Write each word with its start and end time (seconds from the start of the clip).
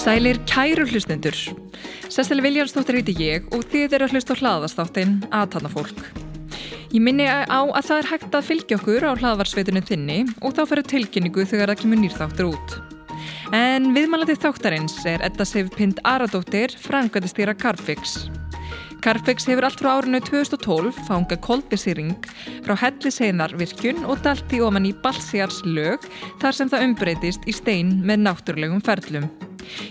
Sælir 0.00 0.40
kæru 0.48 0.86
hlustendur. 0.88 1.36
Sessili 2.10 2.42
Viljánsdóttir 2.42 2.96
heiti 2.98 3.12
ég 3.20 3.46
og 3.54 3.62
þið 3.70 3.94
eru 3.94 4.08
að 4.08 4.16
hlusta 4.16 4.34
á 4.34 4.40
hlaðastáttin 4.40 5.12
aðtanna 5.28 5.70
fólk. 5.70 6.02
Ég 6.90 6.98
minni 7.04 7.28
á 7.30 7.62
að 7.62 7.86
það 7.86 7.96
er 7.98 8.10
hægt 8.10 8.34
að 8.34 8.48
fylgja 8.48 8.80
okkur 8.80 9.06
á 9.06 9.12
hlaðvarsveitunum 9.14 9.86
þinni 9.86 10.22
og 10.42 10.56
þá 10.56 10.64
fyrir 10.72 10.88
tilkynningu 10.94 11.46
þegar 11.46 11.70
það 11.70 11.82
kemur 11.84 12.02
nýrþáttur 12.02 12.50
út. 12.50 12.89
En 13.50 13.88
viðmælandi 13.90 14.36
þáttarins 14.38 14.92
er 15.10 15.24
Edda 15.26 15.42
Sif 15.42 15.72
Pind 15.74 15.98
Aradóttir, 16.06 16.70
frangandistýra 16.78 17.50
Carfix. 17.58 18.28
Carfix 19.02 19.48
hefur 19.50 19.66
allt 19.66 19.80
frá 19.80 19.96
árinu 19.96 20.20
2012 20.22 21.00
fangað 21.08 21.40
kolbisýring 21.42 22.12
frá 22.62 22.76
helliseinarvirkjun 22.78 24.04
og 24.06 24.20
dalt 24.22 24.54
í 24.54 24.60
ofan 24.62 24.86
í 24.86 24.92
Balsiars 25.02 25.58
lög 25.66 26.06
þar 26.42 26.58
sem 26.60 26.70
það 26.70 26.84
umbreytist 26.86 27.48
í 27.50 27.54
stein 27.56 27.96
með 28.06 28.22
náttúrulegum 28.28 28.84
ferlum. 28.86 29.26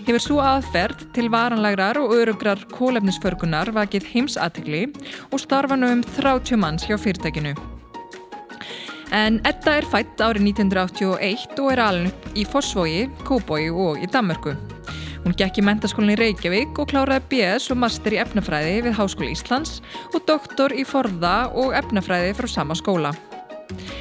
Hefur 0.06 0.24
svo 0.24 0.38
aðferð 0.40 1.04
til 1.16 1.28
varanlegrar 1.32 2.00
og 2.00 2.14
örugrar 2.16 2.64
kólefnisförgunar 2.72 3.74
vakið 3.76 4.08
heimsatikli 4.14 4.86
og 5.28 5.44
starfa 5.44 5.76
nú 5.76 5.92
um 5.98 6.06
30 6.16 6.56
manns 6.64 6.88
hjá 6.88 6.96
fyrirtækinu. 6.96 7.52
En 9.10 9.40
Edda 9.42 9.72
er 9.80 9.86
fætt 9.90 10.20
árið 10.22 10.52
1981 10.52 11.58
og 11.58 11.70
er 11.72 11.80
alveg 11.82 12.36
í 12.38 12.44
Fossvogi, 12.46 13.08
Kóboi 13.26 13.64
og 13.74 13.98
í 13.98 14.06
Danmörku. 14.06 14.54
Hún 15.24 15.34
gekk 15.36 15.58
í 15.60 15.64
mentaskólinni 15.66 16.14
Reykjavík 16.16 16.78
og 16.80 16.92
kláraði 16.92 17.26
BS 17.32 17.72
og 17.74 17.80
master 17.82 18.14
í 18.14 18.20
efnafræði 18.22 18.76
við 18.86 18.94
Háskóli 18.96 19.34
Íslands 19.34 19.80
og 20.14 20.22
doktor 20.28 20.72
í 20.72 20.86
forða 20.86 21.50
og 21.50 21.74
efnafræði 21.76 22.32
frá 22.38 22.48
sama 22.48 22.78
skóla. 22.78 23.12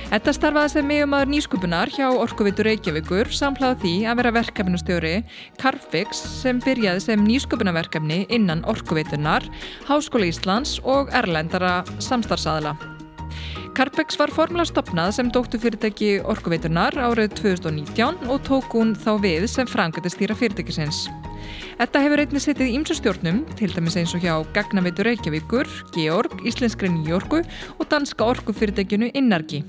Þetta 0.10 0.34
starfaði 0.34 0.74
sem 0.74 0.88
meðumadur 0.90 1.30
nýskupunar 1.30 1.92
hjá 1.94 2.08
Orkuvitur 2.10 2.70
Reykjavíkur 2.70 3.30
samhlaði 3.36 3.82
því 3.84 3.96
að 4.10 4.22
vera 4.22 4.36
verkefnustjóri 4.40 5.16
Carfix 5.62 6.24
sem 6.40 6.62
byrjaði 6.64 7.04
sem 7.06 7.26
nýskupunarverkefni 7.28 8.24
innan 8.34 8.64
Orkuvitunar, 8.70 9.46
Háskóli 9.90 10.32
Íslands 10.34 10.80
og 10.86 11.14
Erlendara 11.14 11.82
samstarfsadala. 11.98 12.99
Carfix 13.80 14.18
var 14.20 14.28
formulega 14.36 14.68
stopnað 14.68 15.14
sem 15.16 15.28
dóttufyrirtæki 15.32 16.08
Orkuvitunar 16.28 16.98
árið 17.00 17.38
2019 17.38 18.26
og 18.28 18.42
tók 18.44 18.74
hún 18.76 18.90
þá 18.92 19.14
við 19.24 19.46
sem 19.48 19.70
frangöndistýra 19.72 20.36
fyrirtækisins. 20.36 21.06
Þetta 21.80 22.02
hefur 22.04 22.24
einnig 22.26 22.44
setið 22.44 22.74
í 22.74 22.74
ymsustjórnum, 22.76 23.40
til 23.56 23.72
dæmis 23.72 23.96
eins 24.02 24.12
og 24.18 24.26
hjá 24.26 24.34
Gagnaveitur 24.58 25.08
Reykjavíkur, 25.08 25.72
Georg, 25.96 26.36
Íslenskri 26.44 26.92
Nýjorgu 26.92 27.40
og 27.78 27.88
danska 27.88 28.28
orkufyrirtækjunu 28.34 29.14
Innargi. 29.16 29.64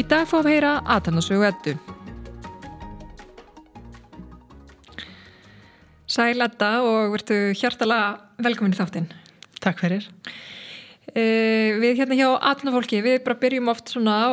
Í 0.00 0.08
dag 0.08 0.24
fáum 0.32 0.48
við 0.48 0.56
heyra 0.56 0.72
aðtannasögu 0.96 1.44
ettu. 1.52 1.76
Sæl 6.08 6.40
Edda 6.40 6.78
og 6.88 7.18
verðu 7.18 7.42
hjartala 7.52 8.02
velkomin 8.40 8.72
í 8.72 8.80
þáttinn. 8.80 9.12
Takk 9.60 9.84
fyrir. 9.84 10.08
Uh, 11.12 11.78
við 11.80 12.00
hérna 12.00 12.18
hjá 12.18 12.28
aðtannafólki, 12.34 13.00
við 13.04 13.20
bara 13.24 13.38
byrjum 13.40 13.70
oft 13.72 13.94
svona 13.94 14.16
á 14.26 14.32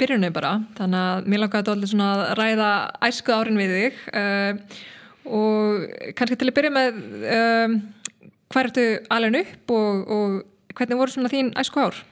byrjunni 0.00 0.32
bara, 0.34 0.56
þannig 0.78 0.98
að 0.98 1.28
mér 1.30 1.42
langaði 1.44 1.70
allir 1.74 1.90
svona 1.92 2.08
að 2.14 2.22
ræða 2.40 2.70
æsku 3.06 3.34
árin 3.36 3.60
við 3.60 3.74
þig. 3.78 4.00
Uh, 4.10 4.80
og 5.24 5.84
kannski 6.18 6.36
til 6.40 6.50
að 6.50 6.56
byrja 6.58 6.72
með 6.74 6.98
um, 7.34 7.76
hvað 8.52 8.66
ertu 8.68 8.88
alveg 9.14 9.38
upp 9.40 9.72
og, 9.74 10.10
og 10.16 10.74
hvernig 10.76 11.00
voru 11.00 11.14
svona 11.14 11.32
þín 11.32 11.54
æsku 11.60 11.80
ár? 11.80 12.02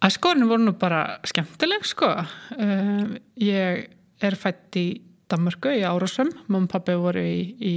Æskuárinu 0.00 0.48
voru 0.48 0.64
nú 0.64 0.74
bara 0.80 1.20
skemmtileg 1.28 1.84
sko 1.88 2.08
um, 2.56 3.14
ég 3.40 3.86
er 4.20 4.36
fætt 4.40 4.78
í 4.80 4.86
Danmarku 5.30 5.70
í 5.76 5.84
Árásum 5.86 6.32
mamma 6.48 6.66
og 6.66 6.72
pappi 6.72 6.96
voru 6.98 7.22
í, 7.22 7.42
í 7.60 7.74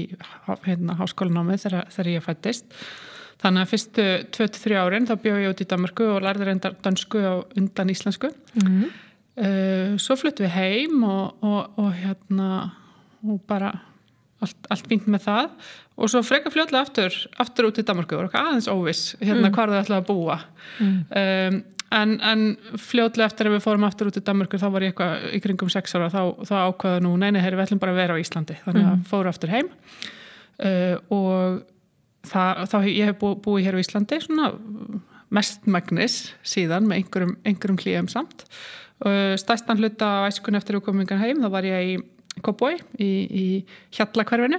hérna, 0.66 0.96
háskólanámi 0.98 1.60
þegar, 1.62 1.90
þegar 1.94 2.12
ég 2.16 2.26
fættist 2.26 2.78
þannig 3.44 3.66
að 3.66 3.72
fyrstu 3.74 4.10
23 4.38 4.78
árin 4.80 5.08
þá 5.10 5.16
bjóð 5.24 5.42
ég 5.44 5.54
út 5.54 5.64
í 5.64 5.70
Danmarku 5.70 6.10
og 6.16 6.22
lærði 6.24 6.50
reyndar 6.50 6.78
dansku 6.86 7.24
og 7.28 7.58
undan 7.60 7.92
íslensku 7.94 8.32
mm 8.32 8.68
-hmm. 8.68 8.92
uh, 9.46 9.98
svo 9.98 10.18
fluttu 10.20 10.46
við 10.46 10.56
heim 10.56 11.04
og, 11.04 11.44
og, 11.44 11.80
og 11.80 11.92
hérna 11.94 12.72
og 13.24 13.42
bara 13.48 13.74
allt, 14.44 14.58
allt 14.70 14.88
fínt 14.88 15.08
með 15.08 15.28
það 15.28 15.52
og 15.96 16.10
svo 16.10 16.24
freka 16.26 16.52
fljóðlega 16.54 16.82
aftur, 16.82 17.20
aftur 17.40 17.70
út 17.70 17.80
í 17.80 17.86
Danmarku 17.86 18.18
og 18.18 18.34
aðeins 18.36 18.68
óviss 18.72 19.16
hérna 19.22 19.50
mm. 19.50 19.54
hvað 19.56 19.74
þau 19.74 19.82
ætlaði 19.82 20.02
að 20.02 20.10
búa 20.10 20.40
mm. 20.80 20.98
um, 21.22 21.60
en, 21.94 22.16
en 22.22 22.46
fljóðlega 22.82 23.30
eftir 23.30 23.50
að 23.50 23.58
við 23.58 23.66
fórum 23.68 23.86
aftur 23.88 24.10
út 24.10 24.18
í 24.18 24.26
Danmarku 24.26 24.60
þá 24.62 24.68
var 24.74 24.86
ég 24.86 24.94
eitthvað 24.94 25.28
í 25.38 25.44
kringum 25.44 25.70
sex 25.70 25.96
ára 25.96 26.10
þá, 26.10 26.22
þá 26.48 26.56
ákvaða 26.70 27.04
nú, 27.06 27.14
neini, 27.22 27.44
við 27.44 27.66
ætlum 27.68 27.84
bara 27.84 27.94
að 27.94 28.02
vera 28.02 28.18
á 28.18 28.22
Íslandi 28.24 28.58
þannig 28.66 28.88
að 28.88 28.96
mm. 28.96 29.06
fóru 29.12 29.32
aftur 29.32 29.54
heim 29.54 29.70
uh, 29.70 30.98
og 31.14 31.62
það, 32.28 32.64
þá 32.72 32.78
ég 32.88 33.10
hef 33.10 33.20
bú, 33.22 33.34
búið 33.44 33.68
hér 33.68 33.78
á 33.80 33.84
Íslandi 33.84 34.22
svona 34.24 34.52
mestmagnis 35.34 36.34
síðan 36.46 36.88
með 36.90 37.02
einhverjum, 37.02 37.36
einhverjum 37.44 37.80
klíum 37.82 38.10
samt 38.12 38.46
uh, 39.06 39.34
stæstan 39.40 39.82
hluta 39.82 40.24
á 40.24 40.28
æskun 40.30 40.60
eftir 40.60 40.78
að 40.78 40.86
komingan 40.88 41.22
heim 41.22 41.42
þá 41.44 41.50
var 41.54 41.70
ég 41.70 41.94
í 41.94 41.96
Kópói 42.44 42.80
í, 42.98 43.10
í 43.30 43.46
Hjallakverfinu 43.94 44.58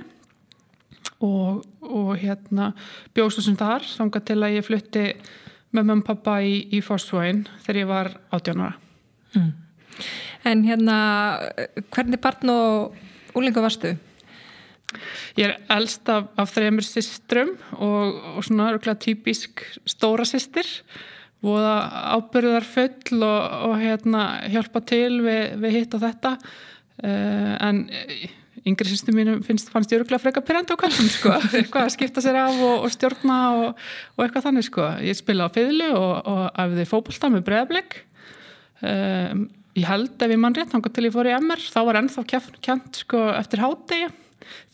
og, 1.27 1.65
og 1.83 2.13
hérna 2.21 2.71
bjóðsum 3.17 3.57
þar 3.59 3.83
sanga 3.89 4.23
til 4.23 4.39
að 4.39 4.61
ég 4.61 4.67
flutti 4.67 5.09
með 5.75 5.89
mömmu 5.89 6.05
og 6.05 6.07
pappa 6.07 6.39
í, 6.47 6.61
í 6.71 6.79
Forsvæn 6.85 7.45
þegar 7.65 7.81
ég 7.81 7.91
var 7.91 8.13
18 8.31 8.63
ára 8.63 8.75
mm. 9.35 9.53
En 10.45 10.61
hérna 10.67 10.97
hvernig 11.95 12.21
barn 12.21 12.51
og 12.53 13.37
úlingu 13.39 13.63
varstu? 13.65 13.95
Ég 15.41 15.49
er 15.49 15.57
eldst 15.77 16.09
af, 16.13 16.31
af 16.41 16.53
þreymur 16.55 16.87
systrum 16.87 17.55
og, 17.77 18.21
og 18.37 18.47
svona 18.47 18.71
örgulega 18.73 19.01
typísk 19.07 19.65
stóra 19.89 20.27
systir. 20.29 20.69
Og 21.45 21.61
ábyrðar 21.61 22.65
full 22.65 23.21
og, 23.21 23.41
og 23.69 23.75
hérna 23.83 24.23
hjálpa 24.49 24.81
til 24.89 25.19
við, 25.27 25.59
við 25.61 25.77
hitt 25.77 25.99
og 25.99 26.07
þetta. 26.07 26.39
Uh, 27.05 27.53
en 27.59 27.85
yngri 28.65 28.89
sýstum 28.89 29.19
mínu 29.19 29.35
finnst, 29.45 29.69
fannst 29.73 29.93
ég 29.93 30.01
öruglega 30.01 30.23
freka 30.23 30.43
perandi 30.45 30.73
á 30.73 30.79
kallum 30.81 31.09
sko, 31.13 31.35
eitthvað 31.59 31.89
að 31.89 31.93
skipta 31.93 32.23
sér 32.25 32.39
af 32.41 32.57
og, 32.57 32.87
og 32.87 32.95
stjórna 32.95 33.39
og, 33.59 33.83
og 34.17 34.25
eitthvað 34.25 34.47
þannig 34.49 34.69
sko. 34.71 34.87
Ég 35.05 35.19
spila 35.19 35.51
á 35.51 35.55
fiðlu 35.55 35.91
og, 35.99 36.15
og 36.33 36.63
æfiði 36.65 36.89
fókbalta 36.89 37.33
með 37.35 37.45
bregðarbleik 37.51 37.99
um, 38.01 38.89
eh, 38.89 39.35
ég 39.75 39.89
held 39.91 40.23
ef 40.23 40.33
ég 40.33 40.41
mann 40.41 40.57
rétt 40.57 40.73
þá 40.73 40.89
til 40.89 41.09
ég 41.09 41.15
fór 41.15 41.29
í 41.29 41.35
MR, 41.37 41.65
þá 41.75 41.81
var 41.89 42.01
ennþá 42.01 42.25
kjent 42.63 43.03
sko 43.03 43.25
eftir 43.35 43.65
hátegi 43.65 44.09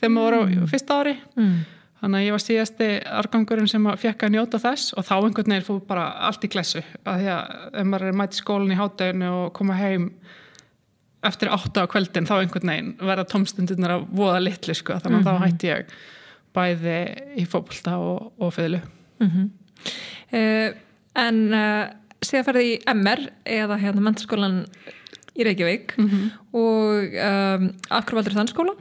þegar 0.01 0.13
maður 0.15 0.27
voru 0.27 0.41
á 0.41 0.45
mm. 0.49 0.67
fyrsta 0.73 0.99
ári 1.01 1.15
mm. 1.37 1.57
þannig 2.03 2.21
að 2.21 2.27
ég 2.27 2.37
var 2.37 2.45
síðasti 2.45 2.91
argangurinn 3.21 3.71
sem 3.71 3.89
fekk 4.05 4.27
að 4.27 4.35
njóta 4.37 4.61
þess 4.63 4.95
og 4.97 5.07
þá 5.09 5.15
einhvern 5.19 5.55
veginn 5.55 5.67
fór 5.69 5.81
bara 5.89 6.07
allt 6.29 6.45
í 6.47 6.53
glessu 6.53 6.85
að 7.05 7.23
því 7.23 7.33
að 7.37 7.81
ef 7.83 7.91
maður 7.93 8.07
er 8.11 8.21
mæti 8.21 8.41
skólinn 8.41 8.75
í 8.75 8.81
háteginu 8.81 9.33
og 9.39 9.53
koma 9.57 9.79
heim 9.81 10.11
eftir 11.27 11.53
átta 11.53 11.85
á 11.85 11.91
kveldin 11.93 12.29
þá 12.29 12.37
einhvern 12.41 12.73
veginn 12.73 12.93
verða 13.01 13.29
tómstundunar 13.29 13.99
að 13.99 14.07
voða 14.17 14.45
litlu 14.45 14.77
sko 14.77 14.97
þannig 14.99 15.21
að 15.21 15.21
mm 15.21 15.25
-hmm. 15.25 15.29
þá 15.29 15.33
mhm. 15.39 15.45
hætti 15.45 15.73
ég 15.73 15.97
bæði 16.57 17.01
í 17.39 17.47
fólkvölda 17.47 17.99
og, 17.99 18.33
og 18.39 18.55
fylgu 18.55 18.81
mm 19.21 19.29
-hmm. 19.31 19.51
uh, 20.35 20.79
En 21.19 21.39
uh, 21.55 21.91
síðan 22.23 22.47
ferði 22.47 22.67
í 22.69 22.79
MR 22.93 23.25
eða 23.49 23.79
hérna 23.81 24.05
menturskólan 24.05 24.63
í 25.35 25.47
Reykjavík 25.47 25.97
mm 25.99 26.09
-hmm. 26.09 26.31
og 26.53 27.17
um, 27.27 27.67
af 27.91 28.05
hverju 28.05 28.19
valdur 28.19 28.37
þann 28.37 28.53
skóla? 28.53 28.75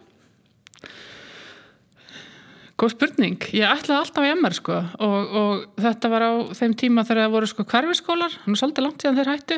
Góð 2.79 2.93
spurning, 2.93 3.43
ég 3.51 3.67
ætlaði 3.67 3.99
alltaf 3.99 4.23
í 4.23 4.31
MR 4.37 4.55
sko 4.55 4.77
og, 5.03 5.33
og 5.35 5.83
þetta 5.83 6.11
var 6.13 6.23
á 6.23 6.31
þeim 6.55 6.75
tíma 6.79 7.03
þegar 7.03 7.25
það 7.25 7.33
voru 7.33 7.49
sko 7.51 7.65
hverfiskólar, 7.67 8.37
hann 8.45 8.55
er 8.55 8.61
svolítið 8.61 8.85
langt 8.85 9.03
síðan 9.03 9.17
þeir 9.19 9.31
hættu. 9.33 9.57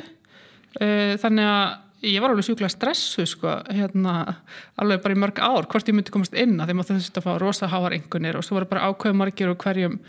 Uh, 0.82 1.12
þannig 1.22 1.50
að 1.52 2.08
ég 2.08 2.24
var 2.24 2.34
alveg 2.34 2.48
sjúkla 2.48 2.70
stressu 2.72 3.28
sko, 3.30 3.52
hérna, 3.70 4.16
alveg 4.82 5.04
bara 5.04 5.14
í 5.14 5.20
mörg 5.22 5.42
ár 5.44 5.68
hvort 5.70 5.92
ég 5.92 5.98
myndi 5.98 6.14
komast 6.14 6.34
inn 6.34 6.58
að 6.58 6.72
þeim 6.72 6.82
að 6.82 6.90
þurfti 6.90 7.22
að 7.22 7.28
fá 7.28 7.32
rosa 7.44 7.70
háar 7.70 7.96
einhvernir 7.98 8.40
og 8.40 8.46
svo 8.48 8.58
var 8.58 8.66
bara 8.72 8.88
ákveð 8.90 9.20
margir 9.20 9.52
og 9.52 9.60
hverjum, 9.62 10.00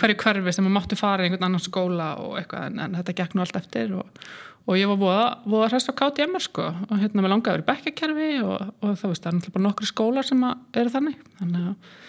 hverju 0.00 0.16
hverfi 0.22 0.54
sem 0.56 0.64
maður 0.64 0.76
máttu 0.78 0.98
fara 1.00 1.26
í 1.26 1.28
einhvern 1.28 1.50
annan 1.50 1.64
skóla 1.64 2.14
og 2.22 2.38
eitthvað 2.40 2.70
en, 2.70 2.80
en 2.86 2.96
þetta 3.00 3.16
gekk 3.18 3.36
nú 3.36 3.44
allt 3.44 3.58
eftir 3.60 3.92
og, 4.00 4.22
og 4.64 4.78
ég 4.80 4.88
var 4.88 5.02
voða, 5.02 5.26
voða 5.44 5.68
hræst 5.74 5.92
á 5.92 5.98
KTM 5.98 6.40
sko, 6.40 6.70
og 6.88 7.02
hérna 7.02 7.20
með 7.20 7.34
langaði 7.34 7.58
verið 7.58 7.68
bekkakerfi 7.68 8.30
og, 8.46 8.72
og 8.80 8.96
þá 8.96 9.04
veist 9.10 9.26
það 9.26 9.32
er 9.34 9.36
náttúrulega 9.36 9.58
bara 9.58 9.66
nokkru 9.68 9.90
skólar 9.90 10.28
sem 10.28 10.48
eru 10.48 10.94
þannig. 10.96 11.20
Þannig 11.42 11.68
að 11.68 12.00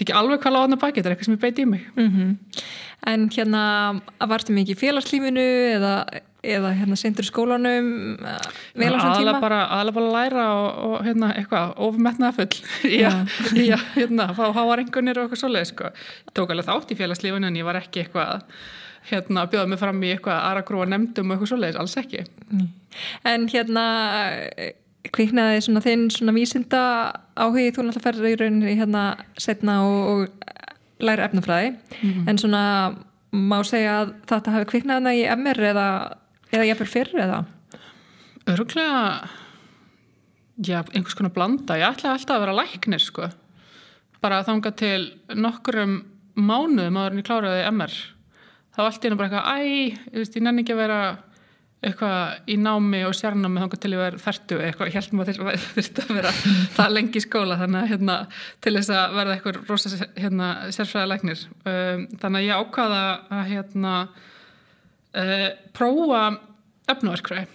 er 0.00 0.06
ekki 0.08 0.18
alveg 0.20 0.42
hvað 0.42 0.56
láðan 0.56 0.76
að 0.76 0.82
baki, 0.84 0.98
þetta 0.98 1.10
er 1.10 1.16
eitthvað 1.16 1.30
sem 1.30 1.36
ég 1.36 1.44
beiti 1.44 1.62
í 1.66 1.70
mig 1.70 1.86
mm 1.96 2.08
-hmm. 2.08 2.64
En 3.10 3.30
hérna, 3.32 3.60
varstu 4.28 4.52
mikið 4.52 4.76
í 4.76 4.80
félagslífinu 4.80 5.46
eða 5.76 5.94
eða 6.46 6.72
hérna 6.76 6.96
sendur 6.96 7.26
skólanum 7.26 8.16
uh, 8.20 8.36
vel 8.78 8.90
á 8.92 8.96
þessum 8.96 9.16
tíma? 9.20 9.40
bara, 9.42 9.60
aðalega 9.76 9.96
bara 9.98 10.06
að 10.06 10.16
læra 10.16 10.44
og, 10.56 10.68
og 10.86 11.04
hérna, 11.04 11.30
eitthvað, 11.36 11.72
ofmetnaða 11.86 12.32
full 12.38 12.60
já, 13.02 13.10
já, 13.56 13.76
hérna, 13.96 14.30
fá 14.36 14.44
háarengunir 14.56 15.20
og 15.20 15.28
eitthvað 15.28 15.42
svoleið, 15.42 15.66
sko. 15.72 15.90
Tók 16.32 16.54
alveg 16.54 16.68
þátt 16.68 16.94
í 16.94 16.98
félagslífun 17.00 17.48
en 17.48 17.58
ég 17.60 17.68
var 17.68 17.80
ekki 17.80 18.04
eitthvað 18.04 18.46
hérna, 19.10 19.44
að 19.44 19.50
bjóða 19.54 19.72
mig 19.72 19.82
fram 19.82 20.04
í 20.04 20.12
eitthvað 20.14 20.44
aðra 20.48 20.66
grúa 20.70 20.88
nefndum 20.88 21.30
og 21.30 21.36
eitthvað 21.36 21.52
svoleiðis, 21.52 21.80
alls 21.82 21.96
ekki 22.00 22.24
En 23.28 23.48
hérna 23.52 23.84
eh, 24.56 24.72
kviknaði 25.08 25.62
svona 25.64 25.80
þinn 25.84 26.08
svona 26.12 26.34
vísinda 26.36 26.80
áhugi, 27.40 27.70
þú 27.72 27.86
náttúrulega 27.86 28.04
ferður 28.04 28.28
í 28.28 28.38
rauninni 28.40 28.74
hérna 28.76 29.04
setna 29.40 29.78
og, 29.86 30.00
og 30.12 31.04
læra 31.04 31.28
efnafræði, 31.30 31.70
en 32.28 32.40
svona 32.40 32.64
má 33.32 33.60
segja 33.64 34.00
að 34.02 34.14
þetta 34.28 34.54
hafi 34.56 34.68
kviknaði 34.74 34.98
hana 35.00 35.14
í 35.16 35.22
MR 35.38 35.62
eða, 35.70 35.86
eða 36.52 36.68
jafnvel 36.68 36.90
fyrr 36.90 37.22
eða? 37.24 37.40
Öruglega, 38.50 39.00
já, 40.58 40.80
einhvers 40.82 41.16
konar 41.16 41.32
blanda. 41.32 41.76
Ég 41.78 41.86
ætlaði 41.86 42.16
alltaf 42.16 42.36
að 42.36 42.44
vera 42.44 42.56
læknir, 42.58 43.04
sko. 43.04 43.28
Bara 44.20 44.42
þanga 44.44 44.72
til 44.76 45.02
nokkurum 45.36 46.00
mánuðum 46.40 46.98
áður 46.98 47.14
en 47.14 47.22
ég 47.22 47.28
kláraði 47.28 47.66
MR. 47.70 47.96
Það 48.74 48.82
var 48.82 48.90
allt 48.90 49.04
í 49.04 49.08
hennu 49.08 49.20
bara 49.20 49.30
eitthvað, 49.30 49.50
æ, 49.50 49.58
ég 50.10 50.18
veist, 50.20 50.36
ég 50.36 50.44
nenni 50.44 50.64
ekki 50.64 50.74
að 50.74 50.82
vera 50.82 51.00
eitthvað 51.80 52.50
í 52.52 52.56
námi 52.60 52.98
og 53.08 53.14
sérnámi 53.16 53.62
þanga 53.62 53.78
til 53.80 53.92
ég 53.94 54.00
verið 54.02 54.24
færtu 54.24 54.58
eitthvað, 54.60 54.90
ég 54.90 54.96
held 54.98 55.14
maður 55.16 55.38
að 55.46 55.62
þurfti 55.64 56.02
að 56.04 56.18
vera 56.18 56.32
það 56.76 56.90
lengi 56.96 57.20
í 57.20 57.24
skóla 57.24 57.56
þannig 57.60 57.80
að 57.80 57.92
hérna, 57.94 58.16
til 58.60 58.74
þess 58.76 58.92
að 58.96 59.14
verða 59.16 59.36
eitthvað 59.36 59.60
rosa 59.70 60.08
hérna, 60.18 60.50
sérfræða 60.76 61.10
læknir. 61.14 61.46
Um, 61.64 62.04
þannig 62.20 62.42
að 62.42 62.46
ég 62.50 62.60
ákvaða 62.60 63.00
að 63.38 63.48
hérna, 63.54 63.94
uh, 65.24 65.48
prófa 65.76 66.22
efnaverkfræði 66.92 67.48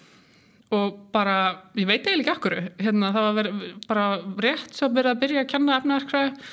og 0.75 0.95
bara, 1.13 1.35
ég 1.77 1.85
veit 1.85 2.07
eiginlega 2.07 2.23
ekki 2.23 2.33
akkur 2.33 2.55
hérna, 2.81 3.11
það 3.13 3.27
var 3.27 3.35
verið, 3.37 3.65
bara 3.85 4.05
rétt 4.41 4.73
svo 4.73 4.89
verið 4.95 5.11
að 5.11 5.21
byrja 5.21 5.43
að 5.43 5.51
kenna 5.53 5.77
efnaverkfræði 5.77 6.49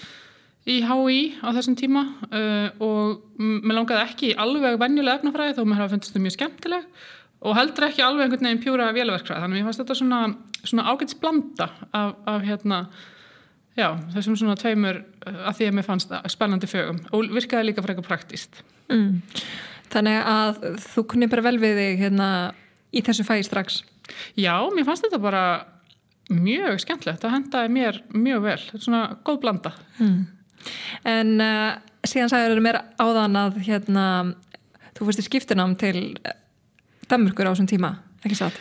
í 0.68 0.76
HÍ 0.86 1.16
á 1.42 1.48
þessum 1.56 1.75
tíma 1.78 2.04
uh, 2.28 2.68
og 2.84 3.40
mér 3.40 3.80
langaði 3.80 4.04
ekki 4.04 4.30
alveg 4.38 4.76
venjulega 4.78 5.18
efnafræði 5.18 5.56
þó 5.56 5.64
mér 5.64 5.80
hafa 5.80 5.94
fundist 5.96 6.14
það 6.14 6.25
mjög 6.26 6.36
skemmtileg 6.36 7.08
og 7.42 7.56
heldur 7.58 7.88
ekki 7.88 8.04
alveg 8.04 8.26
einhvern 8.28 8.48
veginn 8.48 8.62
pjúra 8.62 8.90
vélverkfræði 8.94 9.44
þannig 9.44 9.58
að 9.58 9.62
ég 9.62 9.68
fannst 9.68 9.82
þetta 9.82 9.98
svona, 9.98 10.20
svona 10.62 10.86
ágæts 10.92 11.18
blanda 11.22 11.68
af, 11.90 12.14
af 12.30 12.44
hérna 12.46 12.78
já, 13.78 13.88
þessum 14.14 14.38
svona 14.38 14.58
tveimur 14.60 15.00
uh, 15.02 15.40
að 15.50 15.58
því 15.58 15.68
að 15.70 15.76
mér 15.78 15.88
fannst 15.88 16.14
spennandi 16.34 16.70
fögum 16.70 17.02
og 17.10 17.32
virkaði 17.34 17.70
líka 17.70 17.84
frekar 17.86 18.06
praktíst 18.06 18.62
Mm. 18.92 19.22
Þannig 19.92 20.18
að 20.28 20.58
þú 20.82 21.04
kunni 21.08 21.28
bara 21.30 21.44
vel 21.46 21.58
við 21.62 21.78
þig 21.78 22.00
hérna 22.02 22.28
í 22.92 23.00
þessu 23.04 23.24
fæði 23.24 23.44
strax. 23.46 23.78
Já, 24.36 24.54
mér 24.74 24.84
fannst 24.88 25.06
þetta 25.06 25.20
bara 25.22 25.44
mjög 26.32 26.80
skemmtilegt, 26.82 27.22
það 27.22 27.34
hendaði 27.36 27.72
mér 27.72 28.00
mjög 28.12 28.44
vel, 28.44 28.58
þetta 28.66 28.80
er 28.80 28.86
svona 28.88 29.02
góð 29.24 29.40
blanda 29.46 29.74
Mm. 30.00 30.26
En 31.08 31.30
uh, 31.42 31.72
síðan 32.06 32.30
sagður 32.30 32.60
mér 32.62 32.76
áðan 33.02 33.38
að 33.40 33.56
hérna, 33.66 34.04
þú 34.94 35.08
fyrst 35.08 35.22
í 35.22 35.26
skiptunám 35.26 35.72
til 35.80 35.96
Danmörkur 37.12 37.49
á 37.49 37.53
þessum 37.53 37.69
tíma, 37.69 37.97
ekki 38.25 38.38
satt? 38.38 38.61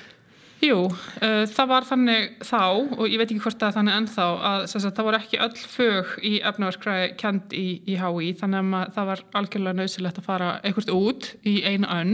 Jú, 0.61 0.77
uh, 0.91 1.43
það 1.49 1.69
var 1.71 1.85
þannig 1.89 2.25
þá 2.45 2.59
og 2.61 3.05
ég 3.07 3.17
veit 3.17 3.31
ekki 3.31 3.41
hvort 3.41 3.57
það 3.57 3.71
er 3.71 3.75
þannig 3.79 3.95
ennþá 3.97 4.25
að 4.49 4.65
sagt, 4.69 4.89
það 4.97 5.07
voru 5.07 5.19
ekki 5.21 5.39
öll 5.41 5.61
fög 5.71 6.11
í 6.27 6.33
efnaverkræði 6.51 7.07
kend 7.21 7.55
í, 7.57 7.67
í 7.89 7.95
HÍ 7.97 8.33
þannig 8.41 8.75
að 8.77 8.91
það 8.97 9.09
var 9.09 9.23
algjörlega 9.39 9.79
nöðsilegt 9.79 10.21
að 10.21 10.27
fara 10.27 10.51
eitthvað 10.61 10.91
út 10.93 11.31
í 11.49 11.55
einu 11.65 11.89
önn 11.89 12.13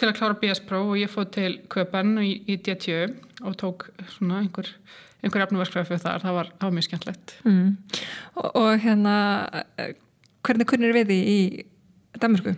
til 0.00 0.10
að 0.10 0.16
klára 0.18 0.38
BS-próf 0.42 0.92
og 0.92 1.00
ég 1.00 1.12
fóð 1.12 1.30
til 1.36 1.50
Köpen 1.72 2.14
í, 2.20 2.30
í 2.48 2.58
DTU 2.60 3.00
og 3.48 3.56
tók 3.60 3.88
svona 4.12 4.42
einhver, 4.42 4.68
einhver 5.24 5.46
efnaverkræði 5.46 5.88
fyrir 5.88 6.04
þar, 6.04 6.24
það 6.24 6.36
var, 6.36 6.54
það 6.56 6.68
var 6.68 6.76
mjög 6.76 6.88
skemmtlegt. 6.88 7.36
Mm. 7.48 7.68
Og, 8.34 8.48
og 8.50 8.70
hérna, 8.84 9.14
eh, 9.80 9.94
hvernig 10.44 10.68
kunnir 10.68 10.96
við 10.96 11.12
því 11.12 11.20
í 11.32 11.38
Danmörku? 12.20 12.56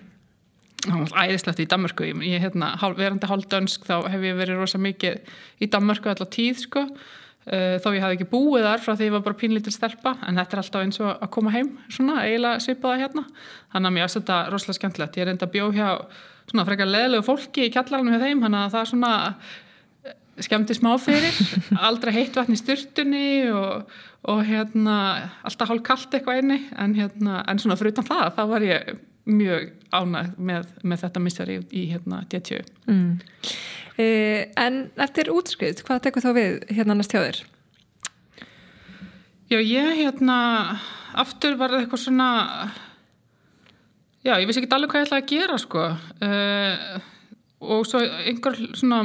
Æðislegt 0.83 1.61
í 1.63 1.69
Danmörku, 1.71 2.07
ég, 2.09 2.23
ég 2.27 2.43
hérna, 2.43 2.73
verandi 2.99 3.29
hálfdönsk 3.31 3.85
þá 3.87 4.09
hef 4.11 4.25
ég 4.27 4.39
verið 4.39 4.59
rosa 4.59 4.81
mikið 4.83 5.35
í 5.63 5.69
Danmörku 5.71 6.11
allar 6.11 6.31
tíð 6.33 6.65
sko, 6.65 6.83
uh, 6.89 7.77
þó 7.79 7.89
ég 7.95 8.03
hafði 8.03 8.17
ekki 8.17 8.31
búið 8.33 8.67
þar 8.67 8.83
frá 8.83 8.97
því 8.97 9.07
ég 9.07 9.15
var 9.15 9.23
bara 9.29 9.39
pínlítil 9.39 9.75
stelpa, 9.75 10.17
en 10.27 10.41
þetta 10.41 10.57
er 10.57 10.63
alltaf 10.65 10.87
eins 10.87 10.99
og 11.03 11.13
að 11.13 11.31
koma 11.37 11.53
heim, 11.55 11.77
svona, 11.87 12.25
eiginlega 12.27 12.65
svipaða 12.65 13.05
hérna, 13.05 13.25
þannig 13.75 13.93
að 13.93 13.95
mér 13.99 14.07
er 14.09 14.15
þetta 14.17 14.39
rosalega 14.51 14.79
skemmtilegt, 14.81 15.21
ég 15.21 15.27
er 15.27 15.33
enda 15.37 15.47
að 15.47 15.55
bjó 15.55 15.69
hjá 15.77 15.87
svona 16.51 16.67
frekar 16.67 16.91
leðilegu 16.91 17.29
fólki 17.29 17.69
í 17.69 17.71
kjallarinn 17.77 18.11
með 18.11 18.27
þeim, 18.27 18.43
þannig 18.43 18.65
að 18.65 18.75
það 18.75 18.81
er 18.81 18.91
svona 18.91 19.13
eh, 19.23 20.19
skemmti 20.49 20.79
smá 20.81 20.91
fyrir, 21.05 21.41
aldrei 21.93 22.13
heitt 22.19 22.43
vatn 22.43 22.59
í 22.59 22.59
styrtunni 22.59 23.31
og, 23.55 23.95
og 24.35 24.43
hérna, 24.51 24.99
alltaf 25.47 25.71
hálf 25.71 25.87
kallt 25.87 26.19
eitthvað 26.19 26.43
einni, 26.43 26.61
en 26.75 26.99
hérna, 26.99 27.39
en 27.47 27.63
svona 27.63 27.79
fyrir 27.79 27.95
utan 27.95 28.11
það, 28.11 28.29
þá 28.35 28.45
var 28.57 28.71
ég 28.73 28.93
mjög 29.29 29.71
ánægð 29.93 30.39
með, 30.39 30.69
með 30.83 31.05
þetta 31.05 31.23
missari 31.23 31.59
í 31.71 31.85
hérna 31.93 32.23
DTU. 32.31 32.61
Mm. 32.89 33.11
Eh, 34.01 34.49
en 34.59 34.85
eftir 35.05 35.31
útskrift, 35.33 35.85
hvað 35.87 36.07
tekur 36.07 36.25
þá 36.25 36.31
við 36.37 36.55
hérna 36.73 36.97
næst 36.99 37.15
hjá 37.15 37.21
þér? 37.23 37.43
Já, 39.53 39.59
ég 39.61 39.91
hérna, 40.01 40.37
aftur 41.21 41.59
var 41.61 41.75
það 41.75 41.85
eitthvað 41.85 42.05
svona, 42.07 42.29
já, 44.25 44.39
ég 44.41 44.47
vissi 44.49 44.63
ekki 44.63 44.73
alveg 44.73 44.95
hvað 44.95 45.03
ég 45.03 45.11
ætlaði 45.11 45.25
að 45.27 45.33
gera, 45.35 45.59
sko. 45.61 45.83
Uh, 46.25 47.11
og 47.63 47.85
svo 47.87 48.01
einhver 48.01 48.57
svona, 48.73 49.03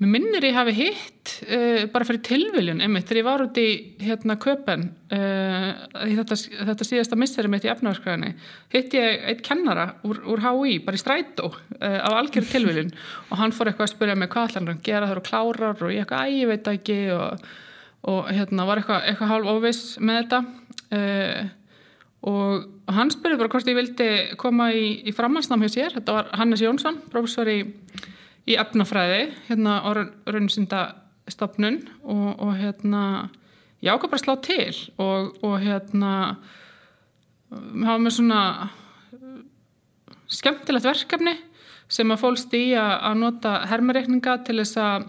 mér 0.00 0.10
minnir 0.10 0.44
ég 0.48 0.56
hafi 0.56 0.74
hitt 0.74 1.32
uh, 1.46 1.84
bara 1.92 2.06
fyrir 2.08 2.22
tilviljun, 2.26 2.82
einmitt, 2.82 3.06
þegar 3.06 3.20
ég 3.20 3.26
var 3.28 3.44
út 3.44 3.60
í 3.62 3.66
hérna 4.02 4.36
köpen, 4.42 4.88
uh, 5.14 5.68
þetta, 5.94 6.38
þetta 6.70 6.88
síðasta 6.88 7.18
misseri 7.20 7.50
mitt 7.52 7.66
í 7.66 7.70
efnaverskræðinni, 7.70 8.32
hitt 8.74 8.96
ég 8.98 9.28
eitt 9.30 9.44
kennara 9.46 9.92
úr, 10.06 10.22
úr 10.34 10.42
HÍ, 10.42 10.80
bara 10.86 10.98
í 10.98 11.02
strætó, 11.02 11.52
uh, 11.78 12.00
á 12.02 12.10
algjörðu 12.16 12.50
tilviljun. 12.56 12.96
Og 13.30 13.38
hann 13.42 13.54
fór 13.54 13.70
eitthvað 13.70 13.90
að 13.90 13.94
spyrja 13.94 14.18
mig 14.18 14.32
hvað 14.34 14.50
ætlar 14.50 14.64
hann 14.64 14.74
að 14.74 14.88
gera? 14.88 15.12
Þar 15.12 15.22
og 15.22 15.28
klárar 15.30 15.86
og 15.86 15.94
ég 15.94 16.02
eitthvað, 16.02 16.26
æ, 16.26 16.40
ég 16.42 16.50
veit 16.50 16.74
ekki. 16.74 16.98
Og 17.14 17.46
og 18.04 18.30
hérna 18.36 18.66
var 18.68 18.80
eitthvað, 18.80 19.06
eitthvað 19.08 19.30
hálf 19.32 19.50
óviss 19.54 19.84
með 20.04 20.18
þetta. 20.18 20.40
Og 22.28 22.92
hann 22.96 23.12
spurði 23.12 23.38
bara 23.40 23.52
hvort 23.52 23.68
ég 23.68 23.78
vildi 23.78 24.08
koma 24.40 24.70
í, 24.76 24.84
í 25.08 25.14
framhansnám 25.16 25.64
hjá 25.64 25.72
sér. 25.72 25.94
Þetta 25.98 26.16
var 26.18 26.28
Hannes 26.40 26.64
Jónsson, 26.64 27.00
professor 27.12 27.48
í, 27.52 27.62
í 28.48 28.58
efnafræði 28.60 29.30
hérna 29.48 29.78
á 29.80 29.88
raunsyndastofnun 30.28 31.80
og, 32.02 32.28
og 32.40 32.52
hérna 32.58 33.02
ég 33.84 33.92
ákvað 33.92 34.12
bara 34.12 34.20
að 34.20 34.24
slá 34.24 34.34
til 34.44 34.76
og, 35.00 35.34
og 35.44 35.56
hérna 35.64 36.12
hafa 37.54 37.98
með 38.02 38.16
svona 38.18 38.40
skemmtilegt 40.34 40.88
verkefni 40.88 41.34
sem 41.92 42.10
að 42.10 42.22
fólst 42.22 42.54
í 42.56 42.64
að, 42.78 43.18
nota 43.20 43.58
hermareikninga 43.70 44.38
til 44.46 44.58
þess 44.62 44.80
að 44.80 45.06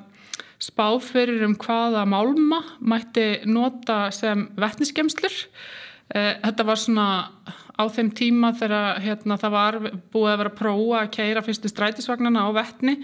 spá 0.65 0.88
fyrir 1.03 1.43
um 1.48 1.55
hvaða 1.60 2.05
málma 2.07 2.62
mætti 2.79 3.45
nota 3.50 4.10
sem 4.15 4.45
vettniskemslur. 4.60 5.33
Þetta 6.12 6.65
var 6.67 6.79
svona 6.79 7.07
á 7.75 7.84
þeim 7.91 8.12
tíma 8.15 8.51
þegar 8.55 9.01
hérna, 9.03 9.38
það 9.39 9.55
var 9.55 9.79
búið 10.13 10.32
að 10.32 10.41
vera 10.41 10.51
að 10.51 10.60
prófa 10.60 11.01
að 11.01 11.12
keira 11.17 11.44
fyrstu 11.46 11.72
strætisvagnana 11.72 12.46
á 12.48 12.50
vettni 12.55 12.96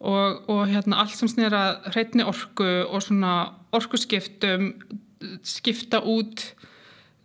og, 0.00 0.40
og 0.50 0.64
hérna, 0.70 1.02
allt 1.02 1.16
sem 1.16 1.30
snýra 1.30 1.62
hreitni 1.92 2.26
orku 2.26 2.68
og 2.88 3.04
svona 3.04 3.34
orkuskiptum 3.76 4.72
skipta 5.46 6.00
út 6.08 6.46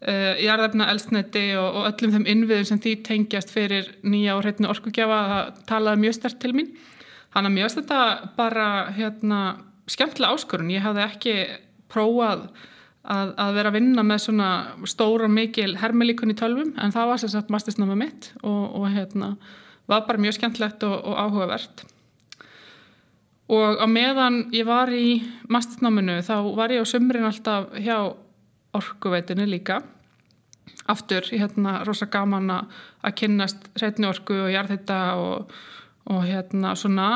uh, 0.03 0.35
jarðarna 0.41 0.89
elsneti 0.91 1.47
og, 1.57 1.69
og 1.79 1.87
öllum 1.93 2.17
þeim 2.17 2.27
innviðum 2.33 2.69
sem 2.69 2.81
því 2.83 2.97
tengjast 3.07 3.53
fyrir 3.55 3.89
nýja 4.03 4.35
og 4.35 4.43
hreitni 4.45 4.69
orkugjafa 4.69 5.21
það 5.31 5.63
talaði 5.71 6.03
mjög 6.03 6.17
stert 6.19 6.41
til 6.43 6.53
mín. 6.57 6.73
Þannig 7.35 7.49
að 7.49 7.55
mér 7.55 7.65
finnst 7.65 7.81
þetta 7.81 8.31
bara 8.37 8.67
hérna, 8.95 9.39
skemmtilega 9.91 10.37
áskorun. 10.37 10.71
Ég 10.71 10.85
hafði 10.85 11.03
ekki 11.03 11.35
prófað 11.91 12.45
að, 13.11 13.33
að 13.41 13.57
vera 13.57 13.71
að 13.71 13.77
vinna 13.77 14.05
með 14.05 14.21
svona 14.25 14.49
stóra 14.89 15.29
mikil 15.31 15.75
hermelíkun 15.79 16.33
í 16.33 16.37
tölvum 16.37 16.73
en 16.81 16.93
það 16.95 17.11
var 17.11 17.21
sem 17.21 17.33
sagt 17.33 17.51
mastersnáma 17.53 17.97
mitt 17.99 18.31
og, 18.41 18.63
og 18.79 18.87
hérna, 18.93 19.35
var 19.91 20.05
bara 20.07 20.21
mjög 20.21 20.39
skemmtilegt 20.39 20.85
og, 20.87 20.95
og 21.05 21.19
áhugavert. 21.21 21.85
Og 23.55 23.77
á 23.77 23.85
meðan 23.85 24.47
ég 24.55 24.65
var 24.65 24.89
í 24.89 25.19
mastersnáminu 25.51 26.17
þá 26.25 26.35
var 26.57 26.73
ég 26.73 26.81
á 26.81 26.91
sömrin 26.91 27.27
alltaf 27.29 27.69
hjá 27.77 27.99
orkuveitinu 28.75 29.45
líka. 29.47 29.83
Aftur, 30.89 31.25
hérna, 31.29 31.79
rosa 31.85 32.09
gaman 32.09 32.49
að 32.51 33.15
kynnast 33.21 33.69
hreitni 33.77 34.09
orku 34.09 34.35
og 34.47 34.51
jarðhita 34.53 34.99
og 35.21 35.55
og 36.05 36.25
hérna 36.25 36.75
svona 36.77 37.09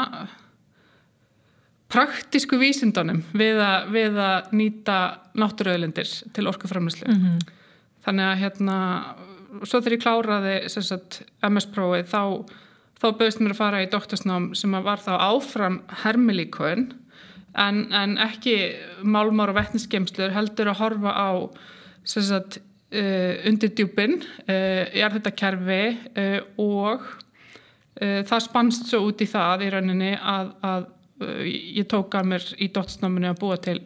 praktísku 1.89 2.59
vísindunum 2.61 3.23
við 3.37 3.59
að, 3.63 3.89
við 3.95 4.19
að 4.21 4.53
nýta 4.55 4.97
náttúruauðlindir 5.39 6.11
til 6.35 6.47
orkuframlýslu. 6.51 7.07
Mm 7.09 7.23
-hmm. 7.23 7.57
Þannig 8.05 8.25
að 8.25 8.39
hérna, 8.43 8.77
svo 9.63 9.81
þegar 9.81 9.97
ég 9.97 10.03
kláraði 10.03 10.55
sagt, 10.69 11.21
MS-prófið 11.41 12.05
þá, 12.13 12.45
þá 13.01 13.07
bauðist 13.17 13.41
mér 13.41 13.55
að 13.55 13.61
fara 13.61 13.83
í 13.83 13.89
doktorsnám 13.89 14.55
sem 14.55 14.71
var 14.71 14.99
þá 14.99 15.13
áfram 15.17 15.81
hermilíkun 16.03 16.93
en, 17.55 17.93
en 17.93 18.17
ekki 18.17 18.75
málmár 19.03 19.49
og 19.49 19.55
vettniskemslur 19.55 20.31
heldur 20.35 20.69
að 20.69 20.81
horfa 20.83 21.11
á 21.11 21.29
sagt, 22.03 22.59
uh, 22.93 23.33
undir 23.49 23.73
djúpin 23.73 24.21
uh, 24.21 24.85
jarðhættakerfi 24.93 25.97
uh, 26.17 26.39
og 26.57 27.01
uh, 28.01 28.21
það 28.29 28.45
spannst 28.45 28.89
svo 28.89 29.03
út 29.09 29.21
í 29.21 29.29
það 29.29 29.65
í 29.65 29.73
rauninni 29.73 30.13
að, 30.17 30.53
að 30.61 30.87
ég 31.19 31.87
tók 31.89 32.15
að 32.15 32.31
mér 32.33 32.47
í 32.57 32.69
doktorsnáminu 32.73 33.31
að 33.31 33.41
búa 33.41 33.57
til 33.61 33.79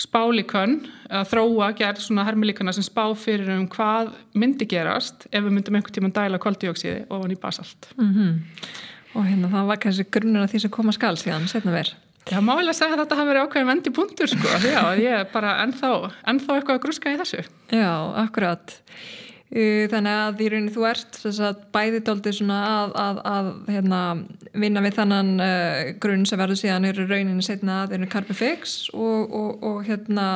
spálíkön 0.00 0.78
að 1.12 1.28
þróa 1.32 1.68
gerð 1.78 2.00
svona 2.02 2.24
hermilíkana 2.26 2.72
sem 2.74 2.84
spá 2.86 3.04
fyrir 3.18 3.52
um 3.54 3.66
hvað 3.70 4.14
myndi 4.38 4.66
gerast 4.68 5.26
ef 5.30 5.44
við 5.44 5.52
myndum 5.52 5.76
einhvern 5.78 5.98
tíma 5.98 6.12
dæla 6.16 6.40
kvaldjóksiði 6.42 7.04
ofan 7.12 7.34
í 7.34 7.38
basalt. 7.40 7.92
Mm 7.98 8.14
-hmm. 8.14 8.32
Og 9.14 9.26
hérna 9.28 9.50
það 9.52 9.66
var 9.68 9.76
kannski 9.76 10.08
grunnur 10.10 10.42
af 10.42 10.50
því 10.52 10.60
sem 10.60 10.70
koma 10.70 10.92
skal 10.92 11.16
síðan, 11.16 11.48
setna 11.48 11.72
verð. 11.72 11.94
Já, 12.30 12.38
má 12.40 12.54
vel 12.56 12.68
að 12.70 12.78
segja 12.78 12.94
að 12.94 13.00
þetta 13.02 13.16
hafi 13.18 13.28
verið 13.28 13.42
ákveðin 13.42 13.66
vendi 13.66 13.90
punktur 13.90 14.30
sko, 14.30 14.48
já, 14.62 14.82
ég 14.94 15.16
er 15.20 15.26
bara 15.32 15.56
ennþá, 15.64 16.12
ennþá 16.30 16.54
eitthvað 16.54 16.76
að 16.76 16.84
gruska 16.84 17.12
í 17.12 17.18
þessu. 17.18 17.42
Já, 17.74 17.92
akkurat. 18.22 18.76
Þannig 19.52 20.14
að 20.16 20.38
í 20.40 20.46
rauninni 20.48 20.72
þú 20.72 20.84
ert 20.88 21.16
bæði 21.74 21.98
doldið 22.06 22.38
að, 22.56 22.94
að, 22.96 23.18
að 23.28 23.48
hérna, 23.68 23.98
vinna 24.56 24.80
við 24.80 24.94
þannan 24.96 25.32
uh, 25.44 25.80
grunn 26.00 26.24
sem 26.28 26.40
verður 26.40 26.60
síðan 26.62 26.86
eru 26.88 27.04
rauninni 27.04 27.44
setna 27.44 27.82
að 27.82 27.98
eru 27.98 28.08
Carbifix 28.14 28.86
og, 28.96 29.34
og, 29.36 29.66
og 29.68 29.82
hérna 29.84 30.28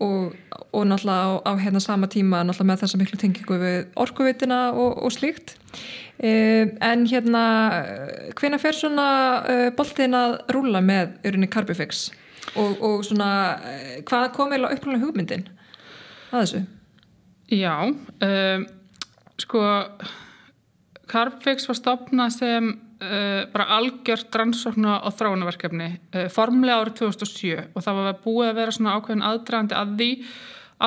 og, 0.00 0.32
og 0.72 0.86
náttúrulega 0.88 1.36
á, 1.36 1.52
á 1.52 1.52
hérna 1.60 1.82
sama 1.84 2.08
tíma 2.08 2.40
náttúrulega 2.46 2.70
með 2.70 2.80
þessa 2.86 3.02
miklu 3.02 3.20
tengingu 3.20 3.60
við 3.60 3.76
orkuvitina 4.00 4.60
og 4.72 5.12
slíkt 5.12 5.58
uh, 5.58 6.64
en 6.88 7.04
hérna 7.12 7.44
hvena 8.40 8.62
fer 8.62 8.78
svona 8.78 9.10
uh, 9.42 9.68
boltin 9.76 10.16
að 10.16 10.38
rúla 10.56 10.80
með 10.80 11.12
rauninni 11.28 11.52
Carbifix 11.52 12.08
og 12.56 13.04
svona 13.04 13.30
hvað 14.08 14.30
kom 14.32 14.56
eða 14.56 14.72
upplunlega 14.72 15.04
hugmyndin 15.04 15.48
að 16.32 16.40
þessu? 16.40 16.64
Já, 17.48 17.88
um, 17.88 18.66
sko 19.40 19.62
Carbfix 21.08 21.64
var 21.68 21.78
stopnað 21.78 22.34
sem 22.36 22.68
uh, 22.74 23.46
bara 23.52 23.68
algjört 23.78 24.36
rannsókna 24.36 24.98
og 25.08 25.16
þráunaverkefni 25.16 25.88
uh, 25.96 26.26
formlega 26.32 26.82
árið 26.82 26.98
2007 27.00 27.54
og 27.72 27.86
það 27.86 28.02
var 28.02 28.18
búið 28.26 28.50
að 28.50 28.60
vera 28.60 28.74
svona 28.76 28.98
ákveðin 28.98 29.24
aðdragandi 29.30 29.78
að 29.78 29.94
því 30.02 30.10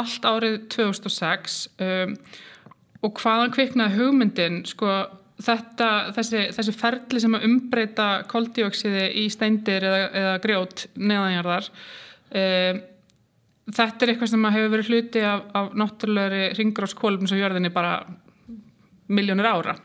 allt 0.01 0.27
árið 0.29 0.59
2006 0.75 1.57
um, 1.81 2.13
og 3.01 3.23
hvaðan 3.23 3.55
kviknaði 3.55 3.97
hugmyndin 3.97 4.61
sko 4.69 4.93
þetta, 5.41 5.89
þessi, 6.13 6.45
þessi 6.53 6.77
ferli 6.77 7.23
sem 7.23 7.35
að 7.35 7.47
umbreyta 7.49 8.07
koldíóksiði 8.29 9.07
í 9.23 9.25
steindir 9.33 9.89
eða, 9.89 10.05
eða 10.21 10.37
grjót 10.45 10.85
neðanjarðar 11.01 11.71
um, 11.73 12.85
þetta 13.69 14.05
er 14.05 14.13
eitthvað 14.13 14.31
sem 14.31 14.49
hefur 14.55 14.73
verið 14.73 14.91
hluti 14.91 15.23
af, 15.27 15.43
af 15.57 15.71
náttúrulegri 15.77 16.43
ringráskólum 16.57 17.29
sem 17.29 17.41
jörðinni 17.41 17.71
bara 17.73 17.99
miljónir 19.11 19.49
ára. 19.49 19.75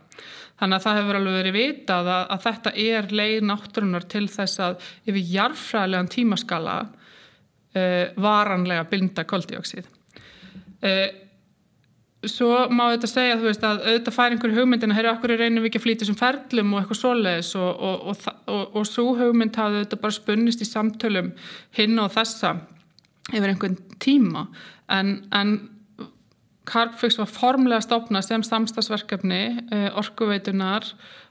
Þannig 0.57 0.79
að 0.79 0.87
það 0.87 0.99
hefur 1.01 1.19
alveg 1.19 1.37
verið 1.37 1.57
vitað 1.57 2.09
að, 2.09 2.23
að 2.33 2.47
þetta 2.47 2.73
er 2.87 3.11
leið 3.21 3.43
náttúrunar 3.51 4.07
til 4.09 4.25
þess 4.33 4.63
að 4.65 4.89
yfir 5.05 5.35
jarfræðilegan 5.35 6.11
tímaskala 6.15 6.77
uh, 6.87 8.05
varanlega 8.25 8.87
binda 8.89 9.27
koldioksið. 9.29 9.91
Uh, 10.81 11.09
svo 12.27 12.63
má 12.73 12.87
þetta 12.95 13.11
segja 13.11 13.37
veist, 13.43 13.67
að 13.67 13.83
auðvitað 13.85 14.17
fær 14.17 14.33
einhver 14.33 14.55
hugmyndin 14.57 14.95
að 14.97 15.11
okkur 15.13 15.35
er 15.35 15.43
reynum 15.45 15.67
ekki 15.69 15.81
að 15.83 15.85
flýta 15.85 16.09
sem 16.09 16.17
ferlum 16.19 16.73
og 16.73 16.81
eitthvað 16.81 17.01
svoleiðis 17.03 17.53
og, 17.61 17.85
og, 17.91 18.25
og, 18.49 18.63
og 18.81 18.89
svo 18.89 19.13
hugmynd 19.19 19.59
hafði 19.61 19.85
þetta 19.85 20.01
bara 20.01 20.17
spunnist 20.17 20.65
í 20.65 20.69
samtölum 20.69 21.31
hinn 21.77 22.01
og 22.03 22.11
þessa 22.17 22.55
yfir 23.33 23.51
einhvern 23.51 23.79
tíma. 24.03 24.47
En, 24.93 25.17
en 25.35 25.57
Carbfix 26.67 27.19
var 27.21 27.31
formlega 27.31 27.83
stopnað 27.85 28.27
sem 28.27 28.45
samstagsverkefni 28.47 29.43
uh, 29.71 29.89
orkuveitunar 30.01 30.87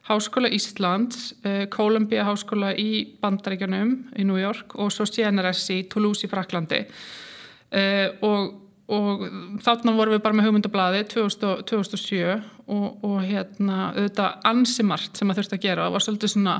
Háskóla 0.07 0.51
Íslands, 0.53 1.33
uh, 1.43 1.65
Columbia 1.73 2.23
Háskóla 2.27 2.71
í 2.79 3.17
Bandaríkjanum 3.23 3.95
í 4.15 4.27
New 4.27 4.39
York 4.39 4.77
og 4.79 4.93
svo 4.95 5.07
CNRS 5.09 5.65
í 5.75 5.81
Toulouse 5.91 6.27
í 6.27 6.31
Fraklandi 6.31 6.85
uh, 6.85 8.07
og, 8.23 8.53
og 8.87 9.25
þarna 9.65 9.95
vorum 9.97 10.15
við 10.15 10.23
bara 10.23 10.39
með 10.39 10.49
hugmyndablaði 10.49 11.05
2007 11.15 12.21
og, 12.31 12.87
og 13.03 13.17
hérna 13.25 13.89
auðvitað 13.91 14.51
ansimart 14.51 15.19
sem 15.19 15.31
að 15.31 15.41
þurfti 15.41 15.59
að 15.59 15.65
gera. 15.67 15.89
Og 15.89 15.97
var 15.97 16.05
svolítið 16.05 16.31
svona 16.31 16.59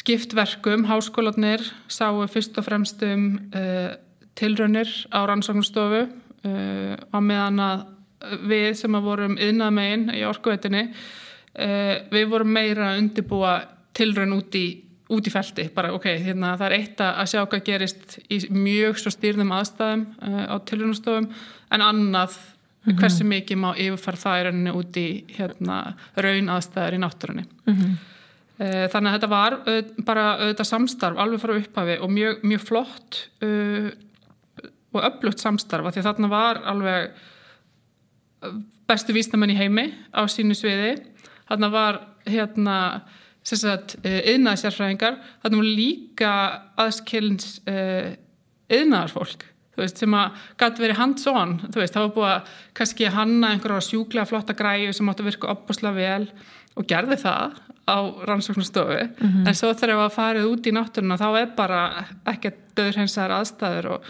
skiptverkum, 0.00 0.86
háskólanir 0.88 1.66
sáu 1.90 2.24
fyrst 2.30 2.56
og 2.62 2.66
fremst 2.66 3.02
um 3.04 3.34
tilraunir 4.40 4.90
á 5.12 5.20
rannsóknarstofu 5.28 6.04
uh, 6.08 6.94
á 6.96 7.18
meðan 7.20 7.64
að 7.64 7.88
við 8.50 8.68
sem 8.76 8.96
að 8.96 9.08
vorum 9.08 9.38
yðnað 9.40 9.74
megin 9.76 10.06
í 10.16 10.22
orkuveitinni 10.28 10.84
uh, 10.90 11.94
við 12.12 12.28
vorum 12.32 12.54
meira 12.54 12.92
að 12.92 13.02
undibúa 13.04 13.56
tilraun 13.96 14.36
út 14.36 14.56
í, 14.58 14.66
út 15.10 15.26
í 15.26 15.32
felti 15.32 15.66
bara 15.74 15.94
ok, 15.96 16.08
hérna, 16.26 16.54
það 16.60 16.66
er 16.68 16.76
eitt 16.78 17.02
að 17.06 17.32
sjá 17.32 17.40
hvað 17.42 17.66
gerist 17.66 18.18
í 18.28 18.42
mjög 18.54 19.00
svo 19.00 19.12
stýrðum 19.14 19.54
aðstæðum 19.56 20.06
uh, 20.20 20.44
á 20.52 20.56
tilraunastofum 20.68 21.30
en 21.70 21.86
annað 21.86 22.36
mm 22.36 22.92
-hmm. 22.92 23.00
hversu 23.00 23.24
mikið 23.24 23.60
má 23.64 23.70
yfirfara 23.76 24.24
það 24.24 24.38
í 24.38 24.44
rauninni 24.46 24.76
út 24.82 25.00
í 25.00 25.08
hérna, 25.36 25.80
raun 26.16 26.54
aðstæður 26.56 26.96
í 26.96 27.02
náttúrunni 27.04 27.44
mm 27.66 27.74
-hmm. 27.74 27.98
Þannig 28.60 29.08
að 29.08 29.14
þetta 29.14 29.28
var 29.28 29.54
bara 30.04 30.24
auðvitað 30.36 30.66
samstarf 30.68 31.16
alveg 31.16 31.40
frá 31.40 31.52
upphafi 31.56 31.94
og 32.04 32.10
mjög, 32.12 32.42
mjög 32.44 32.60
flott 32.60 33.20
uh, 33.40 33.88
og 34.92 35.04
öflugt 35.06 35.42
samstarfa 35.42 35.92
því 35.94 36.06
þarna 36.06 36.30
var 36.30 36.62
alveg 36.70 37.12
bestu 38.90 39.14
vísnamenn 39.14 39.54
í 39.54 39.58
heimi 39.58 39.86
á 40.10 40.26
sínu 40.30 40.56
sviði. 40.56 40.96
Þarna 41.50 41.70
var 41.72 42.00
hérna 42.26 42.76
yðnaði 43.40 44.56
eh, 44.56 44.60
sérfræðingar 44.60 45.16
þarna 45.42 45.60
voru 45.60 45.70
líka 45.78 46.32
aðskilns 46.80 47.60
yðnaðarfólk 48.70 49.46
uh, 49.46 49.86
sem 49.88 50.16
að 50.16 50.42
gæti 50.60 50.84
verið 50.84 50.98
hands-on 51.00 51.54
það 51.72 51.96
var 51.96 52.12
búið 52.16 52.32
að 52.34 52.50
kannski 52.76 53.12
hanna 53.14 53.54
einhverja 53.54 53.86
sjúklega 53.88 54.28
flotta 54.28 54.56
græu 54.58 54.92
sem 54.92 55.08
átti 55.08 55.24
að 55.24 55.30
virka 55.30 55.52
opbúslega 55.54 55.96
vel 55.96 56.28
og 56.76 56.88
gerði 56.90 57.16
það 57.22 57.56
á 57.90 57.98
rannsóknarstofu. 58.28 58.98
Mm 59.08 59.28
-hmm. 59.28 59.48
en 59.48 59.54
svo 59.54 59.72
þegar 59.74 59.94
það 59.94 60.02
var 60.02 60.14
farið 60.14 60.50
út 60.52 60.66
í 60.66 60.74
náttúruna 60.76 61.16
þá 61.16 61.28
er 61.40 61.48
bara 61.56 61.80
ekkert 62.26 62.60
döðrhensar 62.76 63.32
aðstæður 63.34 63.86
og 63.96 64.04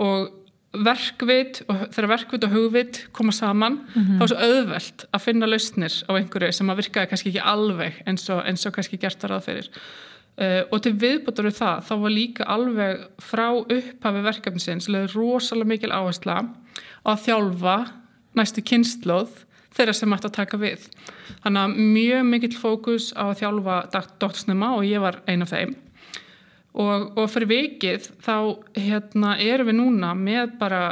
og 0.00 0.32
verkvit 0.74 1.60
og 1.68 1.84
þegar 1.94 2.10
verkvit 2.10 2.46
og 2.46 2.54
hugvit 2.54 2.98
koma 3.14 3.32
saman 3.32 3.78
mm 3.78 4.02
-hmm. 4.02 4.18
þá 4.18 4.22
er 4.22 4.28
svo 4.28 4.38
auðvelt 4.38 5.04
að 5.12 5.20
finna 5.20 5.46
lausnir 5.46 5.94
á 6.08 6.12
einhverju 6.18 6.52
sem 6.52 6.70
að 6.70 6.76
virkaði 6.76 7.08
kannski 7.08 7.28
ekki 7.28 7.44
alveg 7.44 8.02
eins 8.06 8.28
og, 8.30 8.42
eins 8.46 8.66
og 8.66 8.72
kannski 8.72 8.96
gert 8.98 9.24
að 9.24 9.30
ráðferir 9.30 9.68
uh, 9.68 10.44
eh, 10.44 10.62
og 10.70 10.82
til 10.82 10.92
viðbútur 10.92 11.46
við 11.46 11.58
það 11.62 11.84
þá 11.86 11.94
var 12.00 12.10
líka 12.10 12.44
alveg 12.44 13.06
frá 13.18 13.48
upphafi 13.54 14.22
verkefnisins 14.22 14.88
rosalega 15.14 15.68
mikil 15.68 15.92
áhersla 15.92 16.48
að 17.04 17.22
þjálfa 17.26 17.86
næstu 18.34 18.62
kynnslóð 18.62 19.44
þeirra 19.74 19.92
sem 19.92 20.12
ætti 20.12 20.26
að 20.30 20.36
taka 20.38 20.56
við. 20.56 20.86
Þannig 21.42 21.62
að 21.62 21.78
mjög 21.94 22.26
mikill 22.30 22.56
fókus 22.58 23.12
á 23.18 23.30
að 23.30 23.38
þjálfa 23.42 23.78
doktorsnema 23.94 24.74
og 24.76 24.86
ég 24.86 25.02
var 25.02 25.20
ein 25.26 25.42
af 25.42 25.50
þeim 25.50 25.74
og, 26.74 27.12
og 27.18 27.28
fyrir 27.30 27.50
vikið 27.50 28.08
þá 28.24 28.36
hérna, 28.78 29.36
erum 29.38 29.70
við 29.70 29.78
núna 29.78 30.14
með 30.18 30.56
bara 30.58 30.82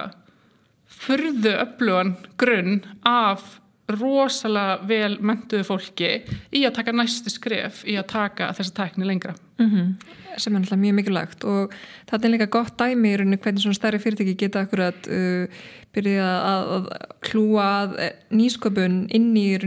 fyrðu 1.03 1.57
öflugan 1.65 2.15
grunn 2.39 2.81
af 3.09 3.59
rosalega 3.93 4.79
vel 4.89 5.17
mentuðu 5.25 5.67
fólki 5.67 6.11
í 6.55 6.63
að 6.65 6.77
taka 6.79 6.95
næstu 6.95 7.33
skref 7.33 7.83
í 7.89 7.97
að 7.99 8.11
taka 8.13 8.53
þessa 8.57 8.77
tækni 8.77 9.09
lengra 9.09 9.35
mm 9.59 9.69
-hmm. 9.71 9.89
sem 10.37 10.55
er 10.55 10.61
náttúrulega 10.61 10.83
mjög 10.85 10.95
mikilvægt 10.95 11.45
og 11.45 11.75
það 12.11 12.25
er 12.25 12.31
líka 12.31 12.47
gott 12.47 12.79
dæmi 12.79 13.13
í 13.13 13.17
rauninu 13.17 13.37
hvernig 13.37 13.63
svona 13.63 13.75
stærri 13.75 13.99
fyrirtæki 13.99 14.35
geta 14.35 14.61
akkurat 14.61 15.09
uh, 15.09 15.47
byrja 15.93 16.29
að, 16.53 16.63
að 16.77 16.87
hlúa 17.31 17.67
að 17.83 17.91
nýsköpun 18.31 19.09
inn 19.11 19.37
í 19.37 19.59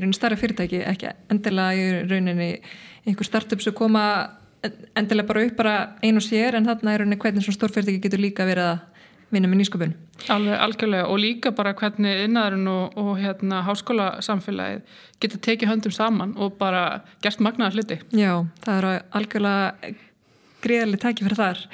raun 0.00 0.12
stærri 0.12 0.36
fyrirtæki 0.36 0.84
ekki 0.84 1.08
endilega 1.30 1.74
í 1.74 2.08
rauninni 2.10 2.60
einhver 3.06 3.24
startup 3.24 3.60
sem 3.60 3.72
koma 3.72 4.30
endilega 4.96 5.28
bara 5.28 5.44
upp 5.46 5.56
bara 5.56 5.74
einu 6.02 6.20
sér 6.24 6.58
en 6.58 6.68
þarna 6.68 6.94
er 6.94 7.04
hvernig 7.06 7.44
svona 7.44 7.58
stórfyrirtæki 7.58 8.02
getur 8.04 8.22
líka 8.22 8.46
verið 8.48 8.72
að 8.74 8.80
vinna 9.30 9.48
með 9.48 9.60
nýsköpun. 9.60 9.94
Alveg, 10.34 10.56
algjörlega 10.58 11.08
og 11.08 11.20
líka 11.22 11.52
bara 11.56 11.72
hvernig 11.78 12.24
innæðurinn 12.26 12.68
og, 12.68 12.98
og 12.98 13.10
hérna 13.20 13.62
háskóla 13.66 14.08
samfélagið 14.26 14.98
getur 15.22 15.42
tekið 15.46 15.70
höndum 15.70 15.94
saman 15.94 16.34
og 16.36 16.58
bara 16.60 17.02
gert 17.22 17.40
magnaðar 17.40 17.78
hluti. 17.78 18.00
Já, 18.10 18.32
það 18.66 18.80
eru 18.80 18.94
algjörlega 19.20 19.94
gríðarlega 20.64 21.04
tæki 21.06 21.26
fyrir 21.26 21.40
þar. 21.40 21.64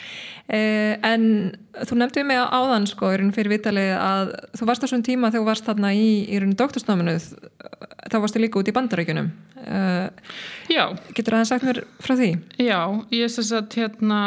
Eh, 0.47 0.95
en 1.02 1.57
þú 1.85 1.99
nefndi 1.99 2.23
mig 2.23 2.38
á 2.38 2.47
áðan 2.55 2.87
sko 2.87 3.09
fyrir 3.35 3.50
vitalið 3.50 3.93
að 3.99 4.28
þú 4.55 4.69
varst 4.69 4.85
á 4.85 4.90
svona 4.90 5.07
tíma 5.07 5.31
þegar 5.33 5.43
þú 5.43 5.49
varst 5.49 5.66
þarna 5.66 5.90
í, 5.97 6.07
í 6.31 6.38
rauninu 6.38 6.59
doktorsnáminuð 6.61 7.26
þá 8.07 8.16
varstu 8.23 8.43
líka 8.43 8.61
út 8.61 8.71
í 8.71 8.75
bandarækjunum 8.76 9.31
uh, 9.66 10.07
Já, 10.71 10.85
getur 11.16 11.35
það 11.38 11.49
sagt 11.50 11.66
mér 11.66 11.81
frá 11.99 12.14
því? 12.14 12.31
já, 12.62 12.78
ég 13.11 13.33
syns 13.33 13.50
að 13.59 13.75
hérna 13.81 14.21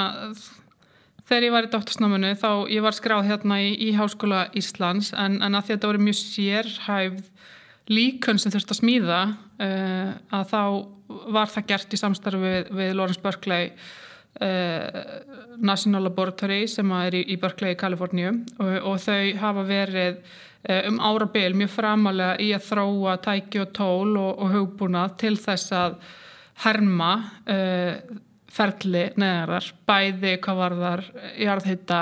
þegar 1.30 1.48
ég 1.48 1.56
var 1.56 1.70
í 1.70 1.72
doktorsnáminu 1.78 2.34
þá 2.42 2.51
ég 2.75 2.84
var 2.84 2.98
skráð 2.98 3.32
hérna 3.32 3.62
í, 3.63 3.72
í 3.88 3.96
Háskóla 3.96 4.50
Íslands 4.60 5.13
en, 5.16 5.39
en 5.46 5.56
að 5.56 5.72
þetta 5.72 5.94
voru 5.94 6.04
mjög 6.04 6.20
sérhæfð 6.20 7.24
líkun 7.89 8.44
sem 8.44 8.51
þurfti 8.54 8.75
að 8.75 8.82
smíða 8.84 9.22
uh, 9.32 10.12
að 10.36 10.51
þá 10.51 10.62
var 11.32 11.50
það 11.56 11.72
gert 11.72 11.96
í 11.96 12.04
samstarfi 12.04 12.44
við, 12.44 12.70
við 12.75 12.94
Lawrence 13.00 13.24
Berkeley 13.24 13.72
uh, 13.72 14.09
National 14.40 16.06
Laboratory 16.06 16.68
sem 16.70 16.92
er 16.96 17.18
í, 17.18 17.24
í 17.34 17.36
Berkeley 17.42 17.74
í 17.76 17.80
Kaliforníu 17.80 18.30
og, 18.62 18.70
og 18.88 19.02
þau 19.04 19.34
hafa 19.42 19.66
verið 19.68 20.22
uh, 20.22 20.86
um 20.88 21.00
árabil 21.04 21.58
mjög 21.58 21.74
framalega 21.74 22.38
í 22.40 22.52
að 22.56 22.68
þróa 22.70 23.18
tæki 23.26 23.64
og 23.66 23.74
tól 23.76 24.14
og, 24.16 24.32
og 24.38 24.54
hugbúnað 24.56 25.18
til 25.26 25.36
þess 25.42 25.76
að 25.76 26.00
herma 26.64 27.14
ferli 28.52 29.06
neðarar, 29.16 29.70
bæði 29.88 30.34
hvað 30.44 30.58
var 30.60 30.74
þar 30.76 31.04
jarðhitta 31.40 32.00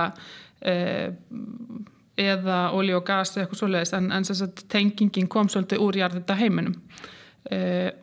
eða 2.18 2.58
olí 2.74 2.96
og 2.98 3.06
gas 3.06 3.36
eða 3.36 3.44
eitthvað 3.44 3.60
svoleiðis 3.62 3.94
en, 3.94 4.08
en 4.16 4.26
tengingin 4.72 5.30
kom 5.30 5.52
svolítið 5.54 5.84
úr 5.86 6.00
jarðhitta 6.02 6.40
heiminum 6.40 6.74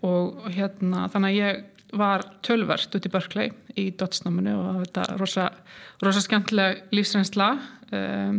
og 0.06 0.46
hérna 0.54 1.08
þannig 1.10 1.32
að 1.32 1.40
ég 1.40 1.64
var 1.98 2.24
tölvert 2.46 2.94
út 2.96 3.06
í 3.08 3.12
Berkeley 3.12 3.52
í 3.80 3.88
dotsnáminu 3.98 4.54
og 4.58 4.82
þetta 4.84 5.06
rosa, 5.20 5.48
rosa 6.02 6.22
skemmtilega 6.24 6.88
lífsreynsla 6.94 7.48
um, 7.94 8.38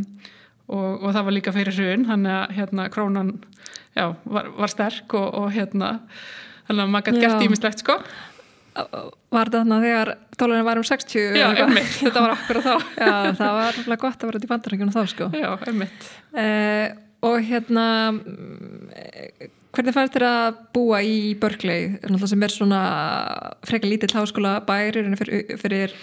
og, 0.67 1.03
og 1.03 1.09
það 1.11 1.27
var 1.27 1.35
líka 1.37 1.55
fyrir 1.55 1.77
hrun 1.77 2.07
þannig 2.09 2.35
að 2.35 2.55
hérna 2.59 2.87
krónan 2.93 3.33
já, 3.95 4.07
var, 4.23 4.51
var 4.57 4.73
sterk 4.73 5.17
og, 5.17 5.27
og 5.41 5.51
hérna 5.55 5.97
þannig 6.67 6.85
að 6.85 6.95
maður 6.95 7.11
gæti 7.11 7.25
gert 7.25 7.45
ímislegt 7.45 7.83
sko. 7.83 7.99
Var 8.75 9.47
þetta 9.47 9.59
þannig 9.61 9.75
að 9.75 9.85
þegar 9.85 10.09
dólarinn 10.35 10.67
var 10.67 10.79
um 10.81 10.87
60? 10.89 11.37
Já, 11.39 11.45
þetta 12.01 12.23
var 12.25 12.33
okkur 12.33 12.57
og 12.59 12.65
þá. 12.65 12.73
Já, 13.05 13.13
það 13.37 13.53
var 13.61 13.77
alveg 13.85 14.01
gott 14.01 14.25
að 14.25 14.31
vera 14.31 14.41
í 14.41 14.49
bandarækjunum 14.51 14.95
þá 14.95 15.01
sko. 15.13 15.27
Já, 15.31 15.51
einmitt. 15.69 16.09
Eh, 16.35 16.89
Og 17.25 17.41
hérna 17.41 17.85
hvernig 19.75 19.95
fannst 19.95 20.15
þér 20.15 20.25
að 20.27 20.61
búa 20.75 21.01
í 21.03 21.17
Berkeley? 21.39 21.97
Sem 22.25 22.45
er 22.45 22.53
svona 22.53 22.81
frekar 23.67 23.91
lítill 23.91 24.15
háskóla 24.15 24.57
bæri 24.67 25.03
fyrir, 25.19 25.57
fyrir 25.61 25.95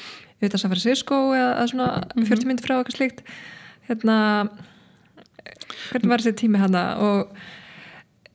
utan 0.43 0.61
San 0.61 0.73
Francisco 0.73 1.33
eða 1.37 1.67
svona 1.71 1.89
mm 2.03 2.23
-hmm. 2.23 2.29
40 2.29 2.47
myndi 2.47 2.63
frá 2.63 2.77
eitthvað 2.79 2.97
slíkt? 2.97 3.23
Hérna 3.89 4.49
hvernig 5.91 6.11
var 6.11 6.21
þessi 6.21 6.37
tími 6.37 6.59
hana 6.59 6.97
og 6.99 7.37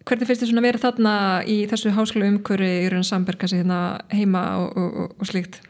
hvernig 0.08 0.28
finnst 0.28 0.44
þér 0.44 0.50
svona 0.52 0.68
verið 0.68 0.86
þarna 0.86 1.44
í 1.46 1.58
þessu 1.68 1.92
háskóla 1.96 2.30
umkvöri 2.32 2.72
í 2.86 2.90
raun 2.90 3.04
samberg 3.04 3.42
hérna, 3.42 4.00
heima 4.10 4.58
og, 4.58 4.78
og, 4.78 5.16
og 5.20 5.28
slíkt 5.28 5.62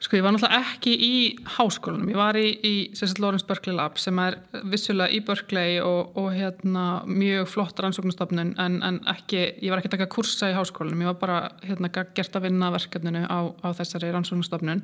Sko 0.00 0.16
ég 0.16 0.22
var 0.24 0.32
náttúrulega 0.32 0.64
ekki 0.64 0.92
í 0.96 1.16
háskólanum, 1.58 2.08
ég 2.08 2.16
var 2.16 2.36
í, 2.40 2.46
í 2.64 2.74
Lawrence 3.20 3.44
Berkeley 3.44 3.76
Lab 3.76 3.98
sem 4.00 4.16
er 4.22 4.38
vissulega 4.72 5.12
í 5.12 5.18
Berkeley 5.26 5.76
og, 5.84 6.14
og 6.16 6.30
hérna, 6.32 6.84
mjög 7.04 7.50
flott 7.52 7.82
rannsóknustofnun 7.84 8.54
en, 8.64 8.78
en 8.86 9.00
ekki, 9.12 9.42
ég 9.60 9.68
var 9.68 9.82
ekki 9.82 9.90
að 9.90 9.96
taka 9.98 10.08
kursa 10.14 10.48
í 10.48 10.56
háskólanum, 10.56 11.04
ég 11.04 11.10
var 11.12 11.18
bara 11.20 11.40
hérna, 11.66 11.92
gert 11.92 12.38
að 12.38 12.46
vinna 12.48 12.72
verkefninu 12.72 13.26
á, 13.28 13.40
á 13.60 13.68
þessari 13.76 14.14
rannsóknustofnun. 14.14 14.80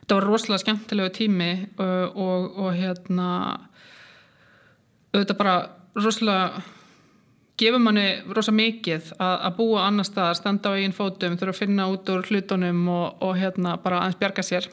Þetta 0.00 0.18
var 0.18 0.26
rosalega 0.26 0.64
skemmtilegu 0.64 1.14
tími 1.14 1.50
og, 1.78 2.18
og, 2.18 2.50
og 2.64 2.74
hérna, 2.74 3.30
auðvitað 5.14 5.40
bara 5.44 5.56
rosalega 5.94 6.64
gefur 7.60 7.82
manni 7.82 8.06
rosa 8.32 8.52
mikið 8.54 9.12
að, 9.18 9.36
að 9.46 9.56
búa 9.58 9.84
annar 9.86 10.08
staðar, 10.08 10.38
standa 10.38 10.72
á 10.72 10.76
eigin 10.78 10.96
fótum 10.96 11.36
þurfa 11.38 11.54
að 11.54 11.60
finna 11.60 11.88
út 11.92 12.10
úr 12.12 12.26
hlutunum 12.28 12.82
og, 12.92 13.22
og 13.26 13.38
hérna 13.40 13.76
bara 13.82 14.02
aðeins 14.04 14.20
bjarga 14.20 14.44
sér. 14.46 14.68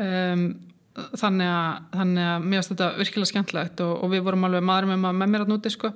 Um, 0.00 0.46
þannig 0.92 1.48
að 1.48 1.96
þannig 1.96 2.28
að 2.28 2.44
mér 2.44 2.58
finnst 2.58 2.72
þetta 2.74 2.90
virkilega 2.98 3.30
skemmtlegt 3.30 3.80
og, 3.84 3.94
og 4.04 4.12
við 4.12 4.26
vorum 4.26 4.46
alveg 4.48 4.64
maður 4.68 4.90
með 4.90 5.02
maður 5.04 5.18
með 5.20 5.32
mér 5.34 5.44
að 5.44 5.52
núti 5.52 5.72
sko. 5.72 5.92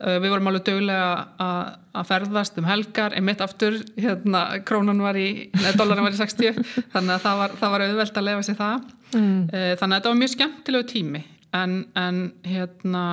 Uh, 0.00 0.16
við 0.16 0.32
vorum 0.32 0.48
alveg 0.48 0.64
dögulega 0.68 1.08
að, 1.44 1.74
að 2.00 2.06
ferðast 2.08 2.60
um 2.60 2.68
helgar, 2.68 3.16
einmitt 3.16 3.42
aftur 3.44 3.76
hérna, 4.00 4.46
krónan 4.68 5.02
var 5.04 5.18
í, 5.20 5.50
neða 5.58 5.74
dólarin 5.76 6.06
var 6.08 6.16
í 6.16 6.20
60 6.22 6.62
þannig 6.94 7.16
að 7.16 7.26
það 7.26 7.42
var, 7.42 7.58
það 7.60 7.74
var 7.74 7.84
auðvelt 7.88 8.22
að 8.22 8.28
lefa 8.30 8.46
sér 8.48 8.60
það. 8.62 8.88
Mm. 9.10 9.36
uh, 9.50 9.68
þannig 9.76 9.90
að 9.90 9.98
þetta 9.98 10.12
var 10.12 10.22
mjög 10.22 10.34
skemmtilegu 10.36 10.90
tími 10.94 11.22
en, 11.58 11.76
en 11.98 12.18
hérna 12.46 13.04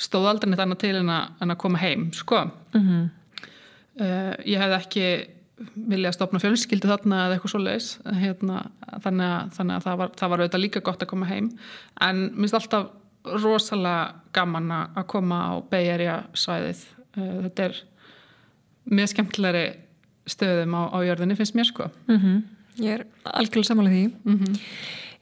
stóð 0.00 0.28
aldrei 0.30 0.50
neitt 0.50 0.62
annað 0.64 0.82
til 0.84 0.96
en 0.98 1.12
að, 1.12 1.30
en 1.42 1.54
að 1.54 1.60
koma 1.62 1.80
heim 1.80 2.10
sko 2.12 2.42
mm 2.44 2.82
-hmm. 2.82 3.08
uh, 4.00 4.34
ég 4.44 4.60
hef 4.60 4.76
ekki 4.80 5.06
vilja 5.74 6.10
að 6.10 6.16
stopna 6.18 6.38
fjölskyldu 6.38 6.88
þarna 6.88 7.22
eða 7.26 7.36
eitthvað 7.36 7.50
svo 7.50 7.60
leiðis 7.64 7.98
hérna, 8.04 8.66
þannig, 9.00 9.52
þannig 9.56 9.76
að 9.76 9.86
það 9.86 9.96
var, 10.00 10.10
það 10.18 10.30
var 10.30 10.40
auðvitað 10.40 10.64
líka 10.64 10.80
gott 10.80 11.02
að 11.02 11.08
koma 11.08 11.26
heim 11.26 11.50
en 12.00 12.16
mér 12.34 12.44
finnst 12.44 12.54
alltaf 12.54 12.86
rosalega 13.42 14.14
gaman 14.32 14.70
að 14.72 15.06
koma 15.06 15.38
á 15.50 15.52
Beijerja 15.70 16.16
svæðið 16.34 16.84
uh, 17.16 17.38
þetta 17.46 17.64
er 17.64 17.80
mjög 18.84 19.08
skemmtilegri 19.08 19.66
stöðum 20.26 20.76
á, 20.76 20.82
á 20.92 20.98
jörðinni 21.06 21.38
finnst 21.38 21.54
mér 21.54 21.64
sko 21.64 21.90
mm 22.06 22.18
-hmm. 22.18 22.44
Ég 22.76 22.92
er 22.92 23.06
algjörlega 23.24 23.68
samanlega 23.68 23.96
því 23.96 24.06
mm 24.24 24.38
-hmm. 24.38 24.60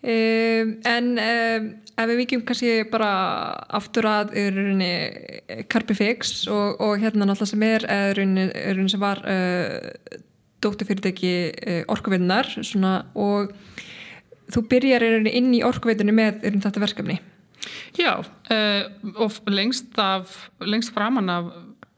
Um, 0.04 0.74
en 0.84 1.06
um, 1.16 1.68
ef 1.96 2.08
við 2.10 2.18
vikjum 2.18 2.42
kannski 2.44 2.72
bara 2.92 3.08
aftur 3.72 4.04
að 4.04 4.34
Carpifix 5.72 6.42
og, 6.52 6.82
og 6.84 7.00
hérna 7.00 7.24
náttúrulega 7.24 7.48
sem 7.54 7.64
er 7.64 7.86
rauninni 8.18 8.92
sem 8.92 9.00
var 9.00 9.22
uh, 9.24 10.18
dótturfyrirtæki 10.60 11.32
uh, 11.54 11.80
orkuvinnar 11.94 12.52
og 13.16 13.54
þú 14.52 14.64
byrjar 14.74 15.06
inn 15.24 15.54
í 15.56 15.64
orkuvinninu 15.64 16.12
með 16.12 16.44
þetta 16.52 16.84
verkefni. 16.84 17.16
Já 17.96 18.18
uh, 18.20 18.84
og 19.14 19.40
lengst, 19.48 19.88
af, 19.96 20.50
lengst 20.60 20.92
framann 20.92 21.32
af 21.32 21.48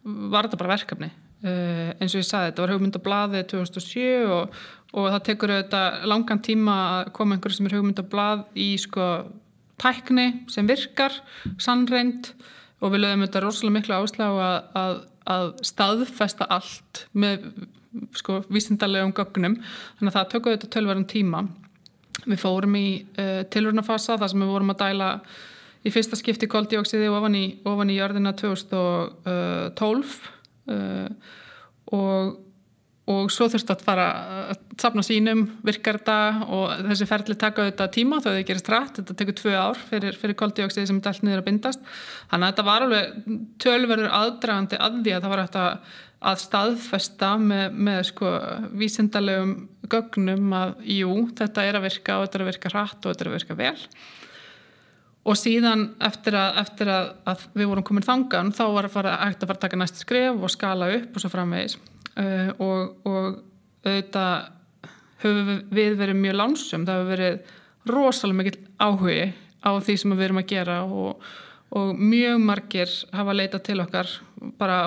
var 0.04 0.46
þetta 0.46 0.62
bara 0.62 0.76
verkefni. 0.76 1.10
Eins 1.46 2.14
og 2.14 2.22
ég 2.22 2.26
sagði 2.26 2.52
þetta 2.52 2.62
var 2.62 2.70
hugmyndablaðið 2.74 3.42
2007 3.50 4.30
og 4.34 4.54
og 4.94 5.08
það 5.10 5.24
tekur 5.28 5.52
auðvitað 5.54 6.06
langan 6.12 6.42
tíma 6.44 6.76
að 6.98 7.10
koma 7.16 7.36
einhverju 7.36 7.58
sem 7.58 7.68
er 7.68 7.76
hugmyndablað 7.76 8.44
í 8.62 8.68
sko 8.80 9.08
tækni 9.80 10.26
sem 10.52 10.68
virkar, 10.68 11.14
sannreind 11.60 12.30
og 12.80 12.92
við 12.92 13.02
lögum 13.02 13.24
auðvitað 13.24 13.44
rosalega 13.44 13.76
miklu 13.76 13.98
áslá 13.98 14.26
að, 14.28 14.56
að, 14.80 14.94
að 15.36 15.50
staðfesta 15.70 16.48
allt 16.56 17.06
með 17.16 17.50
sko 18.16 18.42
vísindarlegum 18.52 19.14
gögnum. 19.16 19.58
Þannig 19.98 20.10
að 20.12 20.16
það 20.18 20.30
tökur 20.32 20.52
auðvitað 20.52 20.74
tölverðan 20.76 21.10
tíma. 21.10 21.42
Við 22.26 22.40
fórum 22.40 22.78
í 22.78 22.86
uh, 23.20 23.42
tilvörnafasa 23.52 24.16
þar 24.20 24.32
sem 24.32 24.42
við 24.44 24.52
vorum 24.52 24.72
að 24.72 24.82
dæla 24.84 25.10
í 25.86 25.92
fyrsta 25.94 26.18
skipti 26.18 26.48
koldioksiði 26.50 27.10
ofan 27.12 27.36
í, 27.38 27.44
ofan 27.68 27.92
í 27.92 27.98
jörðina 27.98 28.32
2012 28.36 30.16
uh, 30.72 31.08
og 31.96 32.45
og 33.06 33.28
svo 33.30 33.46
þurftu 33.46 33.70
að 33.70 33.82
fara 33.86 34.06
að 34.50 34.62
sapna 34.82 35.02
sínum, 35.06 35.44
virkar 35.66 36.00
þetta 36.00 36.48
og 36.56 36.72
þessi 36.88 37.06
ferli 37.06 37.36
taka 37.38 37.68
þetta 37.68 37.86
tíma 37.94 38.18
þó 38.18 38.32
að 38.32 38.38
það 38.40 38.48
gerist 38.48 38.70
rætt, 38.72 38.98
þetta 38.98 39.16
tekur 39.20 39.36
tvö 39.38 39.54
ár 39.54 39.78
fyrir, 39.92 40.18
fyrir 40.18 40.38
koldioksið 40.40 40.88
sem 40.90 40.98
er 40.98 41.10
allt 41.12 41.22
niður 41.22 41.44
að 41.44 41.46
bindast. 41.46 41.86
Þannig 42.32 42.48
að 42.48 42.52
þetta 42.52 42.66
var 42.66 42.86
alveg 42.86 43.30
tölverður 43.62 44.18
aðdragandi 44.18 44.82
að 44.82 44.98
því 44.98 45.14
að 45.14 45.22
það 45.22 45.34
var 45.36 45.44
eftir 45.44 45.70
að 46.26 46.42
staðfesta 46.42 47.32
með, 47.38 47.80
með 47.86 48.02
sko 48.10 48.34
vísindarlegum 48.82 49.56
gögnum 49.86 50.54
að 50.58 50.76
jú, 50.96 51.16
þetta 51.38 51.66
er 51.70 51.78
að 51.78 51.86
virka 51.86 52.18
og 52.18 52.26
þetta 52.26 52.40
er 52.40 52.46
að 52.46 52.54
virka 52.54 52.74
rætt 52.74 53.02
og 53.04 53.12
þetta 53.12 53.22
er 53.26 53.30
að 53.30 53.38
virka 53.38 53.60
vel. 53.62 53.74
Og 55.26 55.38
síðan 55.38 55.92
eftir 56.06 56.34
að, 56.38 56.58
eftir 56.64 56.90
að, 56.90 57.12
að 57.26 57.50
við 57.54 57.70
vorum 57.70 57.86
komin 57.86 58.06
þangan 58.06 58.54
þá 58.54 58.64
var 58.74 58.88
að 58.88 58.96
fara 58.98 59.18
að, 59.20 59.36
að 59.36 59.44
fara 59.46 59.60
að 59.60 59.68
taka 59.68 59.78
næst 59.78 60.02
skref 60.02 60.42
og 60.42 60.50
skala 60.50 60.90
upp 60.98 61.14
og 61.14 61.22
svo 61.22 61.30
framvegis 61.30 61.78
uh, 62.16 62.50
og, 62.58 62.96
og 63.06 63.42
auðvitað 63.86 64.52
höfum 65.22 65.52
við 65.74 65.96
verið 66.00 66.20
mjög 66.20 66.38
lánsum, 66.40 66.86
það 66.86 67.00
hefur 67.00 67.12
verið 67.14 67.54
rosalega 67.86 68.38
mikill 68.40 68.58
áhugi 68.82 69.20
á 69.66 69.70
því 69.82 69.96
sem 70.00 70.14
við 70.14 70.26
erum 70.28 70.42
að 70.42 70.50
gera 70.50 70.80
og, 70.84 71.28
og 71.76 71.94
mjög 71.98 72.42
margir 72.42 72.92
hafa 73.14 73.36
leitað 73.36 73.64
til 73.70 73.78
okkar 73.84 74.12
bara 74.60 74.80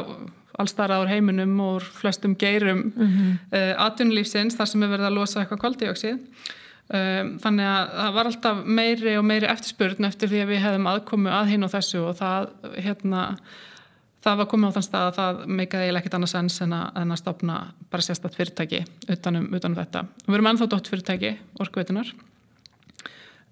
allstarað 0.60 1.08
á 1.08 1.12
heiminum 1.14 1.56
og 1.64 1.84
flestum 1.84 2.36
geirum 2.36 2.92
mm 2.96 3.08
-hmm. 3.08 3.36
uh, 3.56 3.86
atvinnulífsins 3.86 4.58
þar 4.58 4.68
sem 4.68 4.82
við 4.82 4.90
verðum 4.90 5.12
að 5.12 5.18
losa 5.18 5.40
eitthvað 5.40 5.62
kvaldíóksið 5.64 6.18
um, 6.94 7.40
þannig 7.40 7.66
að 7.66 7.90
það 8.02 8.14
var 8.14 8.26
alltaf 8.26 8.66
meiri 8.66 9.18
og 9.18 9.26
meiri 9.26 9.48
eftirspurn 9.48 10.06
eftir 10.06 10.30
því 10.30 10.42
að 10.44 10.52
við 10.52 10.64
hefðum 10.66 10.88
aðkomu 10.88 11.30
að 11.30 11.50
hinn 11.54 11.64
og 11.64 11.72
þessu 11.72 12.00
og 12.04 12.16
það 12.20 12.50
hérna 12.78 13.38
það 14.24 14.40
var 14.42 14.50
komið 14.52 14.72
á 14.72 14.76
þann 14.76 14.88
stað 14.88 15.08
að 15.08 15.18
það 15.20 15.44
meikaði 15.60 15.86
eiginlega 15.86 16.04
ekkit 16.04 16.18
annars 16.18 16.36
enns 16.40 16.62
en 16.66 16.74
að, 16.76 16.88
en 17.02 17.14
að 17.14 17.22
stopna 17.22 17.60
bara 17.92 18.06
sérstatt 18.06 18.36
fyrirtæki 18.36 18.82
utanum, 19.08 19.48
utanum 19.56 19.78
þetta. 19.80 20.06
Við 20.26 20.38
erum 20.40 20.52
ennþá 20.52 20.70
dótt 20.74 20.92
fyrirtæki, 20.92 21.34
orkuveitunar 21.64 22.12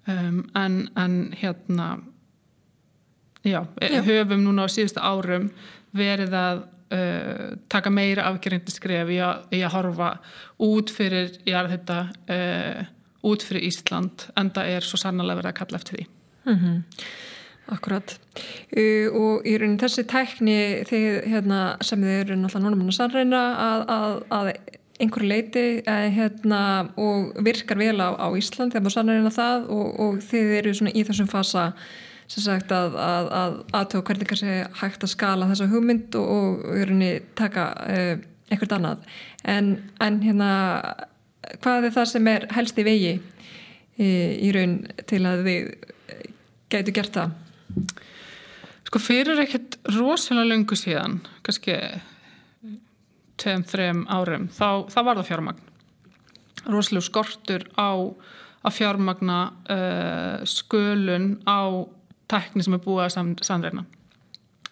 um, 0.08 0.42
en, 0.58 0.80
en 0.96 1.16
hérna 1.40 1.88
já, 3.42 3.62
já, 3.80 4.02
höfum 4.02 4.44
núna 4.44 4.66
á 4.66 4.72
síðustu 4.72 5.00
árum 5.00 5.48
verið 5.96 6.36
að 6.36 6.60
uh, 6.92 7.56
taka 7.72 7.92
meira 7.92 8.28
afgerindi 8.28 8.74
skref 8.74 9.12
í 9.14 9.20
að, 9.24 9.48
í 9.56 9.62
að 9.64 9.74
horfa 9.76 10.12
út 10.68 10.92
fyrir, 10.92 11.32
þetta, 11.46 12.02
uh, 12.34 12.84
út 13.28 13.46
fyrir 13.46 13.68
Ísland 13.70 14.28
en 14.36 14.52
það 14.54 14.76
er 14.76 14.88
svo 14.88 15.00
sannlega 15.00 15.40
verið 15.40 15.52
að 15.54 15.58
kalla 15.62 15.80
eftir 15.80 15.98
því. 15.98 16.08
Mm 16.48 16.58
-hmm. 16.58 16.78
Akkurat 17.68 18.14
uh, 18.14 19.06
og 19.12 19.46
í 19.48 19.54
raunin 19.60 19.78
þessi 19.80 20.06
tækni 20.08 20.58
þegar 20.88 21.28
hérna, 21.28 21.60
sem 21.84 22.02
þið 22.04 22.20
eru 22.22 22.36
náttúrulega 22.40 22.64
núna 22.64 22.80
mann 22.80 22.92
að 22.92 22.98
sannreina 22.98 23.42
að, 23.64 23.82
að, 23.94 24.14
að 24.38 24.50
einhverju 24.98 25.30
leiti 25.30 25.64
uh, 25.82 26.06
hérna, 26.14 26.60
og 26.96 27.32
virkar 27.44 27.80
vel 27.80 27.96
á, 28.00 28.16
á 28.16 28.26
Ísland 28.38 28.72
þegar 28.72 28.86
maður 28.86 28.96
sannreina 28.96 29.34
það 29.34 29.68
og, 29.74 29.90
og 30.04 30.22
þið 30.30 30.54
eru 30.60 30.74
í 30.92 31.04
þessum 31.10 31.30
fasa 31.30 31.66
sem 32.28 32.44
sagt 32.44 32.72
að 32.76 32.96
aðtöku 33.72 34.04
hvernig 34.10 34.28
kannski 34.28 34.56
hægt 34.82 35.04
að 35.04 35.12
skala 35.14 35.48
þessa 35.48 35.68
hugmynd 35.70 36.16
og, 36.20 36.26
og 36.28 36.74
í 36.76 36.82
rauninni 36.88 37.12
taka 37.38 37.70
uh, 37.84 38.14
einhvert 38.48 38.74
annað 38.76 39.04
en, 39.48 39.74
en 40.04 40.20
hérna 40.24 40.50
hvað 41.62 41.88
er 41.88 41.94
það 41.96 42.10
sem 42.12 42.30
er 42.32 42.48
helst 42.56 42.80
í 42.80 42.84
vegi 42.86 43.14
í, 43.16 44.08
í 44.08 44.52
raun 44.56 44.80
til 45.08 45.22
að 45.28 45.44
þið 45.48 45.70
gætu 46.72 46.94
gert 46.96 47.16
það? 47.16 47.36
Sko 48.88 49.00
fyrir 49.02 49.40
ekkert 49.42 49.76
rosalega 49.92 50.48
lungu 50.48 50.76
síðan, 50.78 51.18
kannski 51.44 51.76
tveim, 53.38 53.64
þreim 53.68 54.04
árum, 54.08 54.48
þá, 54.48 54.88
þá 54.88 54.98
var 55.04 55.20
það 55.20 55.28
fjármagn. 55.28 55.64
Rosalega 56.68 57.06
skortur 57.06 57.66
á 57.76 57.90
að 58.66 58.74
fjármagna 58.74 59.38
uh, 59.70 60.46
skölun 60.48 61.36
á 61.46 61.84
tekni 62.28 62.64
sem 62.64 62.76
er 62.76 62.82
búið 62.84 63.04
að 63.06 63.14
sam, 63.14 63.34
samreina. 63.44 63.84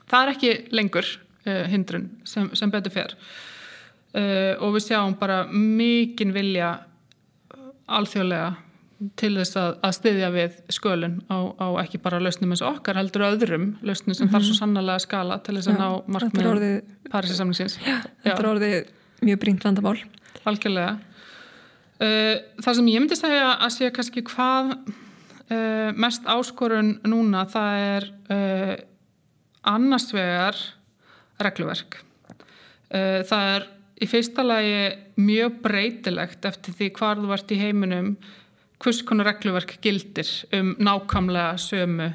Það 0.07 0.23
er 0.23 0.33
ekki 0.33 0.55
lengur 0.77 1.07
uh, 1.07 1.65
hindrun 1.71 2.09
sem, 2.27 2.51
sem 2.59 2.73
betur 2.73 2.95
fer 2.95 3.15
uh, 3.15 4.55
og 4.65 4.77
við 4.77 4.89
sjáum 4.89 5.17
bara 5.21 5.45
mikinn 5.53 6.35
vilja 6.35 6.73
alþjóðlega 7.87 8.55
til 9.21 9.33
þess 9.37 9.59
að, 9.61 9.75
að 9.85 9.95
styðja 9.99 10.29
við 10.33 10.55
skölun 10.73 11.17
á, 11.29 11.39
á 11.61 11.67
ekki 11.83 12.01
bara 12.01 12.21
lausnum 12.23 12.55
eins 12.55 12.63
og 12.65 12.79
okkar 12.79 12.97
heldur 12.97 13.27
öðrum 13.27 13.67
lausnum 13.85 14.15
sem 14.15 14.25
mm 14.25 14.29
-hmm. 14.29 14.33
þarf 14.33 14.47
svo 14.47 14.55
mhm. 14.55 14.61
sannlega 14.61 14.99
skala 15.05 15.39
til 15.39 15.57
þess 15.57 15.69
að 15.69 15.75
Já, 15.75 15.81
ná 15.81 15.89
markmiðum 16.07 16.81
Parísasamlingsins 17.13 17.77
Þetta 18.25 18.39
er 18.39 18.49
orðið 18.49 18.89
mjög 19.21 19.39
brínt 19.41 19.65
vandamál 19.65 19.99
Algjörlega 20.45 20.97
uh, 22.01 22.37
Það 22.63 22.75
sem 22.75 22.89
ég 22.89 23.01
myndi 23.01 23.17
segja 23.17 23.53
að 23.61 23.71
sé 23.77 23.91
kannski 23.91 24.23
hvað 24.23 24.73
uh, 25.53 25.93
mest 25.93 26.25
áskorun 26.25 27.01
núna 27.05 27.45
það 27.45 27.73
er 27.85 28.11
uh, 28.31 28.75
annarsvegar 29.63 30.57
regluverk 31.39 32.03
Það 32.87 33.49
er 33.57 33.65
í 34.01 34.07
fyrsta 34.07 34.45
lagi 34.47 34.95
mjög 35.19 35.61
breytilegt 35.65 36.45
eftir 36.45 36.75
því 36.77 36.91
hvar 36.97 37.19
þú 37.19 37.33
ert 37.35 37.51
í 37.51 37.59
heiminum 37.59 38.17
hvers 38.83 39.03
konar 39.09 39.31
regluverk 39.31 39.79
gildir 39.85 40.29
um 40.57 40.75
nákvæmlega 40.79 41.57
sömu 41.61 42.13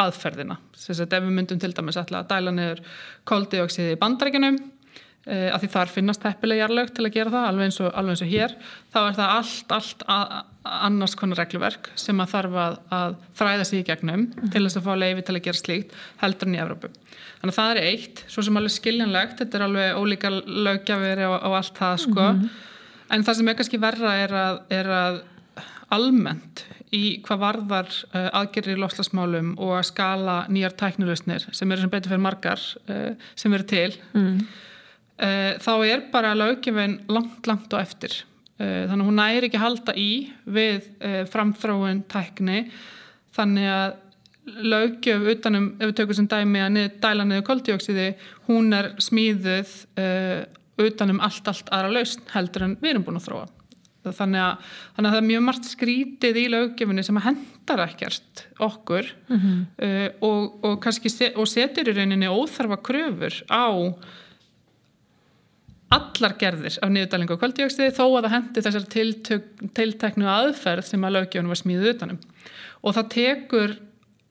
aðferðina. 0.00 0.58
Þess 0.76 1.02
að 1.02 1.18
ef 1.18 1.26
við 1.26 1.36
myndum 1.38 1.60
til 1.60 1.74
dæmis 1.74 1.98
að 1.98 2.16
dæla 2.30 2.52
niður 2.54 2.82
kóldioksiði 3.28 3.94
í 3.94 4.00
bandarækjunum 4.00 4.58
e, 4.58 5.38
að 5.48 5.62
því 5.62 5.70
þar 5.72 5.92
finnast 5.94 6.26
heppileg 6.26 6.60
jarlög 6.60 6.90
til 6.96 7.06
að 7.06 7.14
gera 7.16 7.32
það 7.32 7.46
alveg 7.50 7.70
eins 7.70 7.78
og, 7.80 7.88
alveg 7.92 8.16
eins 8.16 8.24
og 8.26 8.32
hér 8.32 8.54
þá 8.92 8.98
er 9.00 9.16
það 9.16 9.32
allt, 9.36 9.74
allt 9.78 10.04
að, 10.12 10.34
annars 10.88 11.16
konar 11.18 11.40
regluverk 11.40 11.88
sem 11.98 12.20
að 12.22 12.32
þarf 12.34 12.58
að, 12.64 12.78
að 12.98 13.16
þræða 13.40 13.68
sig 13.70 13.80
í 13.80 13.86
gegnum 13.88 14.26
mm. 14.26 14.50
til 14.52 14.62
þess 14.66 14.80
að 14.80 14.88
fá 14.90 14.92
leifi 15.00 15.24
til 15.26 15.36
að 15.36 15.44
gera 15.48 15.62
slíkt 15.62 15.96
heldur 16.22 16.50
en 16.50 16.58
í 16.58 16.62
Evrópu. 16.66 16.92
Þannig 17.40 17.54
að 17.54 17.60
það 17.60 17.72
er 17.72 17.88
eitt 17.92 18.24
svo 18.32 18.44
sem 18.44 18.60
alveg 18.60 18.74
skiljanlegt, 18.74 19.38
þetta 19.40 19.58
er 19.58 19.64
alveg 19.70 20.02
ólíka 20.02 20.32
lögjafir 20.34 21.24
á, 21.24 21.30
á 21.40 21.48
allt 21.56 21.80
það 21.80 21.96
sko 22.04 22.28
mm. 22.34 22.44
en 23.16 23.26
það 23.26 23.40
sem 23.40 23.50
er 23.50 23.58
kannski 23.62 23.80
verra 23.80 24.12
er 24.26 24.36
að, 24.42 24.60
er 24.76 24.92
að 25.00 25.24
almennt 25.94 26.64
í 26.94 27.18
hvað 27.24 27.42
varðar 27.42 27.90
uh, 27.90 28.28
aðgerri 28.40 28.74
í 28.74 28.80
loslasmálum 28.80 29.54
og 29.62 29.76
að 29.78 29.88
skala 29.90 30.36
nýjar 30.50 30.74
tæknuleusnir 30.78 31.46
sem 31.54 31.72
eru 31.72 31.84
sem 31.84 31.92
betur 31.92 32.14
fyrir 32.14 32.24
margar 32.24 32.62
uh, 32.90 33.12
sem 33.38 33.54
eru 33.54 33.66
til 33.70 33.92
mm. 34.16 34.40
uh, 35.22 35.52
þá 35.62 35.72
er 35.86 36.06
bara 36.12 36.34
lögjöfin 36.38 37.00
langt, 37.10 37.46
langt 37.50 37.70
og 37.72 37.82
eftir. 37.82 38.22
Þannig 38.56 39.02
að 39.02 39.04
hún 39.04 39.18
næri 39.20 39.48
ekki 39.50 39.58
halda 39.60 39.92
í 40.00 40.10
við 40.48 40.86
framþróun 41.28 41.98
tækni. 42.08 42.62
Þannig 43.36 43.66
að 43.68 44.62
lögjöf 44.72 45.26
utanum, 45.34 45.66
ef 45.76 45.90
við 45.90 45.98
tökum 45.98 46.16
sem 46.16 46.28
dæmi 46.32 46.62
að 46.64 46.70
niður, 46.72 46.94
dæla 47.02 47.26
niður 47.28 47.44
koldjóksiði 47.50 48.06
hún 48.46 48.72
er 48.72 48.88
smíðuð 48.96 49.74
utanum 50.86 51.20
allt, 51.20 51.52
allt 51.52 51.68
aðra 51.68 51.92
lausn 51.98 52.24
heldur 52.32 52.64
en 52.64 52.78
við 52.80 52.94
erum 52.94 53.04
búin 53.04 53.20
að 53.20 53.28
þróa 53.28 53.44
þannig 54.14 54.42
að, 54.42 54.68
þannig 54.96 55.08
að 55.08 55.14
það 55.14 55.22
er 55.22 55.28
mjög 55.30 55.42
margt 55.46 55.70
skrítið 55.70 56.38
í 56.40 56.44
löggefinni 56.52 57.06
sem 57.06 57.18
að 57.20 57.26
hendar 57.30 57.82
ekkert 57.86 58.44
okkur 58.66 59.10
mm 59.28 59.40
-hmm. 59.40 59.64
uh, 59.88 60.08
og, 60.28 60.64
og 60.64 60.78
kannski 60.84 61.12
se, 61.12 61.32
og 61.36 61.48
setur 61.50 61.90
í 61.90 61.96
rauninni 61.96 62.30
óþarfa 62.30 62.78
kröfur 62.82 63.42
á 63.50 63.66
allar 65.96 66.34
gerðir 66.38 66.78
af 66.82 66.90
niðurdælingu 66.90 67.36
og 67.36 67.40
kvöldjóksiði 67.42 67.94
þó 67.94 68.06
að 68.06 68.24
það 68.26 68.34
hendi 68.34 68.62
þessar 68.66 68.86
tilteknu 69.74 70.26
aðferð 70.26 70.88
sem 70.88 71.04
að 71.06 71.14
löggefinu 71.20 71.52
var 71.52 71.60
smíðuð 71.60 71.92
utanum 71.94 72.18
og 72.82 72.96
það 72.96 73.12
tekur 73.14 73.76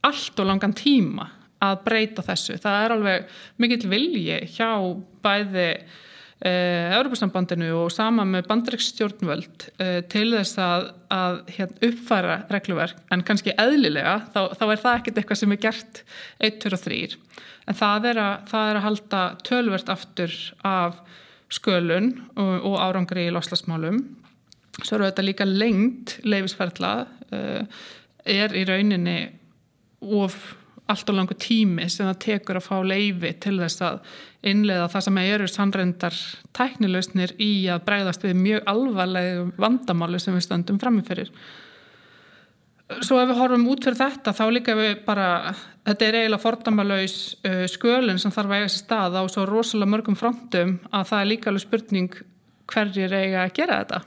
allt 0.05 0.39
og 0.39 0.49
langan 0.49 0.75
tíma 0.75 1.29
að 1.63 1.77
breyta 1.85 2.25
þessu. 2.25 2.57
Það 2.61 2.81
er 2.81 2.95
alveg 2.95 3.37
mikill 3.61 3.89
vilji 3.89 4.39
hjá 4.55 4.71
bæði 5.25 5.69
Eh, 6.43 6.91
Europasambandinu 6.97 7.69
og 7.79 7.93
sama 7.95 8.25
með 8.27 8.49
bandriksstjórnvöld 8.49 9.69
eh, 9.79 10.01
til 10.11 10.27
þess 10.33 10.57
að, 10.59 10.89
að 11.15 11.37
hérna, 11.55 11.79
uppfæra 11.87 12.35
regluverk. 12.51 12.97
En 13.15 13.23
kannski 13.23 13.53
eðlilega 13.55 14.17
þá, 14.33 14.41
þá 14.51 14.65
er 14.65 14.81
það 14.81 14.97
ekkert 14.99 15.21
eitthvað 15.21 15.39
sem 15.39 15.55
er 15.55 15.61
gert 15.63 16.01
1, 16.43 16.57
2 16.65 16.73
og 16.75 16.83
3 16.83 16.99
en 17.65 17.77
það 17.79 18.09
er 18.11 18.19
að, 18.21 18.33
það 18.51 18.69
er 18.69 18.79
að 18.79 18.85
halda 18.85 19.21
tölvert 19.47 19.91
aftur 19.93 20.35
af 20.67 20.99
skölun 21.53 22.11
og, 22.35 22.53
og 22.67 22.77
árangri 22.83 23.27
í 23.29 23.33
loslasmálum 23.33 24.01
svo 24.81 24.97
eru 24.97 25.07
þetta 25.07 25.25
líka 25.25 25.47
lengt 25.47 26.17
leifisferðla 26.27 26.93
eh, 27.31 27.81
er 28.25 28.55
í 28.57 28.65
rauninni 28.67 29.17
of 30.03 30.35
allt 30.91 31.09
og 31.09 31.17
langu 31.17 31.35
tími 31.41 31.87
sem 31.89 32.05
það 32.05 32.21
tekur 32.21 32.59
að 32.59 32.67
fá 32.67 32.75
leifi 32.85 33.31
til 33.41 33.57
þess 33.57 33.81
að 33.85 33.99
innlega 34.45 34.89
það 34.93 35.05
sem 35.07 35.19
eru 35.23 35.47
sannrendar 35.49 36.17
tæknilausnir 36.55 37.33
í 37.41 37.51
að 37.73 37.85
bregðast 37.87 38.25
við 38.25 38.35
mjög 38.41 38.67
alvarlegu 38.69 39.45
vandamáli 39.61 40.19
sem 40.21 40.35
við 40.37 40.45
stöndum 40.45 40.81
framifyrir. 40.81 41.31
Svo 43.01 43.17
ef 43.17 43.31
við 43.31 43.39
horfum 43.39 43.65
út 43.71 43.81
fyrir 43.81 43.97
þetta 43.97 44.33
þá 44.37 44.43
líka 44.53 44.75
við 44.77 44.99
bara, 45.07 45.55
þetta 45.87 46.05
er 46.05 46.17
eiginlega 46.19 46.43
fordamalaus 46.43 47.15
uh, 47.41 47.63
skölinn 47.71 48.21
sem 48.21 48.33
þarf 48.33 48.51
að 48.51 48.59
eiga 48.59 48.67
sér 48.69 48.83
stað 48.83 49.17
á 49.17 49.23
svo 49.25 49.45
rosalega 49.49 49.89
mörgum 49.89 50.17
frontum 50.19 50.75
að 50.91 51.07
það 51.09 51.23
er 51.23 51.31
líka 51.31 51.49
alveg 51.49 51.65
spurning 51.65 52.19
hverjir 52.69 53.17
eiga 53.17 53.47
að 53.47 53.55
gera 53.57 53.79
þetta. 53.81 54.03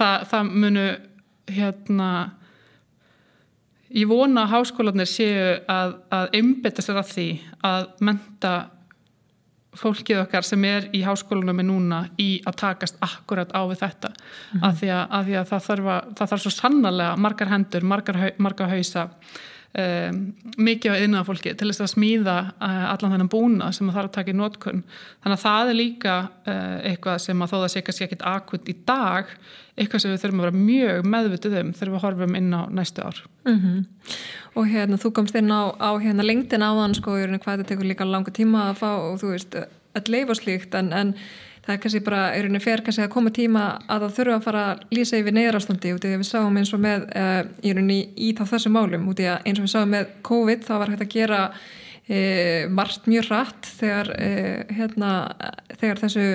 Það, 0.00 0.24
það 0.32 0.56
munu 0.64 0.86
hérna 1.52 2.08
Ég 3.94 4.08
vona 4.10 4.42
að 4.42 4.54
háskólanir 4.56 5.06
séu 5.06 5.58
að, 5.70 5.98
að 6.10 6.32
einbetta 6.34 6.82
sér 6.82 6.98
að 6.98 7.10
því 7.12 7.26
að 7.62 7.84
menta 8.02 8.54
fólkið 9.78 10.20
okkar 10.24 10.46
sem 10.46 10.64
er 10.66 10.88
í 10.94 11.02
háskólanum 11.06 11.58
með 11.58 11.68
núna 11.70 12.00
í 12.20 12.28
að 12.46 12.58
takast 12.62 12.98
akkurat 13.04 13.50
á 13.54 13.62
við 13.70 13.80
þetta 13.82 14.10
mm 14.10 14.18
-hmm. 14.18 14.64
að, 14.66 14.76
því 14.80 14.90
að, 14.96 15.04
að 15.18 15.24
því 15.28 15.36
að 15.40 15.48
það 15.50 15.64
þarf, 15.68 15.90
að, 15.94 16.12
það 16.18 16.30
þarf 16.32 16.42
svo 16.42 16.52
sannarlega 16.54 17.16
margar 17.16 17.52
hendur, 17.54 17.88
margar, 17.92 18.20
margar 18.38 18.70
hausa 18.70 19.08
um, 19.78 20.20
mikið 20.58 20.94
á 20.94 21.00
yðnaða 21.02 21.26
fólki 21.28 21.52
til 21.58 21.68
þess 21.70 21.84
að 21.84 21.92
smíða 21.94 22.36
uh, 22.52 22.86
allan 22.92 23.14
þennan 23.14 23.30
búna 23.32 23.70
sem 23.74 23.88
það 23.88 23.98
þarf 23.98 24.10
að 24.10 24.16
taka 24.16 24.32
í 24.32 24.38
nótkunn 24.38 24.82
þannig 24.86 25.36
að 25.36 25.44
það 25.44 25.72
er 25.72 25.78
líka 25.80 26.16
uh, 26.24 26.78
eitthvað 26.90 27.20
sem 27.26 27.44
að 27.44 27.52
þó 27.52 27.56
það 27.56 27.68
sé 27.74 27.84
kannski 27.86 28.06
ekkit 28.08 28.26
akut 28.30 28.70
í 28.70 28.76
dag 28.86 29.32
eitthvað 29.74 30.04
sem 30.04 30.14
við 30.14 30.22
þurfum 30.22 30.42
að 30.42 30.48
vera 30.48 30.64
mjög 30.70 31.08
meðvitið 31.14 31.56
um 31.60 31.72
þegar 31.74 31.94
við 31.94 32.04
horfum 32.06 32.36
inn 32.38 32.50
á 32.54 32.62
næstu 32.70 33.06
ár 33.06 33.22
mm 33.48 33.58
-hmm. 33.58 33.84
Og 34.54 34.68
hérna 34.70 34.96
þú 35.02 35.10
komst 35.10 35.34
inn 35.34 35.50
á, 35.50 35.74
á 35.74 35.90
hérna 35.98 36.22
lengtin 36.22 36.62
á 36.62 36.70
þann 36.78 36.94
sko, 36.94 37.10
hvað 37.10 37.56
þetta 37.58 37.68
tekur 37.68 37.88
líka 37.90 38.04
langa 38.04 38.30
tíma 38.30 38.70
að 38.70 38.78
fá 38.78 38.90
og 39.02 39.18
þú 39.18 39.32
veist, 39.34 39.56
að 39.94 40.08
leifa 40.08 40.34
slíkt 40.34 40.74
en, 40.74 40.92
en 40.92 41.14
það 41.64 41.72
er 41.74 41.80
kannski 41.80 42.02
bara, 42.04 42.24
er 42.36 42.48
henni 42.48 42.60
fer 42.60 42.82
kannski 42.84 43.06
að 43.06 43.14
koma 43.14 43.32
tíma 43.34 43.64
að 43.88 44.04
það 44.04 44.16
þurfa 44.18 44.36
að 44.36 44.44
fara 44.44 44.64
að 44.72 44.84
lýsa 44.98 45.20
yfir 45.20 45.36
neyðarastandi 45.38 45.94
út 45.96 46.04
í 46.04 46.12
að 46.12 46.20
við 46.20 46.28
sáum 46.28 46.60
eins 46.60 46.74
og 46.76 46.84
með 46.84 47.06
uh, 47.16 47.40
í, 47.64 47.72
í, 47.72 47.98
í 48.28 48.30
þá 48.36 48.44
þessu 48.52 48.72
málum 48.74 49.08
út 49.12 49.24
í 49.24 49.28
að 49.32 49.48
eins 49.48 49.60
og 49.60 49.66
við 49.66 49.72
sáum 49.72 49.92
með 49.94 50.14
COVID 50.28 50.68
þá 50.68 50.72
var 50.82 50.92
hægt 50.92 51.04
að 51.06 51.14
gera 51.14 51.40
uh, 51.48 52.62
margt 52.76 53.08
mjög 53.10 53.30
rætt 53.32 53.70
þegar, 53.80 54.12
uh, 54.18 54.76
hérna, 54.76 55.10
þegar 55.72 56.04
þessu 56.04 56.28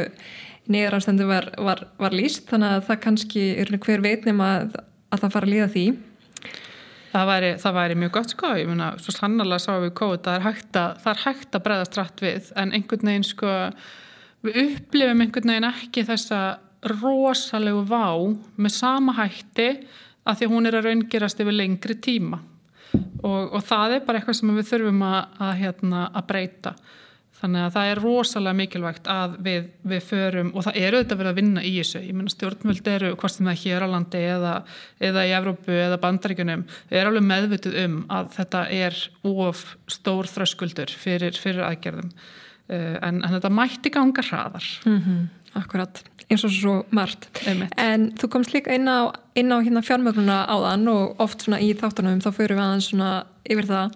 neyðarafstandi 0.69 1.29
var, 1.29 1.49
var, 1.61 1.85
var 2.01 2.17
líst 2.17 2.49
þannig 2.49 2.75
að 2.75 2.85
það 2.89 3.01
kannski 3.05 3.47
er 3.61 3.73
hver 3.85 4.05
veitnum 4.05 4.45
að, 4.45 4.77
að 5.09 5.23
það 5.23 5.35
fara 5.35 5.49
að 5.49 5.55
líða 5.55 5.71
því. 5.75 5.87
Það 7.09 7.25
væri, 7.25 7.47
það 7.57 7.77
væri 7.79 7.95
mjög 7.97 8.11
gott 8.19 8.33
sko, 8.35 8.49
ég 8.59 8.67
meina, 8.69 8.91
svo 9.01 9.13
sannarlega 9.15 9.63
sáum 9.63 9.81
við 9.81 9.95
hægt 10.45 10.77
að, 10.77 10.99
það 11.01 11.15
er 11.15 11.23
hægt 11.23 11.55
að 11.57 11.63
bregðast 11.65 11.97
rætt 11.97 12.21
við, 12.21 12.51
en 12.61 12.73
einhvern 12.77 13.09
veginn 13.09 13.25
sko, 13.25 13.53
við 14.45 14.59
upplifum 14.65 15.23
einhvern 15.23 15.53
veginn 15.53 15.69
ekki 15.69 16.05
þessa 16.07 16.41
rosalegu 16.99 17.81
vá 17.89 18.05
með 18.55 18.75
sama 18.75 19.15
hætti 19.17 19.71
að 20.23 20.39
því 20.39 20.47
að 20.47 20.53
hún 20.53 20.69
er 20.69 20.77
að 20.79 20.87
raungerast 20.87 21.41
yfir 21.43 21.57
lengri 21.57 21.97
tíma 21.99 22.39
og, 22.95 23.53
og 23.53 23.61
það 23.65 23.97
er 23.97 24.07
bara 24.07 24.19
eitthvað 24.19 24.39
sem 24.39 24.55
við 24.55 24.71
þurfum 24.71 25.05
að, 25.05 25.19
að, 25.43 25.53
hérna, 25.59 26.07
að 26.15 26.27
breyta. 26.31 26.73
Þannig 27.39 27.63
að 27.63 27.75
það 27.75 27.89
er 27.89 28.01
rosalega 28.03 28.57
mikilvægt 28.59 29.05
að 29.13 29.35
við, 29.45 29.67
við 29.87 30.01
förum 30.09 30.49
og 30.51 30.65
það 30.65 30.79
eru 30.81 30.97
auðvitað 30.97 31.19
verið 31.21 31.31
að 31.31 31.37
vinna 31.39 31.61
í 31.63 31.71
þessu. 31.77 32.01
Ég 32.03 32.17
menna 32.17 32.33
stjórnvöld 32.33 32.89
eru, 32.91 33.11
hvort 33.21 33.35
sem 33.35 33.47
það 33.47 33.53
er 33.53 33.61
hér 33.61 33.85
á 33.87 33.93
landi 33.93 34.23
eða, 34.33 34.55
eða 35.09 35.23
í 35.23 35.31
Evrópu 35.37 35.77
eða 35.77 36.01
bandaríkunum, 36.03 36.65
er 36.91 37.07
alveg 37.07 37.25
meðvituð 37.29 37.79
um 37.85 37.95
að 38.11 38.33
þetta 38.35 38.65
er 38.75 38.99
of 39.31 39.63
stór 39.87 40.27
þröskuldur 40.33 40.91
fyrir, 40.91 41.39
fyrir 41.39 41.63
aðgerðum. 41.69 42.11
Uh, 42.69 42.95
en, 43.01 43.23
en 43.23 43.33
þetta 43.33 43.49
mætti 43.49 43.89
ganga 43.89 44.21
hraðar. 44.21 44.65
Mm 44.85 44.99
-hmm, 45.01 45.23
akkurat, 45.57 46.03
eins 46.29 46.43
og 46.45 46.51
svo 46.53 46.75
margt. 46.93 47.29
Einmitt. 47.47 47.73
En 47.77 48.11
þú 48.13 48.29
komst 48.29 48.53
líka 48.53 48.75
inn 48.75 48.85
á, 48.85 49.09
inn 49.33 49.49
á 49.49 49.57
hérna 49.57 49.81
fjármögnuna 49.81 50.45
áðan 50.45 50.87
og 50.87 51.15
oft 51.19 51.41
svona 51.41 51.59
í 51.59 51.73
þáttunum 51.73 52.21
þá 52.21 52.29
fyrir 52.31 52.55
við 52.55 52.65
aðeins 52.65 52.89
svona 52.91 53.25
yfir 53.49 53.65
það 53.65 53.91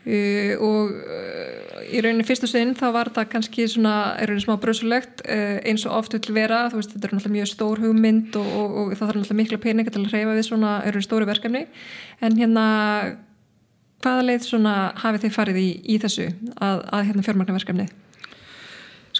Uh, 0.00 0.54
og 0.64 0.94
uh, 0.96 1.80
í 1.92 2.00
rauninni 2.00 2.24
fyrstu 2.24 2.48
sinn 2.48 2.70
þá 2.72 2.86
var 2.94 3.10
það 3.12 3.26
kannski 3.34 3.66
svona 3.68 4.14
er 4.16 4.30
rauninni 4.30 4.46
smá 4.46 4.54
bröðsulegt 4.62 5.20
uh, 5.26 5.58
eins 5.60 5.84
og 5.84 5.92
oft 5.98 6.14
vil 6.16 6.32
vera, 6.38 6.62
þú 6.72 6.78
veist 6.78 6.94
þetta 6.94 7.04
er 7.10 7.12
náttúrulega 7.18 7.34
mjög 7.34 7.50
stór 7.50 7.82
hugmynd 7.82 8.38
og, 8.40 8.48
og, 8.48 8.78
og 8.80 8.94
það 8.94 9.02
þarf 9.02 9.18
náttúrulega 9.18 9.38
mikla 9.42 9.58
peninga 9.60 9.92
til 9.92 10.00
að 10.00 10.14
hreyfa 10.14 10.38
við 10.38 10.46
svona 10.48 10.70
er 10.78 10.96
rauninni 10.96 11.04
stóru 11.04 11.28
verkefni 11.28 11.62
en 12.24 12.38
hérna 12.40 12.64
hvaða 14.00 14.26
leið 14.26 14.46
svona 14.46 14.76
hafið 15.00 15.26
þið 15.26 15.34
farið 15.36 15.58
í, 15.60 15.70
í 15.94 15.98
þessu 16.02 16.28
að, 16.56 16.84
að 16.90 17.08
hérna 17.08 17.26
fjármagnaverkefni? 17.26 17.88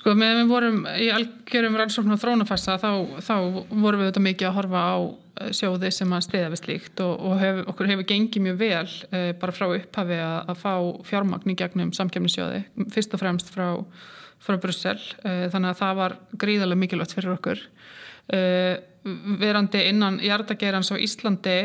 Sko 0.01 0.12
með 0.14 0.37
við 0.38 0.51
vorum 0.53 0.85
í 1.03 1.09
algjörum 1.11 1.77
rannsókn 1.81 2.14
og 2.14 2.21
þrónafæssa 2.23 2.77
þá, 2.79 2.90
þá 3.27 3.35
vorum 3.69 4.01
við 4.01 4.07
þetta 4.11 4.23
mikið 4.23 4.49
að 4.49 4.55
horfa 4.57 4.85
á 4.87 4.97
eh, 5.03 5.51
sjóði 5.57 5.90
sem 5.93 6.14
að 6.14 6.23
stiða 6.29 6.53
við 6.53 6.62
slíkt 6.62 7.03
og, 7.05 7.25
og 7.27 7.35
hef, 7.43 7.59
okkur 7.73 7.90
hefur 7.90 8.09
gengið 8.09 8.45
mjög 8.47 8.61
vel 8.61 8.93
e, 9.11 9.23
bara 9.40 9.57
frá 9.57 9.66
upphafi 9.66 10.21
að, 10.23 10.37
að 10.53 10.62
fá 10.62 10.75
fjármagn 11.11 11.53
í 11.53 11.59
gegnum 11.59 11.90
samkjöfnisjóði, 11.99 12.62
fyrst 12.95 13.19
og 13.19 13.23
fremst 13.25 13.51
frá, 13.51 13.66
frá 14.40 14.61
Brussel 14.62 14.97
e, 15.25 15.51
þannig 15.51 15.73
að 15.73 15.83
það 15.83 16.01
var 16.05 16.16
gríðarlega 16.45 16.83
mikilvægt 16.85 17.16
fyrir 17.19 17.35
okkur 17.35 17.66
e, 18.31 18.40
verandi 19.40 19.86
innan 19.88 20.18
hjartagerans 20.20 20.92
á 20.92 20.96
Íslandi 21.00 21.58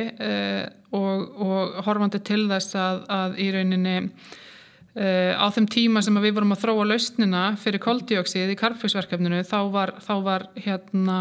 og, 0.95 1.23
og 1.35 1.77
horfandi 1.83 2.21
til 2.23 2.45
þess 2.47 2.77
að, 2.79 3.01
að 3.11 3.39
í 3.43 3.49
rauninni 3.51 3.95
Uh, 4.95 5.35
á 5.35 5.51
þeim 5.51 5.65
tíma 5.67 5.99
sem 5.99 6.15
við 6.23 6.37
vorum 6.37 6.55
að 6.55 6.61
þróa 6.61 6.83
lausnina 6.87 7.39
fyrir 7.59 7.81
koldioksið 7.83 8.53
í 8.53 8.55
karfljóksverkefninu 8.55 9.41
þá 9.43 9.57
var, 9.73 9.91
þá 9.99 10.13
var 10.23 10.45
hérna, 10.55 11.17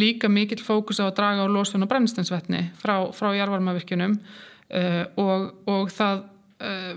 líka 0.00 0.30
mikill 0.32 0.62
fókus 0.64 1.02
á 1.04 1.04
að 1.04 1.18
draga 1.18 1.44
á 1.44 1.52
losun 1.52 1.84
og 1.84 1.90
brennstensvetni 1.90 2.62
frá, 2.80 2.94
frá 3.12 3.28
jarvarmavirkjunum 3.36 4.14
uh, 4.16 5.04
og, 5.20 5.44
og 5.68 5.92
það, 5.92 6.22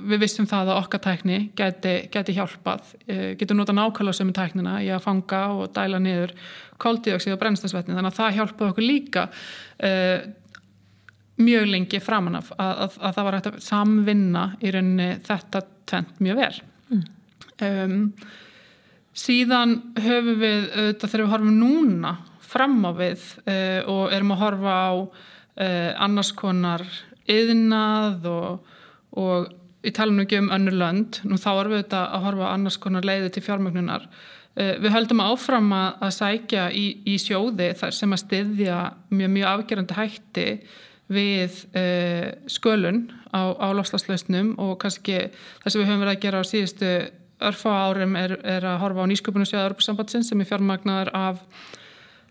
við 0.03 0.19
vissum 0.25 0.47
það 0.49 0.73
að 0.73 0.79
okkar 0.81 1.01
tækni 1.05 1.39
geti, 1.55 1.93
geti 2.11 2.35
hjálpað. 2.35 2.93
Getur 3.39 3.55
nota 3.55 3.75
nákvæmlega 3.75 4.17
sömu 4.17 4.35
tæknina 4.35 4.77
í 4.83 4.89
að 4.91 5.05
fanga 5.05 5.43
og 5.55 5.71
dæla 5.75 6.01
niður 6.03 6.33
koldioksið 6.83 7.35
og 7.35 7.39
brennstensvetni 7.39 7.95
þannig 7.95 8.11
að 8.11 8.19
það 8.19 8.37
hjálpaði 8.39 8.73
okkur 8.73 8.87
líka 8.89 9.27
mjög 11.41 11.67
lengi 11.69 11.99
framan 12.03 12.37
af 12.39 12.51
að, 12.57 12.73
að, 12.85 12.97
að 12.99 13.15
það 13.15 13.27
var 13.27 13.37
hægt 13.37 13.49
að 13.49 13.61
samvinna 13.65 14.43
í 14.61 14.73
rauninni 14.73 15.09
þetta 15.25 15.61
tvent 15.89 16.19
mjög 16.23 16.39
vel. 16.41 16.53
Mm. 16.93 17.03
um, 17.67 17.97
síðan 19.17 19.75
höfum 20.01 20.37
við 20.41 20.67
auðvitað 20.73 21.09
þegar 21.09 21.23
við 21.23 21.33
horfum 21.33 21.57
núna 21.61 22.13
fram 22.53 22.77
á 22.85 22.91
við 22.97 23.25
uh, 23.45 23.81
og 23.89 24.13
erum 24.13 24.35
að 24.35 24.43
horfa 24.43 24.75
á 24.77 24.93
uh, 24.93 25.91
annars 26.05 26.33
konar 26.37 26.85
yðnað 27.29 28.29
og, 28.29 28.71
og 29.19 29.49
í 29.83 29.91
talunum 29.95 30.23
ekki 30.23 30.39
um 30.41 30.51
önnur 30.55 30.77
lönd 30.79 31.19
nú 31.27 31.37
þá 31.39 31.49
erum 31.53 31.73
við 31.73 31.81
auðvitað 31.81 32.05
að 32.05 32.23
horfa 32.27 32.53
annars 32.53 32.79
konar 32.81 33.07
leiði 33.07 33.33
til 33.33 33.43
fjármögnunar. 33.45 34.07
Uh, 34.53 34.75
við 34.83 34.93
höldum 34.93 35.23
áfram 35.23 35.73
að, 35.75 36.07
sækja 36.15 36.69
í, 36.77 36.85
í 37.09 37.17
sjóði 37.21 37.71
þar 37.79 37.97
sem 37.97 38.13
að 38.13 38.23
styðja 38.23 38.79
mjög, 39.09 39.33
mjög 39.37 39.49
afgerandi 39.49 39.97
hætti 39.97 40.47
við 41.13 41.57
uh, 41.75 42.29
skölun 42.49 43.07
á, 43.33 43.53
á 43.53 43.67
lofslagslausnum 43.75 44.53
og 44.61 44.77
kannski 44.81 45.19
það 45.33 45.67
sem 45.67 45.81
við 45.81 45.89
höfum 45.89 46.05
verið 46.05 46.15
að 46.15 46.23
gera 46.27 46.41
á 46.41 46.49
síðustu 46.51 46.93
örfa 47.43 47.77
árum 47.89 48.15
er, 48.15 48.37
er 48.45 48.65
að 48.67 48.81
horfa 48.85 49.03
á 49.03 49.09
nýsköpunum 49.11 49.49
sjöða 49.49 49.71
Örbursambatsins 49.71 50.29
sem 50.31 50.41
er 50.41 50.47
fjármagnar 50.47 51.11
af 51.17 51.41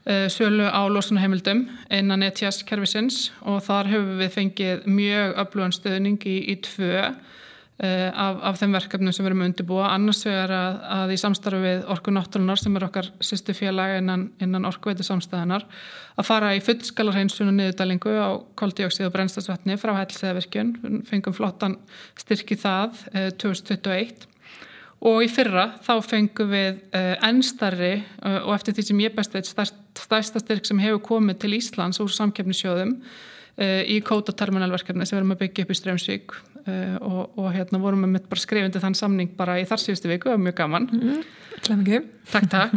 sölu 0.03 0.67
á 0.67 0.83
losunahemildum 0.91 1.61
innan 1.95 2.25
ETS 2.27 2.65
kervisins 2.67 3.29
og 3.47 3.61
þar 3.63 3.91
höfum 3.93 4.17
við 4.19 4.33
fengið 4.35 4.89
mjög 4.91 5.37
öflugan 5.45 5.77
stöðning 5.77 6.25
í, 6.27 6.39
í 6.51 6.57
tvö 6.65 7.13
Eh, 7.83 8.11
af, 8.15 8.37
af 8.47 8.59
þeim 8.61 8.77
verkefnum 8.77 9.11
sem 9.11 9.25
við 9.25 9.33
erum 9.33 9.41
undirbúa. 9.43 9.89
Annars 9.91 10.21
vegar 10.23 10.53
að, 10.55 10.77
að 10.95 11.13
í 11.15 11.17
samstarfi 11.19 11.59
við 11.65 11.81
Orku 11.91 12.13
Náttúrunar 12.15 12.61
sem 12.61 12.77
er 12.79 12.85
okkar 12.87 13.09
sýstu 13.25 13.57
félag 13.59 13.97
innan, 13.99 14.29
innan 14.45 14.69
Orkveitu 14.69 15.03
samstæðanar 15.07 15.65
að 16.15 16.29
fara 16.29 16.53
í 16.55 16.61
fullskalarheinsun 16.63 17.51
og 17.51 17.57
niðurdælingu 17.57 18.13
á 18.15 18.39
koldioksið 18.61 19.09
og 19.09 19.15
brennstasvatni 19.17 19.79
frá 19.83 19.97
hælseðavirkjun, 19.99 20.77
fengum 21.09 21.35
flottan 21.35 21.81
styrki 22.23 22.61
það 22.61 23.03
eh, 23.17 23.33
2021 23.43 24.29
og 25.03 25.25
í 25.25 25.29
fyrra 25.31 25.67
þá 25.83 25.93
fengum 26.07 26.53
við 26.53 26.79
eh, 26.95 27.15
ennstarri 27.27 27.93
eh, 27.99 28.39
og 28.45 28.55
eftir 28.55 28.77
því 28.77 28.87
sem 28.89 29.03
ég 29.03 29.17
best 29.17 29.35
veit 29.35 29.51
stærsta 29.51 30.43
styrk 30.43 30.69
sem 30.69 30.81
hefur 30.83 31.03
komið 31.09 31.43
til 31.43 31.57
Íslands 31.59 32.01
úr 32.03 32.13
samkeppnisjóðum 32.15 32.95
eh, 33.59 33.83
í 33.91 33.99
kótaterminalverkefni 34.07 35.07
sem 35.09 35.19
við 35.19 35.23
erum 35.25 35.35
að 35.37 35.43
byggja 35.45 35.67
upp 35.67 35.75
í 35.75 35.79
Strömsvík 35.81 36.37
og, 36.63 37.33
og 37.43 37.49
hérna 37.51 37.81
vorum 37.83 38.05
við 38.05 38.13
mitt 38.13 38.29
bara 38.31 38.39
skrifindi 38.39 38.79
þann 38.79 38.95
samning 38.95 39.33
bara 39.35 39.57
í 39.59 39.65
þar 39.67 39.81
síðustu 39.83 40.07
viku, 40.07 40.29
það 40.31 40.37
var 40.37 40.45
mjög 40.45 40.61
gaman. 40.61 40.87
Mm, 40.95 41.25
Takk, 42.31 42.47
takk. 42.53 42.77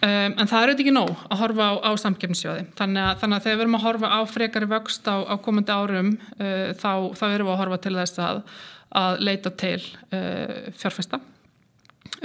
Um, 0.00 0.34
en 0.34 0.48
það 0.48 0.56
er 0.56 0.70
auðvitað 0.72 0.82
ekki 0.82 0.94
nóg 0.96 1.10
að 1.28 1.40
horfa 1.44 1.68
á, 1.70 1.72
á 1.86 1.90
samkjöfnisjóði, 2.02 2.64
þannig 2.78 3.04
að, 3.04 3.16
þannig 3.20 3.36
að 3.36 3.46
þegar 3.46 3.56
við 3.58 3.64
erum 3.66 3.78
að 3.78 3.84
horfa 3.84 4.10
á 4.10 4.20
frekari 4.32 4.68
vöxt 4.70 5.10
á, 5.12 5.16
á 5.30 5.34
komandi 5.44 5.76
árum 5.76 6.10
uh, 6.16 6.70
þá, 6.74 6.92
þá 7.20 7.24
erum 7.28 7.50
við 7.50 7.54
að 7.54 7.60
horfa 7.62 7.78
til 7.84 7.92
þess 8.00 8.22
að, 8.26 8.40
að 9.02 9.22
leita 9.28 9.52
til 9.62 9.76
uh, 9.78 10.72
fjárfesta 10.80 11.20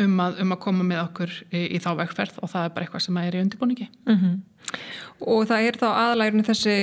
um 0.03 0.19
að, 0.19 0.41
um 0.43 0.55
að 0.55 0.61
koma 0.65 0.85
með 0.87 1.01
okkur 1.05 1.33
í, 1.51 1.61
í 1.75 1.79
þá 1.83 1.89
vegferð 2.01 2.41
og 2.41 2.51
það 2.51 2.67
er 2.67 2.75
bara 2.75 2.87
eitthvað 2.87 3.05
sem 3.05 3.21
er 3.21 3.37
í 3.37 3.41
undirbúningi 3.45 3.89
mm 3.91 4.19
-hmm. 4.19 4.43
Og 5.25 5.45
það 5.47 5.67
er 5.69 5.77
þá 5.79 5.85
aðlægurinn 5.87 6.47
þessi 6.47 6.75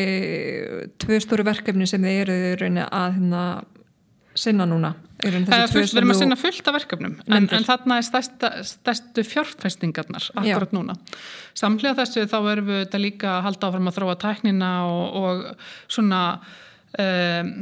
tvö 1.03 1.19
stóru 1.21 1.45
verkefni 1.45 1.87
sem 1.87 2.03
þið 2.03 2.21
eru 2.23 2.37
að 2.87 3.17
hérna 3.19 3.43
sinna 4.39 4.67
núna 4.69 4.95
Við 5.23 5.37
erum 5.37 6.11
að 6.11 6.19
sinna 6.19 6.39
fullt 6.39 6.69
af 6.69 6.75
verkefnum 6.75 7.19
en, 7.29 7.47
en 7.53 7.67
þarna 7.67 7.99
er 8.01 8.07
stærsta, 8.07 8.51
stærstu 8.67 9.23
fjárfestingarnar 9.27 10.31
akkurat 10.35 10.73
Já. 10.73 10.77
núna 10.79 10.97
Samlega 11.55 11.95
þessu 12.01 12.25
þá 12.31 12.39
erum 12.55 12.71
við 12.73 12.99
líka 13.03 13.37
að 13.37 13.45
halda 13.47 13.69
áfram 13.69 13.91
að 13.91 13.99
þróa 13.99 14.17
tæknina 14.25 14.73
og, 14.89 15.21
og 15.21 15.45
svona 15.93 16.23
um, 16.99 17.53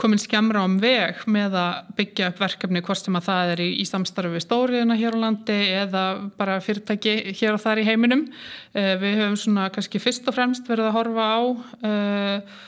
komin 0.00 0.20
skemmra 0.20 0.64
um 0.66 0.78
veg 0.82 1.20
með 1.30 1.58
að 1.60 1.92
byggja 1.98 2.30
upp 2.32 2.40
verkefni 2.42 2.82
hvort 2.86 3.02
sem 3.02 3.18
að 3.20 3.28
það 3.28 3.52
er 3.54 3.62
í, 3.66 3.68
í 3.82 3.86
samstarfi 3.88 4.32
við 4.34 4.46
stóriðina 4.46 4.96
hér 5.00 5.18
á 5.20 5.22
landi 5.26 5.60
eða 5.82 6.06
bara 6.40 6.58
fyrirtæki 6.64 7.14
hér 7.36 7.58
og 7.58 7.62
þar 7.62 7.82
í 7.82 7.86
heiminum 7.88 8.26
uh, 8.26 8.96
Við 9.00 9.20
höfum 9.20 9.38
svona 9.44 9.68
kannski 9.74 10.02
fyrst 10.02 10.28
og 10.30 10.36
fremst 10.38 10.68
verið 10.70 10.90
að 10.90 10.96
horfa 10.98 11.30
á 11.30 11.40
uh, 11.44 12.58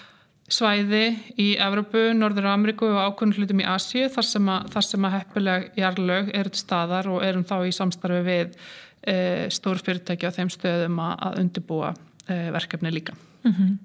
svæði 0.52 1.04
í 1.40 1.48
Evropu, 1.60 2.10
Norður 2.16 2.50
Ameríku 2.52 2.88
og 2.90 3.00
ákveðin 3.00 3.34
hlutum 3.38 3.62
í 3.62 3.68
Asju 3.68 4.08
þar 4.12 4.28
sem 4.28 4.52
að, 4.52 4.78
að 4.98 5.16
heppileg 5.16 5.68
jarlög 5.80 6.32
eru 6.36 6.52
til 6.52 6.62
staðar 6.62 7.08
og 7.12 7.24
erum 7.26 7.46
þá 7.48 7.56
í 7.68 7.74
samstarfi 7.76 8.22
við 8.26 8.56
e, 9.00 9.16
stór 9.54 9.80
fyrirtæki 9.82 10.28
á 10.28 10.36
þeim 10.36 10.52
stöðum 10.52 11.02
að 11.08 11.42
undirbúa 11.44 11.92
e, 12.26 12.42
verkefni 12.54 12.92
líka. 12.92 13.16
Mm 13.42 13.52
-hmm. 13.52 13.78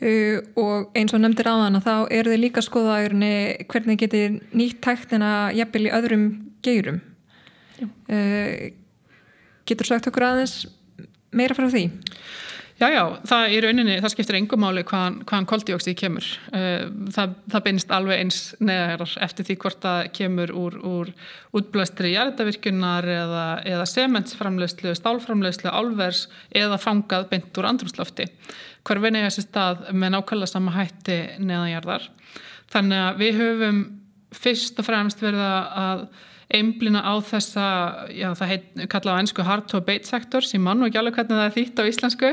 uh, 0.00 0.38
og 0.56 0.90
eins 0.96 1.14
og 1.14 1.20
nefndir 1.20 1.48
á 1.48 1.54
þann 1.60 1.82
þá 1.84 1.94
eru 2.10 2.32
þið 2.32 2.40
líka 2.40 2.60
skoðaðurni 2.64 3.66
hvernig 3.68 3.98
getur 3.98 4.40
nýtt 4.52 4.80
tæktina 4.80 5.52
jafnvel 5.52 5.86
í 5.86 5.94
öðrum 5.98 6.26
geirum. 6.62 7.00
Uh, 8.08 8.72
getur 9.66 9.86
sagt 9.86 10.06
okkur 10.06 10.24
aðeins 10.24 10.66
meira 11.32 11.54
frá 11.54 11.68
því? 11.68 11.90
Já, 12.78 12.86
já, 12.94 13.02
það 13.26 13.52
í 13.52 13.56
rauninni, 13.64 13.94
það 13.98 14.12
skiptir 14.12 14.36
engum 14.38 14.60
máli 14.62 14.84
hvaðan, 14.86 15.16
hvaðan 15.26 15.46
koldioksið 15.50 15.96
kemur. 15.98 16.26
Eh, 16.54 16.84
það, 17.10 17.32
það 17.50 17.64
beinist 17.64 17.94
alveg 17.96 18.20
eins 18.22 18.38
neðar 18.62 19.02
eftir 19.26 19.48
því 19.48 19.56
hvort 19.64 19.80
það 19.82 20.02
kemur 20.14 20.52
úr, 20.54 20.76
úr 20.86 21.10
útblæstri 21.58 22.12
jarðavirkunar 22.12 23.08
eða, 23.10 23.46
eða 23.66 23.88
sementsframlegslu, 23.90 24.94
stálframlegslu, 24.94 25.72
álvers 25.74 26.28
eða 26.54 26.78
fangað 26.78 27.26
beint 27.32 27.58
úr 27.58 27.66
andrumslofti. 27.72 28.28
Hver 28.88 29.02
veginn 29.02 29.20
er 29.20 29.28
þessi 29.28 29.44
stað 29.44 29.84
með 29.92 30.14
nákvæmlega 30.14 30.52
sama 30.54 30.72
hætti 30.72 31.18
neðanjarðar. 31.44 32.08
þannig 32.72 33.04
að 33.04 33.20
við 33.22 33.38
höfum 33.42 33.78
fyrst 34.32 34.80
og 34.80 34.84
fremst 34.84 35.22
verið 35.22 35.44
að 35.44 36.02
einblina 36.52 37.02
á 37.04 37.14
þessa, 37.20 37.66
já 38.12 38.30
það 38.36 38.50
heit 38.52 38.68
kalla 38.92 39.16
á 39.16 39.20
ennsku 39.20 39.44
hard 39.44 39.66
to 39.68 39.80
abate 39.80 40.08
sektor 40.08 40.44
sem 40.44 40.62
mann 40.64 40.80
og 40.80 40.88
ekki 40.88 41.00
alveg 41.00 41.18
hvernig 41.18 41.36
það 41.36 41.48
er 41.48 41.56
þýtt 41.56 41.80
á 41.80 41.88
íslensku 41.90 42.30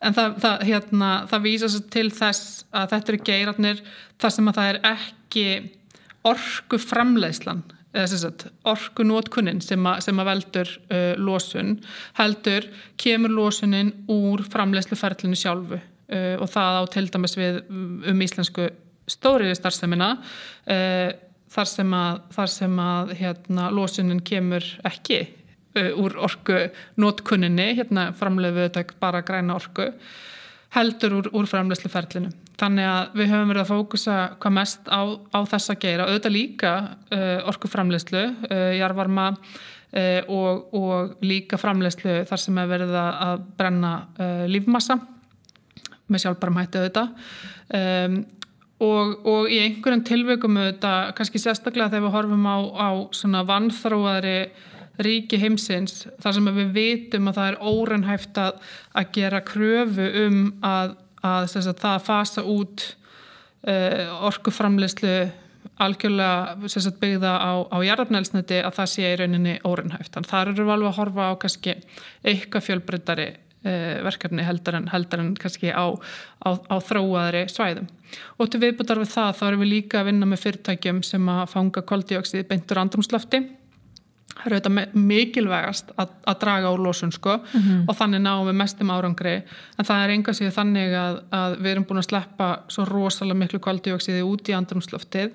en 0.00 0.16
það, 0.16 0.38
það, 0.44 0.62
hérna, 0.70 1.10
það 1.28 1.44
vísa 1.44 1.82
til 1.92 2.06
þess 2.16 2.64
að 2.72 2.94
þetta 2.94 3.12
eru 3.12 3.20
geirarnir 3.28 3.82
þar 4.20 4.34
sem 4.36 4.48
að 4.48 4.60
það 4.60 4.70
er 4.70 4.80
ekki 4.94 5.44
orgu 6.30 6.80
framleiðslan 6.80 7.62
orgu 8.70 9.04
nótkunnin 9.04 9.60
sem, 9.64 9.88
sem 10.04 10.22
að 10.22 10.28
veldur 10.30 10.68
uh, 10.94 11.14
losun 11.18 11.78
heldur 12.20 12.68
kemur 13.00 13.34
losunin 13.34 13.92
úr 14.08 14.44
framleiðsluferlinu 14.46 15.36
sjálfu 15.36 15.80
uh, 16.10 16.36
og 16.42 16.50
það 16.52 16.78
á 16.78 16.82
til 16.94 17.06
dæmis 17.14 17.36
við 17.38 17.60
um 17.70 18.24
íslensku 18.26 18.70
stóriði 19.10 19.56
starfsemina 19.58 20.12
uh, 20.20 21.10
þar 21.50 21.70
sem 21.70 21.94
að, 21.96 22.22
þar 22.36 22.52
sem 22.54 22.80
að 22.84 23.14
hérna, 23.18 23.68
losunin 23.74 24.24
kemur 24.26 24.66
ekki 24.86 25.22
uh, 25.24 25.92
úr 25.98 26.18
orgu 26.28 26.66
nótkunninni, 27.00 27.72
hérna 27.80 28.10
framleiðu 28.16 28.68
bara 29.00 29.24
græna 29.26 29.58
orgu 29.58 29.90
heldur 30.70 31.16
úr, 31.18 31.28
úr 31.34 31.48
framleysluferlinu. 31.50 32.30
Þannig 32.60 32.86
að 32.86 33.16
við 33.18 33.32
höfum 33.32 33.50
verið 33.50 33.62
að 33.64 33.70
fókusa 33.72 34.16
hvað 34.42 34.54
mest 34.54 34.90
á, 34.92 35.00
á 35.34 35.38
þessa 35.50 35.76
geira, 35.80 36.06
auðvitað 36.06 36.36
líka 36.36 36.74
uh, 37.10 37.48
orkuframleyslu, 37.50 38.24
uh, 38.46 38.70
jarvarma 38.78 39.30
uh, 39.32 40.20
og, 40.30 40.68
og 40.76 41.24
líka 41.26 41.58
framleyslu 41.58 42.20
þar 42.30 42.42
sem 42.44 42.60
er 42.62 42.70
verið 42.70 42.94
að 43.00 43.48
brenna 43.58 43.94
lífmassa 44.50 45.00
með 46.10 46.24
sjálfbærum 46.24 46.60
hætti 46.60 46.82
auðvitað 46.82 47.08
um, 47.78 48.20
og, 48.80 49.14
og 49.28 49.52
í 49.52 49.60
einhverjum 49.64 50.04
tilveikum 50.08 50.58
auðvitað, 50.60 51.12
kannski 51.18 51.42
sérstaklega 51.42 51.92
þegar 51.92 52.06
við 52.06 52.16
horfum 52.16 52.48
á, 52.48 52.58
á 52.76 52.88
svona 53.16 53.44
vannþróaðri 53.48 54.38
ríki 55.00 55.40
heimsins 55.40 56.06
þar 56.20 56.36
sem 56.36 56.48
við 56.56 56.72
vitum 56.76 57.28
að 57.30 57.38
það 57.38 57.50
er 57.50 57.60
órenhæft 57.72 58.40
að, 58.40 58.64
að 58.96 59.12
gera 59.16 59.44
kröfu 59.46 60.08
um 60.26 60.40
að, 60.66 60.96
að, 61.22 61.54
að 61.60 61.70
það 61.80 62.02
fasa 62.08 62.44
út 62.44 62.88
uh, 63.68 64.26
orkuframleyslu 64.28 65.14
algjörlega 65.80 66.68
sagt, 66.68 66.98
byggða 67.00 67.32
á, 67.40 67.52
á 67.72 67.78
jarðarnælsniti 67.84 68.60
að 68.60 68.74
það 68.76 68.90
sé 68.92 69.06
í 69.06 69.16
rauninni 69.20 69.54
órenhæft. 69.64 70.12
Þannig 70.12 70.32
þar 70.32 70.50
eru 70.52 70.66
við 70.66 70.74
alveg 70.74 70.90
að 70.90 70.98
horfa 70.98 71.28
á 71.32 71.34
kannski 71.40 71.76
eitthvað 72.20 72.66
fjölbreyttari 72.66 73.28
uh, 73.30 73.49
verkefni 73.62 74.44
heldur 74.46 74.78
en, 74.78 74.88
heldur 74.88 75.20
en 75.20 75.34
kannski 75.36 75.68
á, 75.68 75.92
á, 76.46 76.50
á 76.56 76.76
þróaðri 76.80 77.46
svæðum. 77.52 77.88
Og 78.40 78.50
til 78.50 78.60
viðbútar 78.62 78.98
við 79.02 79.12
það 79.12 79.36
þá 79.38 79.46
erum 79.46 79.64
við 79.64 79.72
líka 79.74 80.00
að 80.00 80.10
vinna 80.10 80.26
með 80.26 80.44
fyrirtækjum 80.46 81.02
sem 81.06 81.28
að 81.28 81.46
fanga 81.52 81.82
koldioksið 81.82 82.48
beintur 82.48 82.80
andrumslafti 82.80 83.42
það 84.40 84.46
eru 84.46 84.58
þetta 84.60 85.00
mikilvægast 85.10 85.92
að, 86.00 86.14
að 86.28 86.38
draga 86.44 86.72
úr 86.74 86.82
losun 86.84 87.12
sko 87.12 87.36
mm 87.36 87.60
-hmm. 87.60 87.82
og 87.88 87.96
þannig 87.98 88.22
náum 88.24 88.46
við 88.48 88.58
mestum 88.60 88.90
árangri 88.90 89.34
en 89.78 89.84
það 89.84 90.04
er 90.04 90.14
enga 90.14 90.32
síðan 90.32 90.56
þannig 90.58 90.94
að, 90.96 91.20
að 91.40 91.56
við 91.58 91.70
erum 91.72 91.86
búin 91.88 92.02
að 92.02 92.08
sleppa 92.08 92.48
svo 92.68 92.84
rosalega 92.88 93.38
miklu 93.38 93.60
kvaldioksiði 93.60 94.22
út 94.22 94.48
í 94.48 94.56
andrumsloftið 94.56 95.30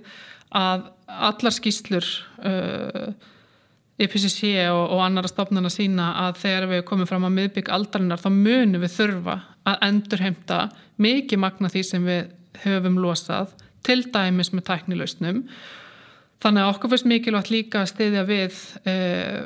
að 0.56 0.90
allar 1.06 1.54
skýslur 1.54 2.06
uh, 2.46 3.14
IPCC 3.96 4.50
og, 4.74 4.82
og 4.92 5.04
annara 5.06 5.30
stofnana 5.32 5.72
sína 5.72 6.10
að 6.26 6.42
þegar 6.42 6.68
við 6.72 6.82
komum 6.90 7.08
fram 7.08 7.28
á 7.28 7.32
miðbygg 7.32 7.72
aldarinnar 7.72 8.20
þá 8.20 8.30
munum 8.34 8.84
við 8.84 8.96
þurfa 8.98 9.38
að 9.66 9.86
endurheimta 9.88 10.60
mikið 11.02 11.42
magna 11.42 11.72
því 11.72 11.84
sem 11.88 12.08
við 12.08 12.34
höfum 12.66 13.00
losað 13.00 13.54
til 13.86 14.02
dæmis 14.12 14.52
með 14.52 14.68
tæknilausnum. 14.70 15.46
Þannig 16.44 16.66
að 16.66 16.72
okkur 16.74 16.92
finnst 16.92 17.08
mikilvægt 17.10 17.52
líka 17.54 17.82
að 17.82 17.92
stiðja 17.94 18.26
við 18.28 18.58
e, 18.86 18.96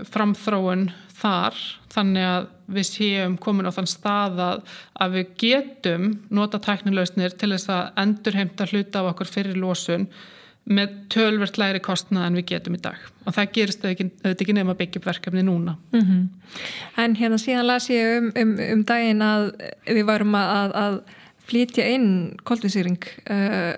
framþróun 0.09 0.89
þar 1.19 1.59
þannig 1.93 2.25
að 2.25 2.49
við 2.73 2.87
séum 2.89 3.37
komin 3.41 3.69
á 3.69 3.75
þann 3.75 3.89
stað 3.89 4.41
að, 4.43 4.65
að 4.97 5.15
við 5.17 5.31
getum 5.43 6.09
nota 6.33 6.59
tæknilausnir 6.63 7.37
til 7.37 7.51
þess 7.53 7.71
að 7.73 8.01
endurheimta 8.03 8.67
hluta 8.71 9.03
af 9.03 9.13
okkur 9.13 9.31
fyrir 9.31 9.61
lósun 9.61 10.09
með 10.69 10.95
tölvert 11.13 11.57
læri 11.57 11.81
kostnað 11.83 12.27
en 12.27 12.37
við 12.39 12.45
getum 12.53 12.77
í 12.77 12.81
dag 12.83 12.97
og 13.25 13.35
það 13.35 13.53
gerist 13.57 13.85
auðvitað 13.85 14.33
ekki 14.35 14.55
nefn 14.55 14.73
að 14.73 14.79
byggja 14.81 15.01
upp 15.01 15.07
verkefni 15.09 15.43
núna 15.45 15.75
mm 15.91 16.01
-hmm. 16.01 16.27
En 16.97 17.15
hérna 17.15 17.37
síðan 17.37 17.67
las 17.67 17.89
ég 17.89 18.17
um, 18.17 18.31
um, 18.35 18.55
um 18.73 18.83
daginn 18.83 19.21
að 19.21 19.51
við 19.85 20.05
varum 20.05 20.35
að, 20.35 20.71
að 20.75 21.01
flytja 21.49 21.85
inn 21.89 22.37
koldvinsýring 22.43 23.03
uh, 23.29 23.73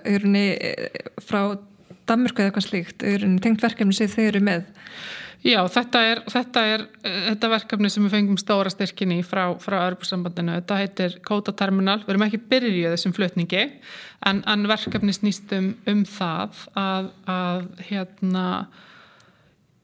frá 1.20 1.58
Danmörku 2.06 2.42
eða 2.42 2.50
eitthvað 2.50 2.66
slíkt, 2.66 3.04
tengt 3.42 3.62
verkefni 3.62 3.94
sem 3.94 4.08
þeir 4.08 4.28
eru 4.34 4.40
með? 4.40 4.62
Já, 5.42 5.58
þetta 5.66 6.00
er, 6.06 6.20
þetta 6.30 6.62
er 6.70 6.84
þetta 7.02 7.48
verkefni 7.50 7.88
sem 7.90 8.04
við 8.06 8.14
fengum 8.14 8.38
stóra 8.38 8.70
styrkinni 8.70 9.24
frá, 9.26 9.48
frá 9.58 9.80
Örbúrsambandinu. 9.88 10.54
Þetta 10.60 10.78
heitir 10.78 11.16
Kóta 11.26 11.54
Terminal. 11.58 11.98
Við 12.04 12.14
erum 12.14 12.24
ekki 12.28 12.40
byrjuð 12.52 12.94
þessum 12.94 13.14
flutningi 13.16 13.64
en, 14.28 14.44
en 14.46 14.68
verkefni 14.70 15.14
snýst 15.16 15.50
um, 15.56 15.72
um 15.90 16.04
það 16.06 16.62
að, 16.78 17.10
að 17.26 17.66
hérna 17.88 18.46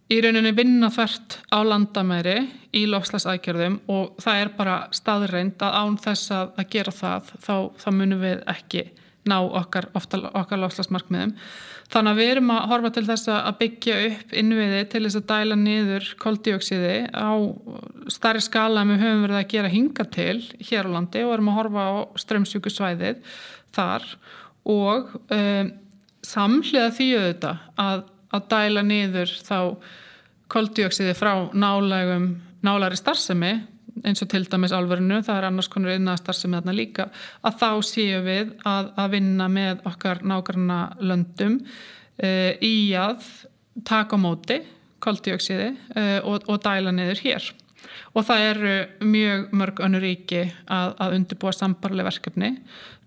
í 0.08 0.20
rauninni 0.24 0.54
vinna 0.56 0.92
þvert 0.94 1.40
á 1.50 1.58
landamæri 1.66 2.36
í 2.78 2.84
lofslagsækjörðum 2.88 3.80
og 3.92 4.14
það 4.22 4.44
er 4.44 4.54
bara 4.56 4.78
staðreind 4.94 5.66
að 5.66 5.80
án 5.82 5.98
þess 6.06 6.32
að, 6.38 6.54
að 6.54 6.70
gera 6.76 6.94
það 6.94 7.34
þá, 7.34 7.54
þá 7.82 7.88
munum 7.98 8.22
við 8.22 8.40
ekki 8.54 8.86
ná 9.28 9.38
okkar, 9.40 9.90
okkar 9.94 10.62
lofslagsmarkmiðum 10.64 11.34
Þannig 11.88 12.12
að 12.12 12.18
við 12.20 12.30
erum 12.34 12.50
að 12.52 12.64
horfa 12.68 12.88
til 12.92 13.02
þess 13.08 13.30
að 13.32 13.54
byggja 13.62 13.94
upp 14.10 14.32
innviði 14.36 14.80
til 14.92 15.00
þess 15.06 15.18
að 15.22 15.28
dæla 15.30 15.56
niður 15.56 16.08
koldioksiði 16.20 16.96
á 17.16 17.32
starri 18.12 18.42
skala 18.44 18.82
en 18.84 18.92
við 18.92 19.04
höfum 19.06 19.22
verið 19.24 19.38
að 19.38 19.48
gera 19.54 19.70
hinga 19.72 20.04
til 20.12 20.34
hér 20.68 20.90
á 20.92 20.94
landi 20.98 21.22
og 21.24 21.32
erum 21.32 21.48
að 21.48 21.56
horfa 21.62 21.86
á 21.88 21.92
strömsjúkusvæðið 22.20 23.22
þar. 23.78 24.04
Og 24.68 25.16
um, 25.32 25.72
samhliða 26.28 26.92
því 26.98 27.08
auðvitað 27.14 27.64
að, 27.80 28.04
að 28.36 28.46
dæla 28.52 28.84
niður 28.84 29.34
þá 29.48 29.58
koldioksiði 30.52 31.16
frá 31.16 31.32
nálægum 31.56 32.34
nálæri 32.68 33.00
starfsemi 33.00 33.54
eins 34.06 34.22
og 34.24 34.30
til 34.32 34.44
dæmis 34.50 34.74
alverðinu, 34.76 35.20
það 35.26 35.40
er 35.40 35.48
annars 35.48 35.70
konur 35.72 35.94
innastar 35.94 36.36
sem 36.36 36.54
er 36.54 36.62
þarna 36.62 36.76
líka, 36.76 37.08
að 37.42 37.60
þá 37.62 37.70
séum 37.90 38.26
við 38.26 38.50
að, 38.68 38.90
að 38.98 39.14
vinna 39.16 39.48
með 39.52 39.86
okkar 39.88 40.24
nákvæmna 40.26 40.80
löndum 41.00 41.60
e, 42.16 42.30
í 42.64 42.74
að 42.98 43.24
taka 43.88 44.18
á 44.18 44.22
móti 44.22 44.60
koldioksiði 45.04 45.70
e, 45.94 46.04
og, 46.26 46.46
og 46.50 46.62
dæla 46.64 46.94
niður 46.94 47.24
hér 47.26 47.50
og 48.18 48.24
það 48.26 48.44
eru 48.48 48.72
mjög 49.06 49.50
mörg 49.54 49.80
önnur 49.86 50.02
ríki 50.02 50.40
að, 50.66 50.94
að 50.98 51.14
undirbúa 51.18 51.52
sambarlega 51.54 52.08
verkefni. 52.08 52.50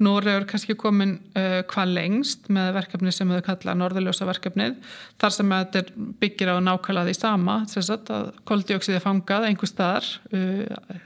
Nóriður 0.02 0.46
kannski 0.50 0.76
komin 0.80 1.18
uh, 1.36 1.60
hvað 1.70 1.94
lengst 1.98 2.48
með 2.54 2.72
verkefni 2.78 3.12
sem 3.16 3.34
þau 3.36 3.42
kalla 3.50 3.76
norðurljósa 3.78 4.28
verkefnið 4.30 4.78
þar 5.22 5.36
sem 5.36 5.54
þetta 5.56 5.84
byggir 6.22 6.54
á 6.56 6.64
nákvæmlega 6.64 7.10
því 7.10 7.18
sama, 7.20 7.58
þess 7.74 7.96
að 7.98 8.32
koldioksiði 8.48 9.04
fangað 9.04 9.50
einhver 9.50 9.72
staðar, 9.72 10.08
uh, 10.32 11.02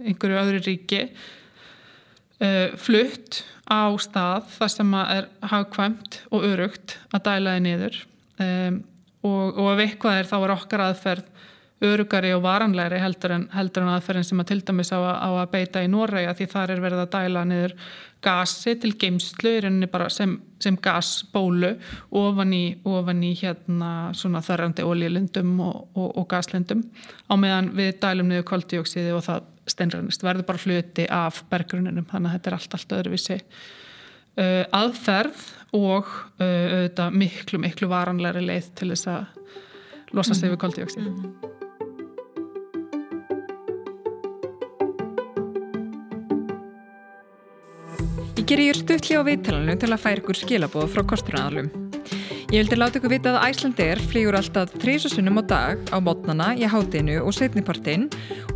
einhverju 0.00 0.40
öðru 0.40 0.62
ríki, 0.64 1.04
uh, 2.40 2.68
flutt 2.80 3.42
á 3.70 3.92
stað 4.02 4.48
þar 4.56 4.72
sem 4.72 4.94
er 5.04 5.28
hagkvæmt 5.52 6.22
og 6.32 6.46
örugt 6.48 6.96
að 7.12 7.26
dæla 7.28 7.58
þið 7.58 7.66
niður 7.68 8.00
um, 8.42 8.80
og, 9.20 9.60
og 9.60 9.68
ef 9.74 9.82
eitthvað 9.84 10.18
er 10.18 10.30
þá 10.30 10.36
er 10.40 10.54
okkar 10.56 10.84
aðferð 10.88 11.28
örugari 11.80 12.34
og 12.36 12.42
varanlegri 12.44 13.00
heldur 13.00 13.32
en, 13.34 13.46
heldur 13.54 13.86
en 13.86 13.94
aðferðin 13.94 14.26
sem 14.28 14.40
að 14.42 14.50
til 14.50 14.60
dæmis 14.68 14.92
á, 14.92 15.00
á 15.00 15.30
að 15.32 15.50
beita 15.54 15.82
í 15.84 15.88
Norega 15.88 16.34
því 16.36 16.46
þar 16.52 16.72
er 16.74 16.82
verið 16.84 17.02
að 17.04 17.12
dæla 17.14 17.44
niður 17.48 17.74
gasi 18.20 18.74
til 18.76 18.90
geimslu 19.00 19.54
sem, 20.12 20.34
sem 20.60 20.76
gasbólu 20.76 21.70
ofan 22.20 22.52
í, 22.52 22.64
ofan 22.84 23.22
í 23.24 23.32
hérna 23.40 24.12
þarrandi 24.12 24.84
ólílindum 24.84 25.54
og, 25.64 25.86
og, 25.94 26.10
og 26.20 26.26
gaslindum 26.28 26.84
á 27.32 27.34
meðan 27.40 27.72
við 27.78 27.94
dælum 28.02 28.28
niður 28.28 28.48
koldioksiði 28.52 29.14
og 29.16 29.24
það 29.24 29.48
steinrænist 29.70 30.24
verður 30.26 30.48
bara 30.50 30.64
hluti 30.64 31.06
af 31.08 31.44
bergruninum 31.48 32.08
þannig 32.10 32.28
að 32.28 32.36
þetta 32.36 32.50
er 32.50 32.58
allt, 32.58 32.76
allt 32.76 32.96
öðruvísi. 32.98 33.38
Uh, 34.40 34.64
aðferð 34.76 35.46
og 35.76 36.10
uh, 36.40 37.06
miklu, 37.14 37.60
miklu 37.62 37.88
varanlegri 37.90 38.44
leið 38.46 38.70
til 38.78 38.92
þess 38.92 39.10
að 39.10 40.14
losa 40.16 40.36
sig 40.36 40.52
við 40.52 40.62
koldioksið 40.64 41.58
-hmm. 48.50 48.58
Ég 48.58 48.58
ger 48.58 48.66
ég 48.66 48.74
stutli 48.74 49.14
á 49.14 49.22
viðtalanu 49.22 49.76
til 49.78 49.92
að 49.94 50.02
færa 50.02 50.18
ykkur 50.18 50.34
skilabóð 50.34 50.88
frá 50.90 51.02
kosturnaðalum. 51.06 51.68
Ég 52.50 52.64
vildi 52.64 52.78
láta 52.80 52.98
ykkur 52.98 53.12
vita 53.12 53.30
að 53.30 53.44
Æslandir 53.46 54.00
flýgur 54.10 54.34
alltaf 54.34 54.72
þrísusunum 54.74 55.38
á 55.38 55.42
dag 55.46 55.78
á 55.94 56.02
mótnana 56.02 56.48
í 56.58 56.66
hátinu 56.66 57.22
og 57.22 57.30
setnipartin 57.30 58.08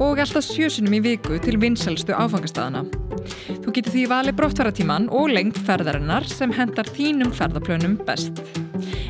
og 0.02 0.18
alltaf 0.18 0.42
sjösunum 0.50 0.98
í 0.98 1.00
viku 1.00 1.38
til 1.38 1.60
vinselstu 1.62 2.10
áfangastæðana. 2.10 2.82
Þú 3.62 3.70
getur 3.70 3.94
því 3.94 4.04
valið 4.10 4.38
brottfæratíman 4.42 5.10
og 5.14 5.30
lengt 5.30 5.62
ferðarinnar 5.62 6.26
sem 6.26 6.50
hendar 6.50 6.90
þínum 6.90 7.30
ferðarplönum 7.30 8.00
best. 8.02 8.63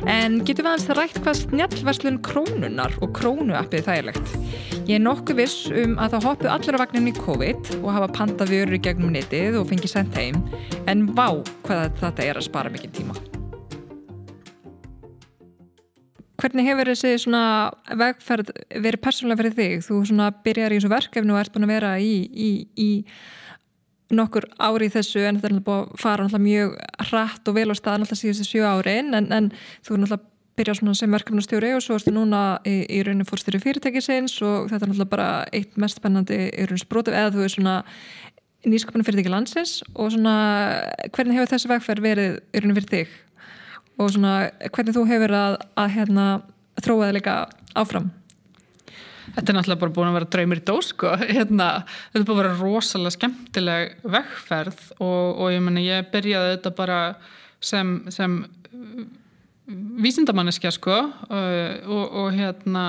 En 0.05 0.35
getur 0.45 0.61
við 0.61 0.69
aðeins 0.69 0.83
það 0.85 0.97
rætt 0.99 1.15
hvað 1.23 1.37
snjallverslun 1.39 2.17
krónunar 2.25 2.93
og 3.01 3.13
krónuappið 3.17 3.87
þægilegt. 3.87 4.33
Ég 4.85 4.99
er 4.99 5.01
nokkuð 5.01 5.39
viss 5.39 5.63
um 5.73 5.95
að 5.97 6.13
það 6.13 6.27
hoppuð 6.29 6.49
allir 6.53 6.77
á 6.77 6.83
vagnin 6.83 7.09
í 7.09 7.13
COVID 7.17 7.71
og 7.79 7.87
hafa 7.95 8.09
panta 8.13 8.45
vörur 8.45 8.77
í 8.77 8.81
gegnum 8.85 9.15
netið 9.15 9.57
og 9.57 9.65
fengið 9.71 9.95
sendt 9.95 10.19
heim, 10.19 10.37
en 10.85 11.07
vá 11.17 11.31
hvað 11.65 11.97
þetta 12.03 12.27
er 12.27 12.37
að 12.37 12.45
spara 12.45 12.73
mikið 12.75 12.93
tíma. 12.99 13.17
Hvernig 16.35 16.69
hefur 16.69 16.91
þessi 16.91 17.33
vegferð 17.97 18.51
verið 18.75 19.01
persónulega 19.01 19.41
fyrir 19.41 19.57
þig? 19.57 19.85
Þú 19.87 20.29
byrjar 20.45 20.75
í 20.75 20.77
þessu 20.77 20.93
verkefni 20.93 21.33
og 21.33 21.41
ert 21.41 21.55
búin 21.55 21.65
að 21.65 21.73
vera 21.73 21.95
í, 21.97 22.13
í, 22.29 22.51
í 22.77 22.89
nokkur 24.13 24.45
ári 24.61 24.89
í 24.89 24.93
þessu 24.93 25.23
en 25.25 25.39
þetta 25.39 25.49
er 25.49 25.55
náttúrulega 25.55 25.65
búin 25.65 25.95
að 25.95 26.01
fara 26.01 26.41
mjög 26.41 26.75
hratt 27.09 27.49
og 27.49 27.57
vel 27.57 27.69
á 27.73 27.75
stað 27.75 28.01
náttúrulega 28.03 28.21
síðustu 28.21 28.47
sjö 28.49 28.65
árin 28.69 29.13
en, 29.17 29.31
en 29.33 29.51
þú 29.85 29.95
er 29.95 30.01
náttúrulega 30.03 30.31
byrjað 30.55 30.93
sem 30.95 31.11
verkefnastjóri 31.11 31.73
og 31.75 31.83
svo 31.83 31.97
erstu 31.97 32.13
núna 32.15 32.59
í, 32.63 32.85
í 32.87 33.01
rauninu 33.03 33.25
fórstjóri 33.27 33.59
fyrirtækisins 33.63 34.37
og 34.45 34.69
þetta 34.69 34.85
er 34.85 34.91
náttúrulega 34.91 35.11
bara 35.11 35.29
eitt 35.51 35.75
mest 35.81 35.99
spennandi 35.99 36.37
í 36.47 36.67
rauninu 36.67 36.83
sprótu 36.83 37.11
eða 37.11 37.33
þú 37.33 37.43
er 37.43 37.53
svona 37.55 37.75
nýskapinu 38.65 39.05
fyrirtæki 39.05 39.33
landsins 39.33 39.79
og 39.93 40.13
svona 40.13 40.35
hvernig 41.11 41.39
hefur 41.39 41.51
þessi 41.55 41.71
vegferð 41.73 42.07
verið 42.07 42.37
í 42.39 42.61
rauninu 42.61 42.77
fyrir 42.79 42.91
þig? 42.93 43.17
og 43.99 44.11
svona 44.11 44.35
hvernig 44.69 44.95
þú 44.95 45.05
hefur 45.09 45.35
að, 45.35 45.57
að 45.79 45.91
hérna, 45.97 46.27
þróa 46.83 47.07
það 47.07 47.17
líka 47.17 47.35
áfram 47.75 48.09
Þetta 49.33 49.51
er 49.51 49.57
náttúrulega 49.57 49.81
bara 49.81 49.95
búin 49.97 50.09
að 50.11 50.17
vera 50.19 50.31
draumir 50.35 50.61
í 50.61 50.65
dós 50.69 50.91
sko. 50.93 51.11
hérna, 51.21 51.69
þetta 52.13 52.21
er 52.21 52.27
búin 52.27 52.37
að 52.37 52.41
vera 52.43 52.57
rosalega 52.61 53.15
skemmtileg 53.17 53.95
vegferð 54.15 54.87
og, 54.99 55.29
og 55.41 55.53
ég 55.53 55.63
menna 55.65 55.83
ég 55.83 56.09
byrjaði 56.13 56.55
þetta 56.55 56.73
bara 56.77 56.99
sem, 57.63 57.95
sem 58.13 58.41
vísindamanniska 60.05 60.71
sko 60.75 60.97
og, 60.97 61.87
og, 61.89 62.03
og 62.21 62.35
hérna 62.35 62.85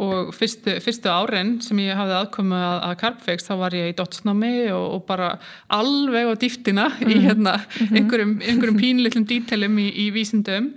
og 0.00 0.30
fyrstu, 0.32 0.78
fyrstu 0.80 1.10
árin 1.12 1.58
sem 1.64 1.80
ég 1.82 1.98
hafði 1.98 2.16
aðkomu 2.16 2.56
að, 2.56 2.76
að 2.86 2.94
Carpfix 3.02 3.44
þá 3.48 3.52
var 3.60 3.76
ég 3.76 3.90
í 3.90 3.96
dotsnámi 3.98 4.52
og, 4.72 4.86
og 4.96 5.04
bara 5.08 5.34
alveg 5.76 6.30
á 6.32 6.34
dýftina 6.40 6.86
mm. 6.94 7.04
í 7.04 7.18
mhm. 7.18 7.26
hérna, 7.26 7.54
mhm. 7.60 8.00
einhverjum, 8.00 8.34
einhverjum 8.40 8.80
pínlillum 8.80 9.28
dítelum 9.28 9.80
í, 9.82 9.88
í 10.06 10.08
vísindum 10.14 10.72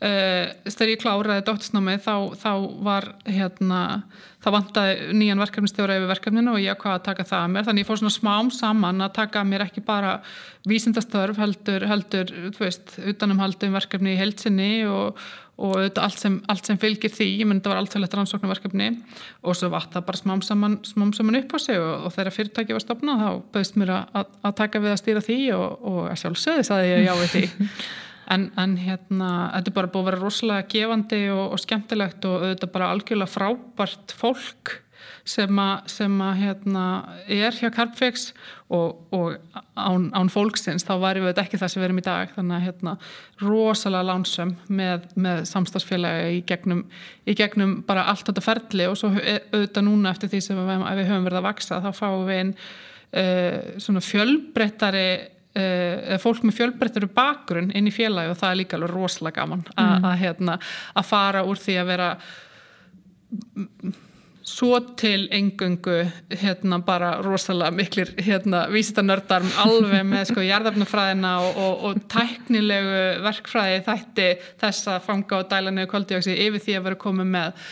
uh, 0.00 0.52
þegar 0.66 0.92
ég 0.92 1.02
kláraði 1.02 1.44
dotsnámi 1.48 1.96
þá, 2.02 2.14
þá 2.40 2.52
var 2.86 3.08
hérna 3.28 3.82
það 4.40 4.56
vantaði 4.56 5.18
nýjan 5.20 5.42
verkefnistjóra 5.42 5.98
yfir 5.98 6.10
verkefninu 6.14 6.54
og 6.54 6.62
ég 6.64 6.80
hvað 6.80 6.96
að 6.96 7.04
taka 7.10 7.28
það 7.28 7.44
að 7.44 7.52
mér. 7.54 7.68
Þannig 7.68 7.84
ég 7.84 7.90
fór 7.90 8.00
svona 8.00 8.16
smám 8.16 8.50
saman 8.56 9.04
að 9.04 9.14
taka 9.20 9.42
að 9.42 9.52
mér 9.52 9.66
ekki 9.66 9.84
bara 9.84 10.16
vísindastörf 10.68 11.40
heldur, 11.40 11.84
heldur 11.90 12.32
þú 12.56 12.64
veist, 12.64 12.96
utanumhaldum 13.12 13.76
verkefni 13.76 14.16
í 14.16 14.20
heilsinni 14.20 14.72
og 14.88 15.20
og 15.60 15.98
allt 16.00 16.20
sem, 16.20 16.38
allt 16.48 16.68
sem 16.68 16.78
fylgir 16.80 17.12
því, 17.12 17.26
ég 17.42 17.48
menn 17.48 17.58
þetta 17.60 17.72
var 17.74 17.80
alltaf 17.82 18.00
lett 18.00 18.14
rannsóknarverkefni 18.16 18.86
og 19.44 19.56
svo 19.58 19.68
vatt 19.72 19.92
það 19.92 20.06
bara 20.08 20.20
smám 20.20 20.42
saman, 20.44 20.78
smám 20.88 21.10
saman 21.16 21.40
upp 21.42 21.52
á 21.52 21.58
sig 21.60 21.80
og, 21.80 22.06
og 22.06 22.14
þegar 22.14 22.36
fyrirtæki 22.36 22.76
var 22.76 22.84
stopnað 22.84 23.24
þá 23.24 23.28
bauðst 23.56 23.76
mér 23.80 23.92
að, 23.98 24.30
að 24.48 24.54
taka 24.62 24.80
við 24.80 24.94
að 24.94 25.02
stýra 25.02 25.24
því 25.26 25.38
og, 25.58 25.66
og 25.90 25.98
að 26.06 26.20
sjálfsögði 26.22 26.68
en, 28.34 28.50
en 28.60 28.76
hérna, 28.80 29.30
þetta 29.56 29.72
er 29.72 29.78
bara 29.80 29.90
búið 29.90 30.02
að 30.02 30.10
vera 30.10 30.22
rosalega 30.22 30.68
gefandi 30.74 31.24
og, 31.34 31.42
og 31.54 31.62
skemmtilegt 31.62 32.28
og 32.28 32.44
auðvitað 32.44 32.72
bara 32.76 32.92
algjörlega 32.94 33.34
frábært 33.34 34.14
fólk 34.16 34.78
sem 35.28 35.58
að, 35.60 36.32
hérna, 36.40 36.84
er 37.30 37.54
hjá 37.56 37.70
Carpfix 37.72 38.30
og, 38.72 39.00
og 39.14 39.36
án, 39.78 40.08
án 40.16 40.30
fólksins 40.32 40.84
þá 40.86 40.92
varum 41.02 41.26
við 41.28 41.40
ekki 41.42 41.60
það 41.60 41.72
sem 41.72 41.80
við 41.80 41.88
erum 41.88 42.00
í 42.00 42.04
dag. 42.06 42.34
Þannig 42.36 42.56
að 42.56 42.64
hérna, 42.66 42.94
rosalega 43.42 44.08
lánsum 44.10 44.54
með, 44.68 45.08
með 45.20 45.42
samstagsfélagi 45.50 46.38
í 46.38 46.44
gegnum, 46.48 46.84
í 47.24 47.36
gegnum 47.38 47.78
bara 47.88 48.06
allt 48.12 48.28
þetta 48.28 48.44
ferli. 48.44 48.88
Og 48.90 48.98
svo 49.00 49.12
auðvitað 49.12 49.86
núna 49.86 50.14
eftir 50.14 50.32
því 50.32 50.44
sem 50.46 50.62
við, 50.62 50.86
við 51.00 51.12
höfum 51.12 51.28
verið 51.28 51.42
að 51.42 51.48
vaksa 51.50 51.82
þá 51.84 51.90
fáum 51.96 52.24
við 52.28 52.42
einn 52.42 52.54
uh, 52.56 53.76
svona 53.82 54.04
fjölbreyttari 54.04 55.06
uh, 55.58 56.18
fólk 56.22 56.44
með 56.46 56.58
fjölbreyttari 56.60 57.10
bakgrunn 57.14 57.72
inn 57.74 57.90
í 57.90 57.94
félagi 57.94 58.32
og 58.32 58.38
það 58.40 58.52
er 58.52 58.60
líka 58.62 58.78
alveg 58.78 58.94
rosalega 58.94 59.40
gaman 59.40 59.64
mm. 59.74 60.06
að 60.12 60.20
hérna, 60.24 60.60
fara 61.06 61.44
úr 61.48 61.60
því 61.60 61.80
að 61.80 61.90
vera 61.94 62.12
svo 64.50 64.78
til 64.98 65.28
engöngu 65.30 65.98
hérna 66.40 66.80
bara 66.82 67.10
rosalega 67.22 67.70
miklir 67.70 68.12
hérna 68.18 68.64
vísitanördar 68.72 69.44
alveg 69.62 70.06
með 70.06 70.24
sko 70.30 70.44
jarðafnufræðina 70.44 71.34
og, 71.44 71.60
og, 71.60 71.84
og 71.88 72.00
tæknilegu 72.10 73.02
verkfræði 73.26 73.82
þætti 73.86 74.28
þess 74.62 74.90
að 74.94 75.04
fanga 75.06 75.42
og 75.42 75.52
dæla 75.52 75.74
nefnir 75.74 75.92
kvöldjóksi 75.92 76.38
yfir 76.46 76.64
því 76.64 76.78
að 76.78 76.88
vera 76.88 77.00
komið 77.04 77.30
með 77.36 77.68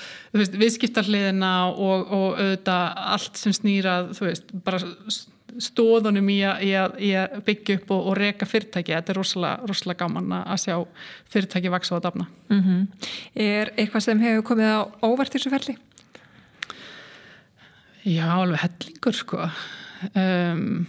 viðskiptarliðina 0.62 1.53
og, 1.72 2.07
og 2.12 2.39
auðvitað 2.43 3.03
allt 3.16 3.41
sem 3.41 3.57
snýrað 3.57 4.14
þú 4.18 4.29
veist, 4.29 4.55
bara 4.64 4.83
stóðunum 5.62 6.28
í 6.30 6.38
að, 6.46 6.62
í 6.66 6.72
að, 6.78 6.96
í 7.03 7.11
að 7.18 7.36
byggja 7.46 7.78
upp 7.78 7.92
og 7.96 8.11
reka 8.18 8.46
fyrirtæki, 8.49 8.94
þetta 8.94 9.14
er 9.14 9.18
rosalega, 9.20 9.68
rosalega 9.70 10.05
gaman 10.05 10.32
að 10.38 10.62
sjá 10.64 10.74
fyrirtæki 11.32 11.72
vaksa 11.72 11.99
á 11.99 12.05
dafna 12.05 12.26
mm 12.49 12.62
-hmm. 12.62 12.86
Er 13.34 13.72
eitthvað 13.76 14.05
sem 14.05 14.20
hefur 14.20 14.42
komið 14.53 14.68
á 14.68 14.80
óvart 15.03 15.32
þessu 15.32 15.51
ferli? 15.51 15.76
Já, 18.05 18.28
alveg 18.30 18.61
hellingur 18.61 19.14
sko 19.14 19.49
um, 20.14 20.86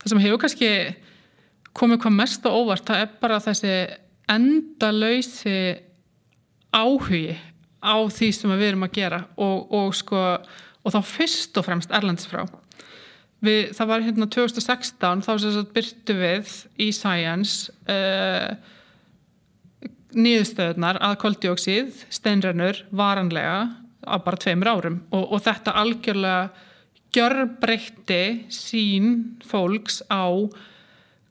það 0.00 0.08
sem 0.08 0.22
hefur 0.24 0.40
kannski 0.42 0.70
komið 1.76 2.00
hvað 2.02 2.18
mest 2.18 2.46
á 2.46 2.50
óvart 2.50 2.86
það 2.86 3.00
er 3.00 3.08
bara 3.20 3.40
þessi 3.40 3.74
endalöysi 4.28 5.58
áhugi 6.74 7.36
á 7.80 7.96
því 8.10 8.30
sem 8.34 8.50
við 8.50 8.68
erum 8.68 8.86
að 8.86 8.96
gera 8.98 9.20
og, 9.36 9.72
og 9.72 9.94
sko 9.94 10.22
og 10.86 10.94
þá 10.94 11.00
fyrst 11.02 11.58
og 11.58 11.66
fremst 11.66 11.94
Erlands 11.94 12.28
frá 12.30 12.44
við, 13.44 13.72
það 13.76 13.90
var 13.90 14.06
hérna 14.06 14.28
2016 14.32 15.24
þá 15.26 15.32
sem 15.32 15.56
við 15.56 15.72
byrtu 15.76 16.16
við 16.20 16.54
í 16.80 16.90
Science 16.94 17.72
uh, 17.90 18.54
nýðustöðunar 20.16 21.00
að 21.04 21.18
koldjóksið 21.24 22.06
steinrennur 22.14 22.84
varanlega 22.96 23.58
á 24.06 24.16
bara 24.22 24.40
tveimur 24.40 24.70
árum 24.70 25.02
og, 25.10 25.34
og 25.34 25.42
þetta 25.44 25.74
algjörlega 25.82 26.64
gjörbreytti 27.16 28.22
sín 28.52 29.12
fólks 29.46 30.02
á 30.12 30.30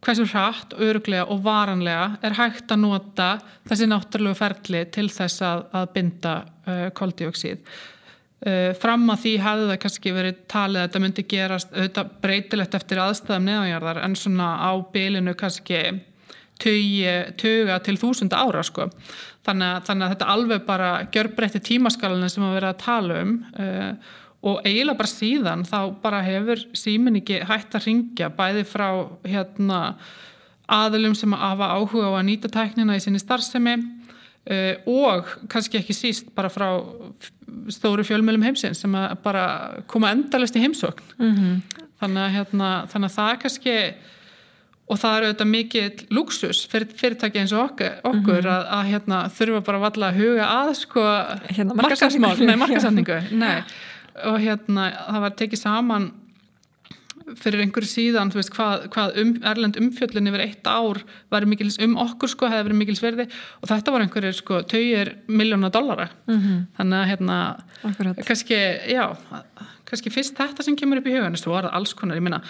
hversu 0.06 0.26
hratt, 0.30 0.76
öruglega 0.78 1.26
og 1.34 1.42
varanlega 1.46 2.20
er 2.26 2.36
hægt 2.38 2.70
að 2.74 2.84
nota 2.84 3.30
þessi 3.66 3.88
náttúrulegu 3.90 4.38
ferli 4.38 4.84
til 4.94 5.08
þess 5.10 5.42
að, 5.46 5.64
að 5.74 5.88
binda 5.96 6.34
uh, 6.46 6.88
koldioksíð. 6.94 7.58
Uh, 8.46 8.74
fram 8.78 9.08
að 9.10 9.22
því 9.24 9.32
hefði 9.42 9.70
það 9.70 9.78
kannski 9.86 10.12
verið 10.14 10.42
talið 10.52 10.82
að 10.82 10.84
þetta 10.86 11.02
myndi 11.02 11.24
gerast 11.32 11.72
auðvitað 11.72 12.10
breytilegt 12.22 12.76
eftir 12.78 13.00
aðstæðum 13.02 13.48
neðanjarðar 13.48 14.02
en 14.04 14.18
svona 14.20 14.50
á 14.60 14.72
bylinu 14.92 15.34
kannski 15.40 15.80
tuga 16.60 17.80
til 17.84 17.96
þúsunda 18.00 18.42
ára 18.44 18.62
sko. 18.64 18.90
Þannig 19.46 19.72
að, 19.72 19.80
þannig 19.88 20.06
að 20.06 20.14
þetta 20.14 20.28
alveg 20.36 20.68
bara 20.68 20.92
gjör 21.14 21.32
breytti 21.36 21.64
tímaskalunum 21.72 22.32
sem 22.32 22.46
að 22.46 22.54
vera 22.60 22.70
að 22.72 22.84
tala 22.84 23.18
um 23.24 23.34
uh, 23.56 24.14
og 24.46 24.62
eiginlega 24.62 25.00
bara 25.00 25.10
síðan 25.10 25.66
þá 25.66 25.80
bara 26.04 26.22
hefur 26.26 26.62
símin 26.78 27.20
ekki 27.22 27.42
hægt 27.50 27.76
að 27.78 27.88
ringja 27.88 28.30
bæði 28.34 28.66
frá 28.70 28.88
hérna, 29.26 29.80
aðilum 30.70 31.16
sem 31.18 31.34
að 31.34 31.46
hafa 31.48 31.72
áhuga 31.80 32.12
á 32.14 32.20
að 32.20 32.28
nýta 32.30 32.52
tæknina 32.54 32.98
í 32.98 33.02
sinni 33.02 33.22
starfsemi 33.22 33.80
og 34.86 35.32
kannski 35.50 35.80
ekki 35.80 35.94
síst 35.98 36.28
bara 36.36 36.52
frá 36.54 36.68
stóru 37.74 38.04
fjölmjölum 38.06 38.44
heimsins 38.46 38.84
sem 38.84 38.98
að 38.98 39.16
bara 39.24 39.46
koma 39.90 40.12
endalist 40.14 40.56
í 40.56 40.62
heimsókn. 40.62 41.04
Mm 41.18 41.32
-hmm. 41.36 41.88
þannig, 42.00 42.22
að, 42.22 42.36
hérna, 42.36 42.70
þannig 42.92 43.10
að 43.10 43.16
það 43.16 43.32
er 43.32 43.40
kannski 43.42 43.76
og 44.86 45.00
það 45.02 45.18
eru 45.18 45.30
auðvitað 45.30 45.50
mikið 45.50 46.04
luxus 46.14 46.60
fyrir 46.70 46.92
fyrirtæki 47.00 47.42
eins 47.42 47.54
og 47.56 47.64
okkur, 47.72 47.96
okkur 48.04 48.42
mm 48.42 48.46
-hmm. 48.46 48.52
að, 48.54 48.68
að 48.78 48.84
hérna, 48.92 49.22
þurfa 49.38 49.62
bara 49.66 49.80
valla 49.80 50.10
að 50.10 50.20
huga 50.20 50.46
að 50.46 50.74
sko, 50.74 51.06
hérna, 51.50 51.74
markasendingu 51.74 53.18
og 54.30 54.38
hérna 54.40 54.84
það 55.10 55.22
var 55.22 55.36
tekið 55.42 55.60
saman 55.60 56.12
fyrir 57.42 57.64
einhverju 57.64 57.90
síðan 57.90 58.32
veist, 58.36 58.52
hvað, 58.54 58.86
hvað 58.94 59.16
um, 59.22 59.32
erlend 59.50 59.80
umfjöllin 59.82 60.30
yfir 60.30 60.44
eitt 60.44 60.68
ár 60.70 61.02
mikils, 61.50 61.80
um 61.82 61.96
okkur 62.04 62.32
sko, 62.32 62.50
hefði 62.52 62.68
verið 62.70 62.82
mikil 62.82 62.98
sverði 63.00 63.26
og 63.62 63.72
þetta 63.72 63.96
var 63.96 64.06
einhverju 64.06 64.34
sko, 64.38 64.62
tauir 64.70 65.16
miljóna 65.28 65.72
dollara. 65.74 66.10
Mm 66.28 66.40
-hmm. 66.40 66.62
þannig 66.78 67.00
að 67.00 67.10
hérna 67.12 67.40
kannski, 68.28 68.62
já, 68.94 69.06
kannski 69.86 70.14
fyrst 70.14 70.38
þetta 70.38 70.64
sem 70.64 70.76
kemur 70.76 71.02
upp 71.02 71.08
í 71.08 71.18
hugan, 71.18 71.36
þú 71.36 71.58
var 71.58 71.72
alls 71.72 71.94
konar, 71.94 72.18
ég 72.18 72.24
minna 72.24 72.44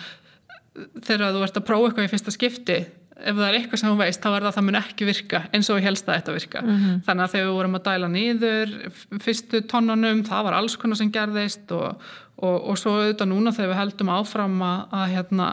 þegar 0.75 1.31
þú 1.31 1.43
ert 1.45 1.57
að 1.57 1.67
prófa 1.67 1.87
eitthvað 1.87 2.07
í 2.07 2.11
fyrsta 2.11 2.31
skipti 2.35 2.79
ef 3.15 3.35
það 3.37 3.45
er 3.47 3.55
eitthvað 3.61 3.79
sem 3.81 3.89
hún 3.93 4.01
veist 4.01 4.21
þá 4.21 4.27
er 4.35 4.43
það 4.43 4.49
að 4.51 4.57
það 4.57 4.65
mun 4.67 4.79
ekki 4.81 5.05
virka 5.07 5.39
eins 5.55 5.69
og 5.71 5.81
helst 5.85 6.09
að 6.09 6.17
þetta 6.19 6.33
virka 6.35 6.61
Mhm. 6.65 7.01
þannig 7.07 7.23
að 7.25 7.31
þegar 7.35 7.47
við 7.47 7.55
vorum 7.59 7.77
að 7.79 7.85
dæla 7.87 8.09
niður 8.11 8.73
f- 8.91 9.07
fyrstu 9.23 9.61
tónunum, 9.71 10.23
það 10.27 10.43
var 10.49 10.53
alls 10.59 10.75
konar 10.81 10.99
sem 10.99 11.11
gerðist 11.15 11.71
og, 11.71 12.01
og, 12.43 12.57
og 12.69 12.77
svo 12.77 12.91
auðvitað 12.99 13.31
núna 13.31 13.53
þegar 13.55 13.71
við 13.71 13.79
heldum 13.79 14.11
áfram 14.17 14.57
að, 14.67 14.81
að 14.91 15.13
hérna, 15.15 15.47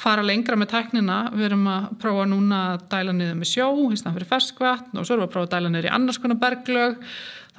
fara 0.00 0.22
lengra 0.22 0.56
með 0.56 0.70
tæknina 0.70 1.18
við 1.34 1.48
erum 1.50 1.66
að 1.66 1.88
prófa 2.00 2.28
núna 2.30 2.60
að 2.76 2.86
dæla 2.94 3.12
niður 3.18 3.40
með 3.42 3.50
sjó 3.50 3.66
stand 3.98 4.14
fyrir 4.16 4.30
ferskvatn 4.30 4.96
og 4.96 5.04
svo 5.04 5.16
erum 5.18 5.26
við 5.26 5.28
að 5.28 5.34
prófa 5.34 5.48
að 5.50 5.54
dæla 5.58 5.72
niður 5.74 5.90
í 5.90 5.94
annars 5.98 6.18
konar 6.22 6.38
berglög 6.40 6.96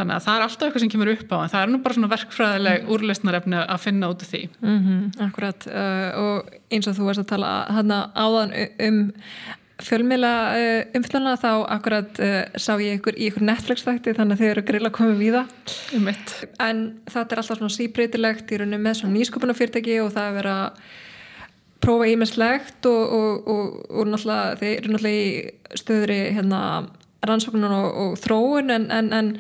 þannig 0.02 0.18
að 0.18 0.28
það 0.28 0.38
er 0.38 0.45
alltaf 0.47 0.68
eitthvað 0.68 0.84
sem 0.86 0.91
kemur 0.91 1.14
upp 1.14 1.34
á 1.34 1.38
en 1.38 1.54
það 1.54 1.64
er 1.64 1.72
nú 1.72 1.80
bara 1.86 1.97
svona 1.97 2.12
verkfræðileg 2.12 2.91
úrlesnarefni 2.97 3.64
að 3.64 3.82
finna 3.86 4.12
út 4.12 4.26
af 4.26 4.34
því. 4.34 4.43
Mm 4.66 4.99
akkurat. 5.28 5.66
Uh, 5.72 6.10
og 6.22 6.54
eins 6.74 6.89
og 6.89 6.97
þú 6.97 7.08
varst 7.08 7.24
að 7.24 7.32
tala 7.34 7.52
hana 7.72 8.04
áðan 8.18 8.56
um 8.88 9.02
fjölmila 9.82 10.32
uh, 10.56 10.97
umflana 10.97 11.36
þá 11.41 11.52
akkurat 11.76 12.22
uh, 12.22 12.41
sá 12.56 12.74
ég 12.82 12.99
ykkur 12.99 13.18
í 13.18 13.30
ykkur 13.30 13.45
Netflix 13.47 13.86
þætti 13.86 14.16
þannig 14.18 14.38
að 14.38 14.41
þau 14.41 14.52
eru 14.52 14.66
grilla 14.68 14.91
komið 14.93 15.22
við 15.22 15.38
það 15.38 15.78
um 15.97 16.10
en 16.12 16.84
þetta 17.10 17.36
er 17.36 17.41
alltaf 17.41 17.62
svona 17.62 17.76
síbreytilegt 17.76 18.52
í 18.52 18.62
rauninu 18.62 18.82
með 18.82 18.99
svona 19.02 19.18
nýsköpunarfyrirtæki 19.18 19.97
og 20.04 20.12
það 20.16 20.30
er 20.30 20.38
verið 20.38 20.60
að 20.66 20.84
prófa 21.82 22.10
ímestlegt 22.12 22.86
og, 22.89 23.14
og, 23.18 23.49
og, 23.49 23.78
og 23.89 24.10
náttúrulega 24.12 24.58
þeir 24.62 24.74
eru 24.76 24.93
náttúrulega 24.93 25.22
í 25.26 25.80
stöðri 25.82 26.20
hérna 26.38 26.62
rannsóknun 27.26 27.74
og 27.74 28.16
þróun 28.22 28.74
en, 28.74 28.88
en, 28.93 29.12
en 29.18 29.34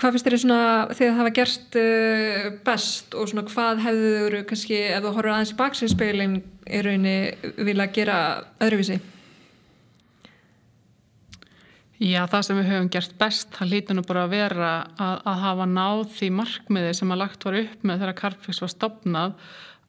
hvað 0.00 0.16
finnst 0.16 0.26
þér 0.26 0.36
svona 0.40 0.64
þegar 0.94 1.12
það 1.12 1.20
hafa 1.20 1.36
gerst 1.36 1.78
uh, 1.80 2.50
best 2.66 3.16
og 3.16 3.30
svona 3.30 3.46
hvað 3.50 3.84
hefðu 3.84 4.12
þau 4.16 4.42
kannski 4.50 4.82
ef 4.88 5.04
þú 5.04 5.14
horfur 5.14 5.32
aðeins 5.34 5.54
í 5.54 5.58
baksinspegilin 5.60 6.36
í 6.40 6.84
rauninni 6.86 7.16
vilja 7.60 7.90
gera 7.94 8.20
öðruvísi? 8.62 9.00
Já, 12.00 12.22
það 12.32 12.44
sem 12.46 12.56
við 12.56 12.70
höfum 12.70 12.86
gert 12.94 13.16
best, 13.20 13.50
það 13.52 13.72
lítur 13.74 13.96
nú 13.98 14.02
bara 14.08 14.22
að 14.24 14.30
vera 14.32 14.68
að, 14.96 15.18
að 15.28 15.42
hafa 15.42 15.64
náð 15.68 16.04
því 16.16 16.28
markmiði 16.38 16.92
sem 16.96 17.10
að 17.12 17.20
lagt 17.20 17.42
var 17.44 17.58
upp 17.58 17.82
með 17.84 17.98
þegar 18.00 18.16
Carpfix 18.22 18.60
var 18.64 18.70
stopnað 18.72 19.34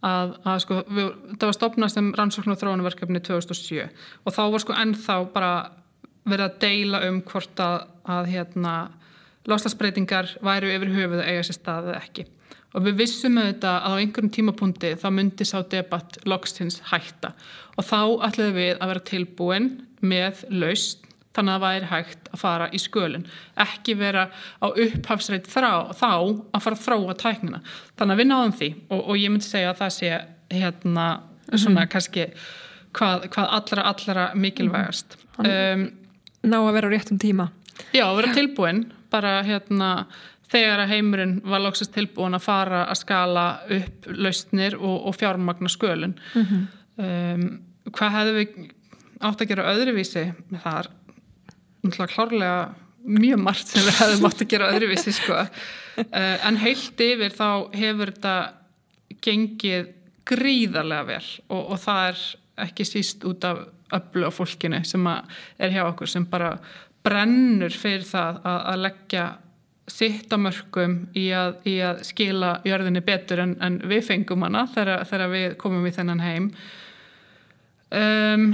að, 0.04 0.34
að 0.44 0.58
sko, 0.66 0.80
við, 0.92 1.08
það 1.38 1.46
var 1.46 1.56
stopnað 1.56 1.94
sem 1.94 2.10
rannsókn 2.18 2.52
og 2.52 2.60
þróunverkefni 2.60 3.22
2007 3.24 3.86
og 3.88 4.36
þá 4.36 4.42
var 4.44 4.64
sko 4.66 4.76
ennþá 4.84 5.18
bara 5.32 5.54
verið 6.28 6.46
að 6.50 6.60
deila 6.66 7.02
um 7.08 7.22
hvort 7.32 7.64
að, 7.64 7.78
að 8.18 8.30
hérna, 8.34 8.76
loslasbreytingar 9.50 10.36
væru 10.46 10.72
yfir 10.76 10.94
höfuð 10.96 11.22
að 11.24 11.30
eiga 11.32 11.46
sér 11.48 11.58
staðið 11.58 11.98
ekki. 11.98 12.26
Og 12.72 12.86
við 12.86 13.00
vissum 13.02 13.40
auðvitað 13.42 13.78
að 13.78 13.96
á 13.96 14.00
einhverjum 14.00 14.34
tímapunkti 14.38 14.92
þá 15.02 15.08
myndi 15.12 15.48
sá 15.48 15.58
debatt 15.68 16.20
loksins 16.30 16.80
hætta. 16.92 17.34
Og 17.76 17.88
þá 17.88 18.00
ætluðum 18.30 18.60
við 18.60 18.76
að 18.78 18.92
vera 18.94 19.08
tilbúin 19.12 19.72
með 20.02 20.46
laust 20.54 21.08
þannig 21.36 21.54
að 21.54 21.58
það 21.58 21.66
væri 21.66 21.90
hægt 21.92 22.30
að 22.32 22.42
fara 22.42 22.68
í 22.72 22.80
skölinn 22.82 23.28
ekki 23.64 23.96
vera 24.00 24.26
á 24.60 24.68
upphafsreit 24.68 25.48
þrá, 25.52 25.92
þá 25.96 26.12
að 26.12 26.64
fara 26.66 26.78
að 26.78 26.86
þróa 26.86 27.18
tæknina. 27.20 27.62
Þannig 28.00 28.16
að 28.16 28.22
við 28.22 28.30
náðum 28.32 28.56
því 28.60 28.70
og, 28.90 29.00
og 29.02 29.20
ég 29.20 29.34
myndi 29.34 29.48
segja 29.48 29.72
að 29.72 29.82
það 29.82 29.94
sé 29.98 30.12
hérna 30.52 31.08
svona 31.52 31.88
kannski 31.92 32.28
hvað, 32.98 33.28
hvað 33.32 33.54
allra 33.58 33.86
allra 33.92 34.26
mikilvægast. 34.36 35.18
Um, 35.40 35.88
ná 36.44 36.58
að 36.60 36.74
vera 36.78 36.92
á 36.92 36.94
réttum 36.96 37.22
tíma. 37.22 37.48
Já, 37.96 38.06
að 38.10 38.18
vera 38.20 38.36
tilbúin 38.36 38.84
bara 39.12 39.40
hérna 39.46 39.92
þegar 40.52 40.84
að 40.84 40.94
heimurinn 40.96 41.36
var 41.48 41.64
lóksast 41.64 41.94
tilbúin 41.96 42.36
að 42.36 42.46
fara 42.46 42.84
að 42.90 43.02
skala 43.02 43.46
upp 43.78 44.08
lausnir 44.12 44.78
og, 44.80 45.08
og 45.08 45.18
fjármagna 45.18 45.72
skölun. 45.72 46.18
Um, 47.00 47.46
hvað 47.92 48.16
hefðu 48.18 48.34
við 48.38 48.58
átt 49.22 49.44
að 49.44 49.52
gera 49.54 49.70
öðruvísi? 49.72 50.26
Með 50.52 50.66
þar 50.66 50.90
náttúrulega 51.82 52.14
klárlega 52.16 52.58
mjög 53.02 53.42
margt 53.42 53.72
sem 53.72 53.86
við 53.88 53.98
hefðum 54.02 54.28
átt 54.30 54.44
að 54.44 54.52
gera 54.54 54.72
öðruvísi 54.76 55.16
sko. 55.16 55.40
uh, 55.40 56.38
en 56.48 56.60
heilt 56.62 57.06
yfir 57.08 57.34
þá 57.38 57.48
hefur 57.78 58.14
þetta 58.14 58.36
gengið 59.24 59.92
gríðarlega 60.32 61.08
vel 61.08 61.26
og, 61.50 61.72
og 61.74 61.80
það 61.82 62.08
er 62.12 62.26
ekki 62.68 62.86
síst 62.86 63.24
út 63.28 63.46
af 63.48 63.64
öllu 63.92 64.30
á 64.30 64.32
fólkinu 64.32 64.82
sem 64.88 65.08
er 65.10 65.74
hjá 65.74 65.84
okkur 65.88 66.10
sem 66.10 66.26
bara 66.30 66.54
brennur 67.06 67.74
fyrir 67.74 68.06
það 68.06 68.44
að, 68.46 68.60
að 68.74 68.84
leggja 68.86 69.26
sitt 69.92 70.32
á 70.32 70.38
mörgum 70.40 70.98
í 71.18 71.28
að, 71.36 71.58
í 71.68 71.76
að 71.84 72.04
skila 72.08 72.54
jörðinni 72.68 73.02
betur 73.06 73.42
en, 73.44 73.56
en 73.64 73.80
við 73.90 74.06
fengum 74.08 74.46
hana 74.46 74.66
þegar, 74.72 75.06
þegar 75.10 75.34
við 75.34 75.48
komum 75.62 75.88
í 75.88 75.94
þennan 75.96 76.24
heim. 76.24 76.50
Um, 77.92 78.52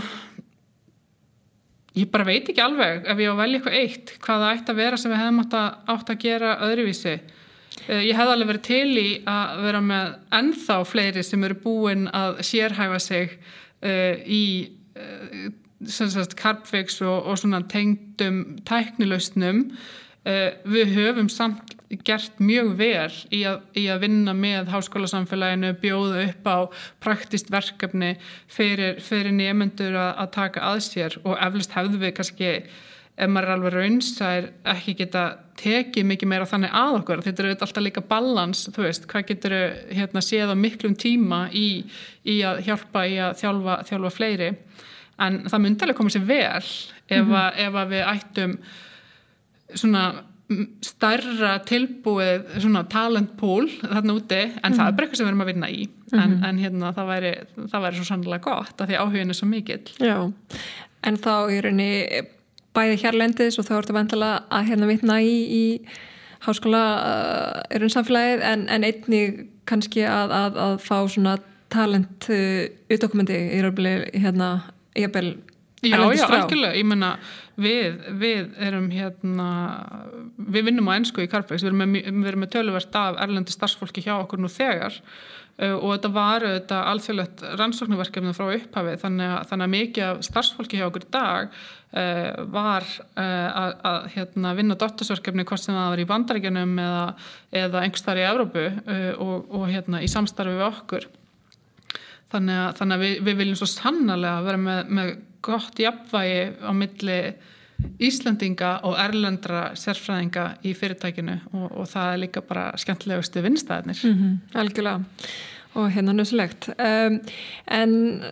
ég 1.98 2.10
bara 2.14 2.26
veit 2.26 2.48
ekki 2.48 2.64
alveg 2.64 3.06
ef 3.06 3.20
ég 3.22 3.30
á 3.30 3.34
að 3.36 3.42
velja 3.44 3.60
eitthvað 3.60 3.80
eitt 3.82 4.14
hvað 4.24 4.44
það 4.44 4.54
ætti 4.56 4.74
að 4.74 4.80
vera 4.82 5.02
sem 5.02 5.14
við 5.14 5.22
hefðum 5.22 5.44
átt 5.44 5.58
að, 5.60 5.68
átt 5.94 6.14
að 6.14 6.24
gera 6.24 6.56
öðruvísi. 6.68 7.16
Uh, 7.86 8.02
ég 8.08 8.18
hef 8.18 8.34
alveg 8.34 8.52
verið 8.54 8.66
til 8.72 9.04
í 9.04 9.08
að 9.30 9.62
vera 9.68 9.84
með 9.92 10.18
ennþá 10.40 10.82
fleiri 10.88 11.28
sem 11.28 11.46
eru 11.46 11.62
búin 11.68 12.10
að 12.16 12.42
sérhæfa 12.48 13.02
sig 13.04 13.38
uh, 13.38 14.16
í 14.26 14.44
uh, 14.98 15.48
karpfix 16.40 17.02
og, 17.02 17.28
og 17.30 17.38
svona 17.38 17.62
tengdum 17.70 18.58
tæknilausnum 18.66 19.68
við 20.68 20.90
höfum 20.92 21.30
samt 21.32 21.78
gert 22.04 22.42
mjög 22.44 22.74
vel 22.80 23.14
í 23.32 23.44
að, 23.48 23.62
í 23.80 23.86
að 23.88 24.02
vinna 24.04 24.34
með 24.36 24.74
háskólasamfélaginu, 24.74 25.72
bjóða 25.80 26.26
upp 26.26 26.50
á 26.52 26.58
praktist 27.04 27.52
verkefni 27.54 28.18
fyrir, 28.52 29.00
fyrir 29.00 29.32
nefnendur 29.32 29.96
að, 29.96 30.12
að 30.24 30.34
taka 30.36 30.66
að 30.68 30.82
sér. 30.90 31.18
Og 31.24 31.38
eflust 31.40 31.76
hefðu 31.78 32.02
við 32.02 32.14
kannski 32.18 32.52
ef 33.18 33.32
maður 33.32 33.48
er 33.48 33.54
alveg 33.56 33.78
raunsær 33.78 34.50
ekki 34.74 34.98
geta 35.00 35.24
tekið 35.58 36.10
mikið 36.12 36.32
meira 36.34 36.50
þannig 36.50 36.76
að 36.76 36.98
okkur. 37.00 37.24
Þetta 37.26 37.44
er 37.44 37.56
alltaf 37.56 37.86
líka 37.86 38.04
balans 38.06 38.68
þú 38.68 38.84
veist, 38.84 39.08
hvað 39.10 39.32
getur 39.32 39.56
hérna 39.96 40.22
séð 40.22 40.54
á 40.54 40.56
miklum 40.60 40.98
tíma 41.00 41.48
í, 41.56 41.86
í 42.28 42.42
að 42.46 42.66
hjálpa 42.68 43.08
í 43.08 43.18
að 43.30 43.40
þjálfa, 43.46 43.80
þjálfa 43.88 44.14
fleiri 44.20 44.52
en 45.26 45.44
það 45.50 45.64
myndi 45.64 45.86
alveg 45.86 45.98
koma 45.98 46.14
sér 46.14 46.26
vel 46.28 46.64
ef, 46.64 47.22
mm 47.22 47.30
-hmm. 47.30 47.38
að, 47.42 47.60
ef 47.66 47.74
að 47.82 47.94
við 47.94 48.04
ættum 48.14 48.58
svona 49.76 50.04
stærra 50.86 51.58
tilbúið 51.68 52.46
svona 52.64 52.86
talent 52.88 53.34
pool 53.40 53.68
þarna 53.82 54.14
úti 54.16 54.40
en 54.40 54.72
mm. 54.72 54.78
það 54.78 54.86
er 54.86 54.94
bara 54.96 55.08
eitthvað 55.08 55.20
sem 55.20 55.26
við 55.28 55.32
erum 55.34 55.44
að 55.44 55.50
vinna 55.52 55.70
í 55.70 55.82
mm 55.84 56.20
-hmm. 56.20 56.22
en, 56.24 56.44
en 56.46 56.60
hérna 56.64 56.92
það 56.96 57.10
væri, 57.12 57.34
það 57.72 57.84
væri 57.84 57.96
svo 57.96 58.06
sannlega 58.08 58.44
gott 58.44 58.82
af 58.82 58.88
því 58.88 59.00
áhugin 59.02 59.30
er 59.30 59.36
svo 59.36 59.48
mikill 59.48 59.90
Já, 60.00 60.32
en 61.04 61.18
þá 61.18 61.34
í 61.52 61.62
rauninni 61.62 62.22
bæði 62.78 63.02
hérlendis 63.02 63.60
og 63.60 63.66
þá 63.66 63.74
ertu 63.78 63.94
vantilega 63.94 64.40
að 64.50 64.70
hérna 64.70 64.88
vitna 64.88 65.20
í, 65.22 65.36
í 65.62 65.66
háskóla 66.46 66.84
uh, 66.96 67.76
erun 67.76 67.90
samfélagið 67.92 68.42
en, 68.42 68.70
en 68.70 68.84
einni 68.84 69.22
kannski 69.66 70.06
að, 70.06 70.32
að, 70.32 70.58
að 70.58 70.76
fá 70.80 70.98
svona 71.10 71.38
talent 71.74 72.30
uh, 72.30 72.64
utdokumenti 72.94 73.36
í 73.36 73.62
rauninni 73.66 74.12
hérna 74.14 74.52
jafnvel 74.98 75.38
Já, 75.86 75.98
já, 76.10 76.26
algjörlega, 76.26 76.74
ég 76.74 76.86
menna 76.90 77.12
við, 77.62 77.98
við 78.18 78.56
erum 78.66 78.88
hérna 78.90 79.50
við 80.50 80.72
vinnum 80.72 80.88
á 80.90 80.98
ennsku 80.98 81.22
í 81.22 81.30
Carpex 81.30 81.62
við 81.62 81.70
erum 81.70 81.84
með, 81.84 82.08
við 82.08 82.30
erum 82.32 82.42
með 82.42 82.54
töluvert 82.56 82.98
af 82.98 83.20
erlendi 83.22 83.54
starfsfólki 83.54 84.02
hjá 84.02 84.16
okkur 84.18 84.42
nú 84.42 84.50
þegar. 84.50 84.98
Uh, 85.58 85.74
og 85.74 85.96
þetta 85.96 86.10
var 86.14 86.44
þetta 86.46 86.80
alþjóðlegt 86.92 87.44
rannsóknarverkefni 87.58 88.34
frá 88.38 88.46
upphafi 88.54 88.92
þannig 89.02 89.32
að, 89.34 89.46
þannig 89.50 89.66
að 89.66 89.72
mikið 89.74 90.04
af 90.06 90.20
starfsfólki 90.28 90.78
hjá 90.78 90.86
okkur 90.86 91.06
í 91.06 91.12
dag 91.14 91.48
uh, 91.48 92.44
var 92.54 92.86
uh, 92.86 93.48
að, 93.64 93.72
að 93.90 94.10
hérna, 94.14 94.56
vinna 94.58 94.78
dottorsverkefni 94.78 95.46
hvort 95.50 95.64
sem 95.64 95.78
það 95.78 95.94
var 95.94 96.04
í 96.04 96.10
bandaríkjanum 96.14 96.76
eða, 96.84 97.06
eða 97.64 97.86
einhverstaðar 97.86 98.22
í 98.22 98.28
Evrópu 98.28 98.68
og, 99.18 99.50
og 99.58 99.66
hérna 99.74 100.04
í 100.06 100.12
samstarfi 100.14 100.58
við 100.58 100.68
okkur 100.70 101.10
þannig 102.34 102.62
að, 102.62 102.72
þannig 102.80 102.98
að 102.98 103.06
við, 103.06 103.20
við 103.28 103.38
viljum 103.42 103.60
svo 103.60 103.70
sannarlega 103.72 104.46
vera 104.48 104.62
með, 104.62 104.96
með 105.00 105.12
gott 105.48 105.80
jafnvægi 105.80 106.42
á 106.64 106.72
milli 106.76 107.20
Íslandinga 108.02 108.72
og 108.90 108.96
erlendra 109.00 109.68
sérfræðinga 109.78 110.48
í 110.66 110.72
fyrirtækinu 110.78 111.36
og, 111.54 111.68
og 111.84 111.92
það 111.92 112.14
er 112.14 112.24
líka 112.24 112.42
bara 112.46 112.72
skemmtilegustu 112.82 113.44
vinnstæðinir. 113.46 114.02
Mm 114.02 114.18
-hmm, 114.18 114.58
algjörlega 114.58 115.04
og 115.78 115.92
hérna 115.94 116.16
nöðsilegt. 116.18 116.72
Um, 116.82 117.20
en 117.68 118.24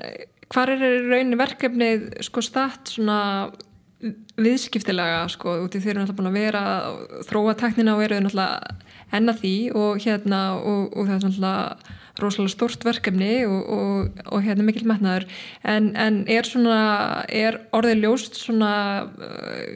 hvað 0.49 0.71
er 0.73 1.05
raunin 1.11 1.37
verkefnið 1.37 2.07
sko 2.25 2.41
statt 2.41 2.95
svona 2.95 3.51
viðskiptilega 4.37 5.27
sko 5.31 5.59
út 5.63 5.75
í 5.75 5.81
þeir 5.81 5.95
eru 5.95 6.03
náttúrulega 6.03 6.17
búin 6.19 6.31
að 6.31 6.39
vera 6.39 6.63
þróa 7.29 7.55
teknina 7.59 7.95
og 7.95 8.03
eru 8.05 8.19
náttúrulega 8.19 8.75
enna 9.15 9.35
því 9.37 9.55
og 9.77 10.01
hérna 10.03 10.41
og, 10.57 10.97
og 10.97 11.07
það 11.07 11.15
er 11.15 11.23
náttúrulega 11.25 11.93
rosalega 12.21 12.53
stort 12.53 12.85
verkefni 12.87 13.45
og, 13.47 13.61
og, 13.75 14.21
og 14.31 14.45
hérna 14.45 14.65
mikil 14.67 14.87
metnaður. 14.89 15.27
En, 15.67 15.91
en 15.99 16.21
er 16.31 16.47
svona 16.47 16.79
er 17.29 17.59
orðið 17.75 18.03
ljóst 18.05 18.39
svona 18.39 18.73
uh, 19.05 19.75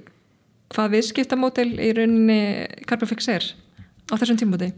hvað 0.74 0.94
viðskiptamótil 0.98 1.72
í 1.78 1.92
rauninni 1.98 2.42
Carbofix 2.90 3.30
er 3.32 3.50
á 4.10 4.14
þessum 4.16 4.40
tímbúti? 4.40 4.72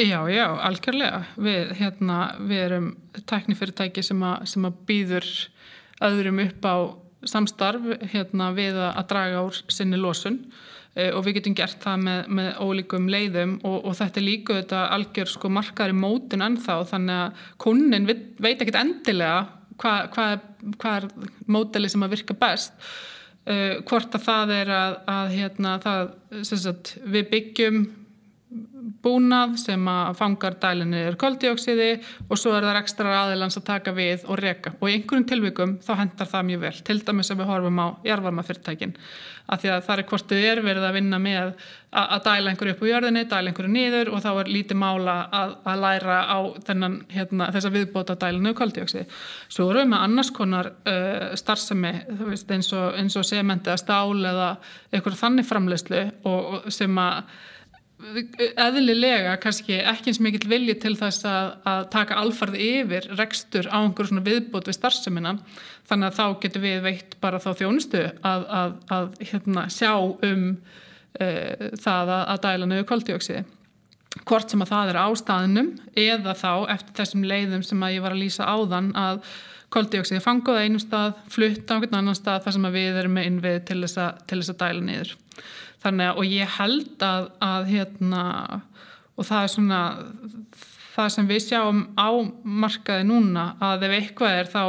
Já, 0.00 0.24
já, 0.32 0.46
algjörlega. 0.64 1.24
Við, 1.36 1.72
hérna, 1.76 2.18
við 2.40 2.62
erum 2.66 2.86
tæknifyrirtæki 3.28 4.04
sem, 4.04 4.22
a, 4.24 4.38
sem 4.48 4.64
að 4.64 4.78
býður 4.88 5.28
öðrum 6.02 6.40
upp 6.46 6.64
á 6.64 6.76
samstarf 7.28 7.84
hérna, 8.10 8.50
við 8.56 8.78
að 8.82 9.04
draga 9.12 9.42
úr 9.46 9.58
sinni 9.70 10.00
losun 10.00 10.40
og 10.92 11.22
við 11.24 11.38
getum 11.38 11.54
gert 11.56 11.78
það 11.80 12.02
með, 12.04 12.18
með 12.36 12.48
ólíkum 12.60 13.06
leiðum 13.08 13.54
og, 13.64 13.78
og 13.88 13.94
þetta 13.96 14.20
er 14.20 14.26
líka 14.26 14.56
þetta 14.58 14.80
algjör 14.92 15.30
sko 15.32 15.48
markaður 15.48 15.94
í 15.94 16.00
mótun 16.02 16.44
ennþá 16.44 16.74
þannig 16.90 17.20
að 17.22 17.46
kunnin 17.64 18.08
veit 18.10 18.60
ekkit 18.60 18.76
endilega 18.76 19.38
hvað 19.80 20.10
hva, 20.12 20.26
hva 20.78 20.92
er 20.98 21.08
móteli 21.50 21.90
sem 21.90 22.04
að 22.04 22.16
virka 22.16 22.36
best. 22.38 22.76
Uh, 23.42 23.80
hvort 23.88 24.14
að 24.14 24.22
það 24.22 24.54
er 24.54 24.68
að, 24.70 24.96
að 25.10 25.32
hérna, 25.34 25.72
það, 25.82 26.12
sagt, 26.46 26.92
við 27.10 27.30
byggjum 27.32 27.80
búnað 29.02 29.56
sem 29.62 29.88
að 29.88 30.16
fangar 30.18 30.56
dælinni 30.62 31.02
er 31.08 31.18
koldioksiði 31.20 31.90
og 32.28 32.40
svo 32.40 32.54
er 32.56 32.66
það 32.66 32.80
ekstra 32.82 33.14
aðilans 33.22 33.58
að 33.60 33.68
taka 33.68 33.94
við 33.96 34.24
og 34.26 34.40
reka 34.40 34.74
og 34.78 34.88
í 34.88 34.96
einhverjum 34.96 35.28
tilvikum 35.28 35.76
þá 35.84 35.92
hendar 36.00 36.30
það 36.32 36.48
mjög 36.50 36.64
vel 36.66 36.74
til 36.88 36.98
dæmis 37.06 37.32
að 37.32 37.42
við 37.42 37.52
horfum 37.52 37.82
á 37.82 37.86
jarvarmafyrirtækin 38.08 38.96
að 39.50 39.62
því 39.62 39.70
að 39.72 39.84
það 39.86 40.00
er 40.00 40.08
hvort 40.10 40.32
þið 40.32 40.46
er 40.48 40.60
verið 40.64 40.86
að 40.86 40.96
vinna 40.96 41.18
með 41.22 41.40
að, 41.42 41.52
að 42.02 42.24
dæla 42.26 42.52
einhverju 42.52 42.74
upp 42.74 42.82
á 42.82 42.90
jörðinni, 42.90 43.22
dæla 43.28 43.52
einhverju 43.52 43.72
niður 43.72 44.10
og 44.12 44.24
þá 44.24 44.30
er 44.32 44.50
lítið 44.56 44.80
mála 44.80 45.16
að, 45.40 45.54
að 45.72 45.84
læra 45.84 46.18
á 46.30 46.38
þennan, 46.68 46.98
hérna, 47.12 47.48
þessa 47.54 47.72
viðbóta 47.74 48.16
dælinu 48.22 48.54
koldioksiði. 48.58 49.06
Svo 49.52 49.68
erum 49.70 49.82
við 49.82 49.92
með 49.92 50.04
annars 50.06 50.32
konar 50.36 50.72
uh, 50.72 51.32
starfsemi 51.38 51.94
eins 52.56 52.72
og, 52.76 53.00
og 53.02 53.28
sementi 53.28 53.72
að 53.72 53.82
stál 53.82 54.30
eða 54.32 54.52
einhverju 54.92 55.20
þannig 55.20 55.48
framleyslu 55.48 56.04
sem 56.72 57.02
að 57.02 57.24
eðlilega 58.02 59.36
kannski 59.42 59.78
ekki 59.78 60.12
eins 60.12 60.20
mikill 60.22 60.48
vilji 60.50 60.74
til 60.82 60.94
þess 60.98 61.26
að, 61.28 61.50
að 61.68 61.82
taka 61.94 62.18
alfarð 62.20 62.58
yfir 62.58 63.08
rekstur 63.18 63.68
á 63.70 63.78
einhverjum 63.80 64.12
svona 64.12 64.26
viðbót 64.26 64.68
við 64.70 64.78
starfsemina. 64.78 65.36
Þannig 65.90 66.10
að 66.10 66.18
þá 66.18 66.26
getur 66.44 66.64
við 66.64 66.78
veitt 66.86 67.16
bara 67.22 67.40
þá 67.42 67.50
þjónustu 67.62 68.04
að, 68.26 68.46
að, 68.60 68.76
að 68.96 69.08
hérna, 69.30 69.66
sjá 69.72 69.92
um 69.98 70.44
uh, 70.52 71.66
það 71.82 72.14
að 72.18 72.44
dæla 72.46 72.70
nöðu 72.70 72.88
koldioksiði 72.92 73.44
hvort 74.28 74.52
sem 74.52 74.60
að 74.60 74.72
það 74.74 74.90
er 74.90 74.98
ástæðinum 75.00 75.70
eða 75.96 76.34
þá 76.36 76.50
eftir 76.74 76.98
þessum 76.98 77.24
leiðum 77.24 77.62
sem 77.64 77.80
að 77.84 77.94
ég 77.94 78.04
var 78.04 78.12
að 78.12 78.20
lýsa 78.20 78.44
áðan 78.44 78.90
að 78.98 79.22
koldioksiði 79.72 80.20
fanguða 80.20 80.66
einum 80.66 80.82
stað, 80.82 81.14
flutta 81.32 81.72
á 81.72 81.74
einhvern 81.78 81.98
annan 82.02 82.18
stað 82.18 82.42
þar 82.44 82.56
sem 82.58 82.66
að 82.68 82.76
við 82.76 82.98
erum 83.00 83.14
með 83.16 83.28
innvið 83.30 83.58
til 83.70 83.78
þess 83.86 84.52
að 84.52 84.58
dæla 84.60 84.84
niður 84.84 85.14
þannig 85.82 86.10
að 86.10 86.20
og 86.20 86.36
ég 86.36 86.58
held 86.58 87.06
að, 87.06 87.30
að 87.42 87.72
hérna 87.72 88.26
og 89.16 89.26
það 89.28 89.42
er 89.42 89.52
svona 89.52 89.80
það 90.92 91.08
sem 91.14 91.28
við 91.28 91.40
sjáum 91.46 91.80
á 91.96 92.10
markaði 92.64 93.06
núna 93.08 93.44
að 93.62 93.86
ef 93.88 93.94
eitthvað 93.96 94.38
er 94.40 94.50
þá 94.52 94.64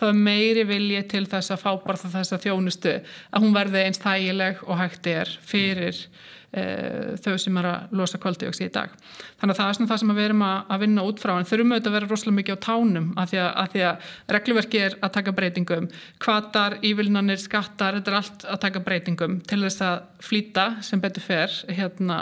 þá 0.00 0.06
er 0.08 0.18
meiri 0.26 0.64
vilji 0.68 1.02
til 1.12 1.24
þess 1.30 1.54
að 1.54 1.62
fá 1.62 1.70
bara 1.84 2.10
þess 2.14 2.34
að 2.34 2.48
þjónustu 2.48 2.94
að 2.98 3.44
hún 3.44 3.54
verði 3.54 3.84
eins 3.84 4.02
þægileg 4.02 4.64
og 4.66 4.80
hægt 4.80 5.10
er 5.12 5.30
fyrir 5.46 5.94
e, 5.94 6.06
þau 6.48 7.34
sem 7.36 7.56
er 7.60 7.66
að 7.68 7.90
losa 7.98 8.18
kvöldioksi 8.20 8.64
í 8.64 8.72
dag. 8.72 8.92
Þannig 9.40 9.52
að 9.52 9.58
það 9.58 9.70
er 9.70 9.76
svona 9.76 9.90
það 9.90 10.00
sem 10.00 10.12
við 10.16 10.24
erum 10.24 10.44
að, 10.46 10.60
að 10.72 10.82
vinna 10.84 11.04
út 11.04 11.20
frá 11.20 11.32
en 11.36 11.48
þurfum 11.48 11.74
auðvitað 11.74 11.90
að 11.90 11.96
vera 11.98 12.08
rosalega 12.08 12.36
mikið 12.38 12.56
á 12.56 12.64
tánum 12.64 13.10
að 13.20 13.32
því 13.32 13.40
að, 13.42 13.50
að, 13.52 13.68
því 13.74 13.82
að 13.88 14.12
regluverki 14.36 14.80
er 14.86 14.96
að 15.04 15.12
taka 15.18 15.34
breytingum, 15.36 15.88
kvatar, 16.24 16.78
ívilnanir, 16.88 17.42
skattar, 17.42 17.98
þetta 17.98 18.12
er 18.14 18.18
allt 18.22 18.46
að 18.48 18.62
taka 18.64 18.84
breytingum 18.86 19.36
til 19.48 19.60
þess 19.66 19.84
að 19.84 19.98
flýta 20.24 20.66
sem 20.88 21.04
betur 21.04 21.26
fer 21.28 21.58
hérna, 21.68 22.18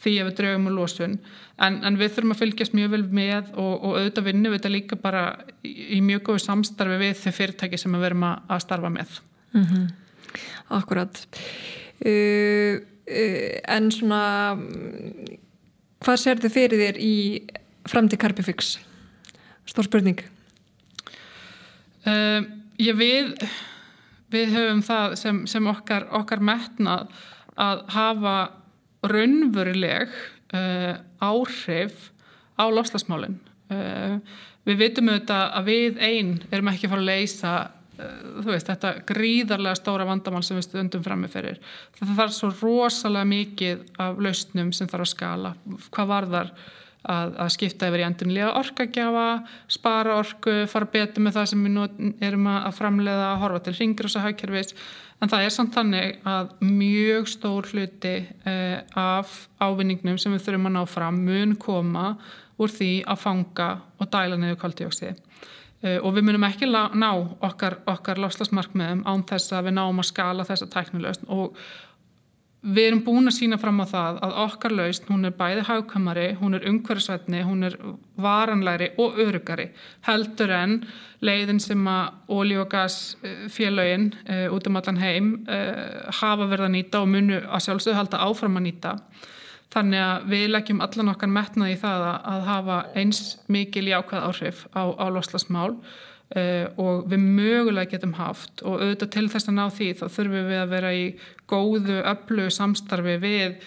því 0.00 0.16
að 0.22 0.30
við 0.30 0.38
draugum 0.40 0.70
úr 0.70 0.76
losun 0.80 1.20
en, 1.60 1.78
en 1.84 2.00
við 2.00 2.16
þurfum 2.16 2.34
að 2.34 2.42
fylgjast 2.42 2.76
mjög 2.76 2.92
vel 2.96 3.04
með 3.20 3.52
og, 3.54 3.72
og 3.76 4.00
auðvitað 4.00 4.28
vinnu 4.30 4.52
við 4.52 4.58
þetta 4.58 4.72
líka 4.72 5.00
bara 5.00 5.22
í, 5.60 5.72
í 5.98 6.02
mjög 6.04 6.24
góðu 6.30 6.44
samstarfi 6.46 7.00
við 7.00 7.16
þau 7.20 7.32
fyrirtæki 7.38 7.80
sem 7.80 7.96
við 7.96 8.06
verum 8.08 8.28
að 8.28 8.62
starfa 8.64 8.92
með. 8.92 9.18
Mm 9.56 9.66
-hmm. 9.66 9.88
Akkurat. 10.76 11.26
Uh, 12.04 12.82
en 13.06 13.86
svona 13.94 14.22
hvað 16.02 16.18
sér 16.20 16.42
þið 16.42 16.52
fyrir 16.52 16.82
þér 16.82 16.98
í 17.00 17.14
framtíð 17.86 18.20
Carbifix? 18.24 18.74
Stór 19.66 19.86
spurning 19.86 20.20
uh, 22.06 22.42
Ég 22.76 22.98
við 22.98 23.32
við 24.34 24.52
höfum 24.52 24.82
það 24.84 25.14
sem, 25.20 25.42
sem 25.48 25.66
okkar, 25.70 26.08
okkar 26.18 26.42
metnað 26.44 27.12
að 27.56 27.84
hafa 27.94 28.36
raunveruleg 29.06 30.10
uh, 30.56 30.98
áhrif 31.22 32.10
á 32.58 32.64
loslasmálinn 32.72 33.38
uh, 33.72 34.18
við 34.66 34.80
vitum 34.82 35.12
auðvitað 35.12 35.44
að 35.60 35.70
við 35.70 36.00
einn 36.02 36.32
erum 36.50 36.72
ekki 36.72 36.88
að 36.88 36.94
fara 36.96 37.04
að 37.04 37.10
leysa 37.12 37.54
þú 37.96 38.48
veist, 38.50 38.68
þetta 38.68 38.92
gríðarlega 39.08 39.78
stóra 39.78 40.06
vandamál 40.08 40.42
sem 40.44 40.58
við 40.58 40.66
stundum 40.68 41.04
frammeferir 41.04 41.60
það 41.98 42.16
þarf 42.18 42.34
svo 42.36 42.50
rosalega 42.60 43.28
mikið 43.30 43.84
af 44.02 44.20
lausnum 44.22 44.72
sem 44.76 44.90
þarf 44.90 45.06
að 45.06 45.12
skala. 45.12 45.54
Hvað 45.94 46.10
var 46.12 46.28
þar 46.34 46.52
að, 47.06 47.34
að 47.44 47.50
skipta 47.54 47.88
yfir 47.90 48.02
í 48.02 48.06
endunlega 48.06 48.52
orkagjafa 48.60 49.26
spara 49.72 50.20
orku, 50.20 50.58
fara 50.70 50.90
betur 50.92 51.24
með 51.24 51.38
það 51.38 51.50
sem 51.52 51.66
við 51.66 52.22
erum 52.28 52.48
að 52.52 52.70
framleiða 52.80 53.26
að 53.32 53.42
horfa 53.44 53.64
til 53.66 53.76
ringrósa 53.80 54.24
hagkerfis 54.24 54.74
en 55.22 55.32
það 55.32 55.46
er 55.46 55.54
samt 55.54 55.76
þannig 55.76 56.26
að 56.28 56.50
mjög 56.66 57.30
stór 57.32 57.70
hluti 57.72 58.16
eh, 58.44 58.80
af 58.92 59.46
ávinningnum 59.62 60.18
sem 60.20 60.34
við 60.34 60.48
þurfum 60.48 60.68
að 60.68 60.76
ná 60.76 60.82
fram 60.90 61.22
mun 61.24 61.54
koma 61.60 62.10
úr 62.60 62.72
því 62.72 62.90
að 63.08 63.22
fanga 63.22 63.70
og 64.00 64.10
dæla 64.12 64.36
niður 64.40 64.60
kvaldjóksið 64.64 65.16
Eh, 65.16 65.55
og 66.02 66.14
við 66.16 66.28
munum 66.28 66.46
ekki 66.48 66.68
ná 66.70 67.10
okkar, 67.46 67.80
okkar 67.88 68.20
lofslagsmarkmiðum 68.22 69.04
án 69.06 69.26
þess 69.28 69.54
að 69.54 69.68
við 69.68 69.76
náum 69.78 70.02
að 70.02 70.08
skala 70.10 70.46
þessa 70.48 70.70
tæknilegst 70.72 71.26
og 71.28 71.58
við 72.66 72.88
erum 72.88 73.02
búin 73.06 73.30
að 73.30 73.36
sína 73.36 73.58
fram 73.60 73.78
á 73.84 73.86
það 73.86 74.18
að 74.26 74.36
okkar 74.42 74.74
laust, 74.74 75.06
hún 75.10 75.28
er 75.28 75.34
bæði 75.38 75.64
hagkamari, 75.68 76.26
hún 76.40 76.56
er 76.56 76.66
umhverfisvetni, 76.66 77.42
hún 77.46 77.68
er 77.68 77.76
varanlæri 78.22 78.90
og 79.02 79.20
örugari 79.22 79.68
heldur 80.08 80.52
en 80.56 80.80
leiðin 81.24 81.60
sem 81.62 81.86
að 81.90 82.32
ólí 82.32 82.58
og 82.60 82.68
gasfélögin 82.72 84.10
uh, 84.24 84.34
eh, 84.34 84.46
út 84.52 84.66
um 84.66 84.80
allan 84.80 85.00
heim 85.00 85.32
uh, 85.46 86.10
hafa 86.20 86.48
verið 86.50 86.68
að 86.68 86.74
nýta 86.74 87.02
og 87.04 87.10
munu 87.12 87.40
að 87.44 87.66
sjálfsögðu 87.68 87.98
halda 88.00 88.22
áfram 88.26 88.58
að 88.58 88.66
nýta 88.68 88.96
Þannig 89.74 90.02
að 90.02 90.26
við 90.30 90.44
leggjum 90.52 90.82
allan 90.84 91.12
okkar 91.12 91.32
metnaði 91.32 91.74
í 91.74 91.80
það 91.80 92.04
að 92.14 92.44
hafa 92.46 92.76
eins 92.96 93.22
mikil 93.52 93.88
jákvæð 93.90 94.28
áhrif 94.28 94.60
á, 94.72 94.82
á 94.94 95.06
loslasmál 95.12 95.72
uh, 95.74 96.66
og 96.80 97.08
við 97.10 97.24
mögulega 97.24 97.96
getum 97.96 98.14
haft 98.18 98.62
og 98.62 98.78
auðvitað 98.80 99.12
til 99.16 99.26
þess 99.32 99.50
að 99.50 99.58
ná 99.58 99.64
því 99.74 99.90
þá 99.98 100.06
þurfum 100.06 100.48
við 100.52 100.60
að 100.60 100.72
vera 100.76 100.94
í 100.94 101.04
góðu, 101.50 101.98
öllu 102.14 102.46
samstarfi 102.54 103.18
við 103.22 103.58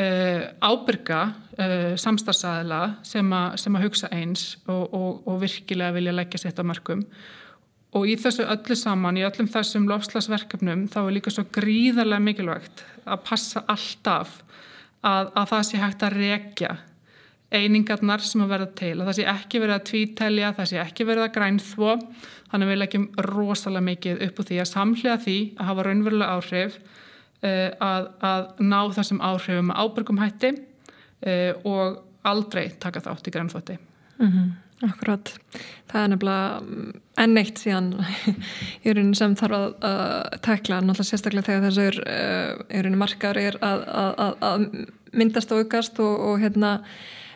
uh, 0.00 0.42
ábyrga 0.64 1.22
uh, 1.28 1.94
samstarfsæðila 2.00 2.82
sem, 3.06 3.38
sem 3.60 3.78
að 3.78 3.88
hugsa 3.88 4.10
eins 4.16 4.50
og, 4.66 4.84
og, 4.90 5.24
og 5.28 5.40
virkilega 5.44 5.96
vilja 5.98 6.16
leggja 6.16 6.46
sitt 6.46 6.60
á 6.60 6.64
mörgum. 6.66 7.04
Og 7.94 8.08
í 8.10 8.16
þessu 8.18 8.42
öllu 8.50 8.74
saman, 8.74 9.20
í 9.20 9.22
öllum 9.22 9.46
þessum 9.46 9.84
lofslagsverkefnum, 9.86 10.88
þá 10.90 11.04
er 11.04 11.12
líka 11.14 11.30
svo 11.30 11.44
gríðarlega 11.54 12.24
mikilvægt 12.24 12.82
að 13.06 13.22
passa 13.28 13.62
alltaf 13.70 14.40
að, 15.04 15.30
að 15.36 15.48
það 15.52 15.64
sé 15.68 15.80
hægt 15.82 16.04
að 16.06 16.18
rekja 16.18 16.76
einingarnar 17.54 18.24
sem 18.24 18.42
að 18.42 18.52
verða 18.54 18.68
til 18.78 18.94
að 18.96 19.08
það 19.08 19.16
sé 19.18 19.26
ekki 19.30 19.60
verið 19.62 19.76
að 19.76 19.86
tvítælja, 19.90 20.52
það 20.56 20.70
sé 20.70 20.80
ekki 20.82 21.06
verið 21.06 21.26
að 21.26 21.34
grænþvó 21.36 21.92
þannig 22.50 22.66
að 22.66 22.72
við 22.72 22.80
leggjum 22.80 23.06
rosalega 23.28 23.88
mikið 23.88 24.24
upp 24.26 24.40
úr 24.40 24.48
því 24.48 24.60
að 24.62 24.70
samhlega 24.70 25.22
því 25.24 25.36
að 25.58 25.70
hafa 25.70 25.86
raunverulega 25.88 26.38
áhrif 26.38 26.78
uh, 26.80 27.70
að, 27.88 28.10
að 28.30 28.50
ná 28.64 28.80
þessum 28.98 29.22
áhrifum 29.24 29.72
ábyrgum 29.74 30.20
hætti 30.22 30.52
uh, 30.54 31.52
og 31.68 32.02
aldrei 32.24 32.66
taka 32.80 33.04
þátt 33.04 33.28
í 33.28 33.34
grænþvótti 33.34 33.78
mm 33.78 34.28
-hmm. 34.28 34.52
Akkurat, 34.82 35.30
það 35.92 36.00
er 36.00 36.08
nefnilega 36.10 36.46
mm, 36.64 36.88
enn 37.22 37.38
eitt 37.38 37.60
síðan 37.62 37.92
í 38.84 38.90
rauninni 38.90 39.18
sem 39.18 39.36
þarf 39.38 39.58
að, 39.58 39.68
að 39.86 40.38
tekla 40.44 40.80
náttúrulega 40.82 41.10
sérstaklega 41.10 41.46
þegar 41.46 41.66
þessur 41.68 42.00
uh, 42.02 42.64
í 42.66 42.80
rauninni 42.82 43.00
markaður 43.04 43.40
er 43.44 43.58
að, 43.62 43.84
að, 44.02 44.34
að 44.50 44.66
myndast 45.14 45.54
og 45.54 45.62
aukast 45.62 46.02
og, 46.02 46.26
og 46.26 46.42
hérna 46.42 46.74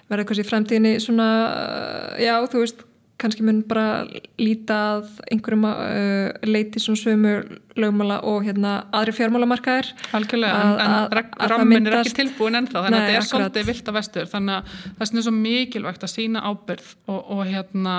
verða 0.08 0.24
eitthvað 0.24 0.42
í 0.42 0.48
fremtíðinni 0.48 0.94
svona, 1.04 1.28
uh, 1.46 2.12
já 2.24 2.34
þú 2.50 2.64
veist 2.64 2.84
kannski 3.18 3.44
mun 3.46 3.62
bara 3.68 4.06
lítað 4.38 5.08
einhverjum 5.32 5.66
uh, 5.68 6.30
leiti 6.46 6.82
svona 6.82 7.00
sömu 7.02 7.34
lögmála 7.78 8.20
og 8.26 8.46
hérna 8.46 8.72
aðri 8.94 9.14
fjármálamarkaðir. 9.18 9.92
Algjörlega, 10.16 10.62
en, 10.62 11.18
en 11.18 11.52
rammin 11.52 11.90
er 11.90 12.00
ekki 12.00 12.16
tilbúin 12.22 12.58
ennþá 12.58 12.84
þannig 12.86 12.98
að 12.98 13.06
þetta 13.10 13.20
er 13.20 13.28
svolítið 13.28 13.70
vilt 13.70 13.92
að 13.92 13.98
vestur 14.00 14.32
þannig 14.32 14.56
að 14.56 14.80
það 14.88 15.06
er 15.06 15.12
svona 15.28 15.44
mikilvægt 15.44 16.08
að 16.08 16.14
sína 16.14 16.44
ábyrð 16.48 16.90
og, 17.06 17.20
og 17.36 17.44
hérna 17.46 17.96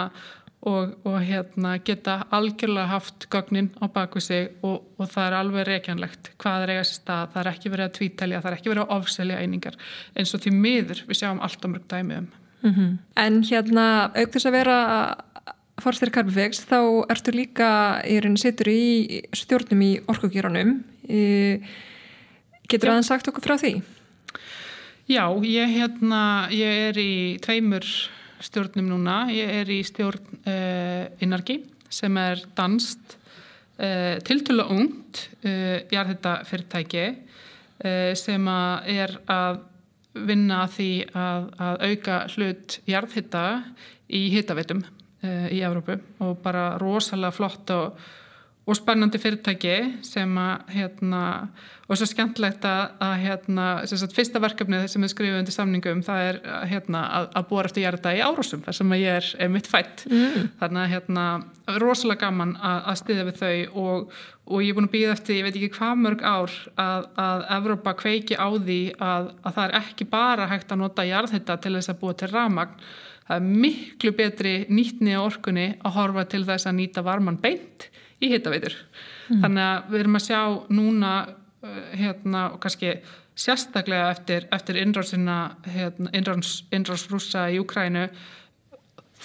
og, 0.61 0.95
og 1.07 1.19
hérna 1.23 1.77
geta 1.85 2.19
algjörlega 2.35 2.91
haft 2.91 3.27
gögnin 3.31 3.69
á 3.79 3.87
baku 3.87 4.19
sig 4.19 4.49
og, 4.61 4.83
og 4.97 5.07
það 5.07 5.27
er 5.27 5.37
alveg 5.37 5.67
reykjanlegt 5.69 6.31
hvað 6.41 6.65
er 6.65 6.73
eigast 6.75 6.99
stað, 6.99 7.31
það 7.33 7.41
er 7.41 7.51
ekki 7.53 7.71
verið 7.71 7.87
að 7.87 7.95
tvítælja 7.99 8.41
það 8.41 8.51
er 8.51 8.57
ekki 8.57 8.73
verið 8.73 8.83
að 8.83 8.97
ofselja 8.97 9.39
einingar 9.39 9.79
eins 10.15 10.35
og 10.35 10.43
því 10.43 10.55
miður 10.57 11.03
við 11.07 11.21
sjáum 11.21 11.39
allt 11.45 11.63
á 11.63 11.67
mörg 11.71 11.87
dæmi 11.87 12.19
um 12.19 12.29
Mm 12.61 12.73
-hmm. 12.73 12.97
En 13.15 13.43
hérna 13.43 14.11
auk 14.15 14.31
þess 14.33 14.45
að 14.45 14.51
vera 14.51 14.77
Forster 15.79 16.09
Carbifex 16.09 16.65
þá 16.67 17.05
ertu 17.09 17.31
líka 17.31 18.01
í 18.03 18.19
rauninni 18.19 18.37
setur 18.37 18.67
í 18.67 19.21
stjórnum 19.33 19.81
í 19.81 19.99
orkugýranum 20.07 20.83
getur 22.69 22.91
aðeins 22.91 23.07
sagt 23.07 23.27
okkur 23.27 23.45
frá 23.45 23.57
því? 23.57 23.81
Já, 25.09 25.25
ég, 25.41 25.71
hérna, 25.73 26.49
ég 26.53 26.89
er 26.89 26.99
í 27.01 27.13
tveimur 27.41 27.85
stjórnum 28.45 28.91
núna, 28.91 29.23
ég 29.33 29.49
er 29.63 29.71
í 29.73 29.79
stjórn 29.83 30.21
uh, 30.45 31.07
Innargi 31.23 31.63
sem 31.89 32.13
er 32.21 32.43
danst 32.53 33.15
uh, 33.81 34.21
tiltölu 34.27 34.67
ungt 34.69 35.23
uh, 35.41 35.81
jarðhetta 35.89 36.43
fyrirtæki 36.49 37.07
sem 38.19 38.43
að 38.51 38.87
er 38.91 39.13
að 39.31 39.61
vinna 40.27 40.63
því 40.71 40.91
að, 41.13 41.49
að 41.67 41.83
auka 41.89 42.21
hlut 42.35 42.79
jarðhitta 42.89 43.43
í 44.09 44.23
hittavitum 44.33 44.83
uh, 44.83 45.47
í 45.53 45.61
Evrópu 45.65 45.99
og 46.25 46.39
bara 46.43 46.71
rosalega 46.81 47.35
flott 47.35 47.73
og, 47.75 48.09
og 48.69 48.77
spennandi 48.77 49.17
fyrirtæki 49.21 49.75
sem 50.05 50.35
að 50.37 50.73
hérna, 50.75 51.21
og 51.89 51.97
svo 51.97 52.05
skemmtlegt 52.05 52.65
að, 52.69 52.91
að 53.01 53.13
hérna, 53.23 53.67
sagt, 53.89 54.13
fyrsta 54.13 54.41
verkefnið 54.43 54.85
sem 54.91 55.05
við 55.05 55.13
skrifum 55.15 55.39
undir 55.39 55.55
samningum 55.55 56.03
það 56.05 56.25
er 56.27 56.39
hérna, 56.69 57.01
að, 57.17 57.29
að 57.39 57.47
búa 57.49 57.63
eftir 57.65 57.85
jarða 57.87 58.13
í 58.13 58.21
árásum 58.21 58.61
þar 58.65 58.77
sem 58.77 58.93
ég 58.99 59.17
er, 59.17 59.31
er 59.41 59.51
mitt 59.53 59.69
fætt 59.69 60.05
mm. 60.09 60.51
þannig 60.61 60.83
að 60.83 60.93
hérna, 60.93 61.25
rosalega 61.81 62.27
gaman 62.27 62.55
að 62.61 62.99
stiðja 63.01 63.27
við 63.31 63.41
þau 63.41 63.83
og, 63.83 64.15
og 64.49 64.65
ég 64.65 64.71
er 64.71 64.77
búin 64.77 64.89
að 64.91 64.95
býða 64.97 65.17
eftir, 65.17 65.39
ég 65.39 65.47
veit 65.47 65.57
ekki 65.57 65.73
hvað 65.79 66.01
mörg 66.05 66.25
ár 66.25 66.57
að, 66.85 67.11
að 67.25 67.45
Evrópa 67.57 67.97
kveiki 68.03 68.37
á 68.37 68.49
því 68.53 68.81
að, 68.95 69.31
að 69.41 69.55
það 69.59 69.63
er 69.65 69.77
ekki 69.81 70.09
bara 70.13 70.49
hægt 70.51 70.73
að 70.75 70.83
nota 70.83 71.09
jarðhitta 71.09 71.57
til 71.63 71.77
þess 71.79 71.93
að 71.95 72.03
búa 72.03 72.17
til 72.21 72.29
ramagn 72.33 72.89
það 73.29 73.39
er 73.39 73.49
miklu 73.65 74.13
betri 74.17 74.53
nýtni 74.73 75.17
á 75.17 75.21
orkunni 75.21 75.71
að 75.85 75.97
horfa 75.97 76.25
til 76.29 76.45
þess 76.47 76.69
að 76.69 76.79
nýta 76.81 77.05
varman 77.05 77.37
beint 77.41 77.89
í 78.19 78.31
hittaveitur 78.33 78.75
mm. 78.75 79.41
þannig 79.43 79.63
að 79.65 79.89
við 79.93 80.03
erum 80.03 80.19
að 80.19 80.25
sjá 80.27 80.41
núna 80.75 81.13
uh, 81.29 81.79
hérna 81.99 82.45
og 82.53 82.59
kannski 82.63 82.97
sérstaklega 83.39 84.09
eftir, 84.11 84.47
eftir 84.51 84.79
innráðsina 84.81 85.37
hérna, 85.69 86.11
innráðsrúsa 86.75 87.47
í 87.53 87.59
Ukrænu 87.61 88.09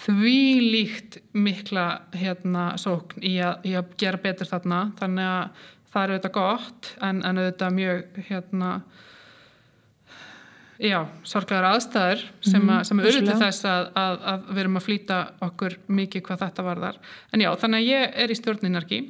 því 0.04 0.38
líkt 0.60 1.18
mikla 1.34 1.86
hérna, 2.14 2.74
sókn 2.80 3.22
í 3.24 3.36
að, 3.42 3.66
í 3.66 3.74
að 3.78 3.94
gera 4.00 4.20
betur 4.22 4.50
þarna 4.50 4.80
þannig 5.00 5.30
að 5.30 5.64
það 5.94 6.04
er 6.04 6.12
auðvitað 6.14 6.36
gott 6.36 6.92
en, 7.00 7.22
en 7.22 7.40
auðvitað 7.40 7.76
mjög 7.78 8.22
hérna 8.28 8.70
já, 10.82 11.00
sorglegar 11.26 11.68
aðstæður 11.70 12.22
sem, 12.44 12.64
að, 12.68 12.80
sem 12.88 13.00
er 13.00 13.10
auðvitað 13.10 13.42
þess 13.44 13.66
að, 13.70 13.90
að, 14.00 14.16
að 14.32 14.46
við 14.50 14.62
erum 14.64 14.80
að 14.80 14.86
flýta 14.86 15.18
okkur 15.48 15.76
mikið 16.00 16.24
hvað 16.28 16.46
þetta 16.46 16.66
varðar. 16.68 17.02
En 17.32 17.44
já, 17.44 17.50
þannig 17.62 17.82
að 17.82 17.92
ég 17.92 18.16
er 18.24 18.32
í 18.32 18.38
stjórninarki 18.38 19.00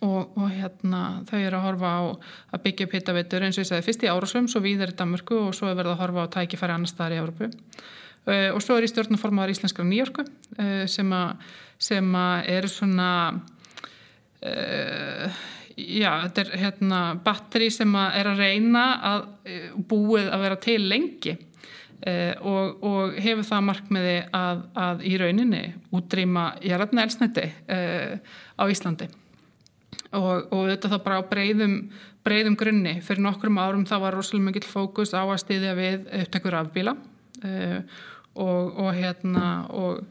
og, 0.00 0.36
og 0.36 0.50
hérna 0.50 1.04
þau 1.28 1.38
eru 1.40 1.60
að 1.60 1.66
horfa 1.68 1.94
á 1.94 2.00
að 2.54 2.66
byggja 2.66 2.86
upp 2.86 2.98
hittaveitur 2.98 3.46
eins 3.46 3.58
og 3.58 3.64
ég 3.64 3.70
segði 3.70 3.88
fyrst 3.88 4.04
í 4.06 4.12
Árasum, 4.12 4.50
svo 4.50 4.62
víðar 4.64 4.92
í 4.94 4.98
Danmörku 4.98 5.40
og 5.48 5.56
svo 5.56 5.70
er 5.70 5.78
verið 5.80 5.96
að 5.96 6.04
horfa 6.04 6.28
á 6.28 6.32
tækifæri 6.38 6.76
annar 6.76 6.92
staðar 6.92 7.16
í 7.16 7.22
Európu 7.24 7.50
Uh, 8.28 8.52
og 8.52 8.60
svo 8.60 8.74
er 8.76 8.84
ég 8.84 8.90
stjórnaformaður 8.92 9.54
Íslenskra 9.54 9.84
nýjörgu 9.88 10.26
uh, 10.26 10.84
sem 10.84 12.12
að 12.20 12.48
eru 12.52 12.68
svona 12.68 13.06
uh, 14.44 15.38
já, 16.00 16.10
þetta 16.24 16.42
er 16.42 16.50
hérna 16.64 16.98
batteri 17.24 17.70
sem 17.74 17.94
að 17.98 18.18
er 18.20 18.30
að 18.30 18.42
reyna 18.44 18.84
að 19.10 19.22
búið 19.90 20.28
að 20.30 20.44
vera 20.44 20.58
til 20.60 20.80
lengi 20.90 21.36
og, 22.48 22.84
og 22.86 23.16
hefur 23.20 23.44
það 23.44 23.66
markmiði 23.66 24.14
að, 24.36 24.62
að 24.84 25.02
í 25.04 25.16
rauninni 25.20 25.62
útrýma 25.92 26.44
jæratna 26.64 27.04
elsnætti 27.04 27.44
á 27.68 28.64
Íslandi. 28.64 29.10
Og, 30.16 30.48
og 30.48 30.70
þetta 30.70 30.90
þá 30.94 30.96
bara 31.04 31.18
á 31.20 31.28
breyðum 31.28 31.74
breyðum 32.24 32.56
grunni, 32.60 32.96
fyrir 33.04 33.22
nokkrum 33.24 33.60
árum 33.60 33.84
það 33.88 34.02
var 34.06 34.16
rosalega 34.16 34.48
mikil 34.48 34.66
fókus 34.68 35.12
á 35.16 35.24
að 35.24 35.38
stiðja 35.44 35.76
við 35.78 36.08
upptekur 36.22 36.56
afbíla 36.60 36.96
Uh, 37.40 37.80
og, 38.34 38.76
og 38.78 38.90
hérna 38.94 39.46
og, 39.72 40.02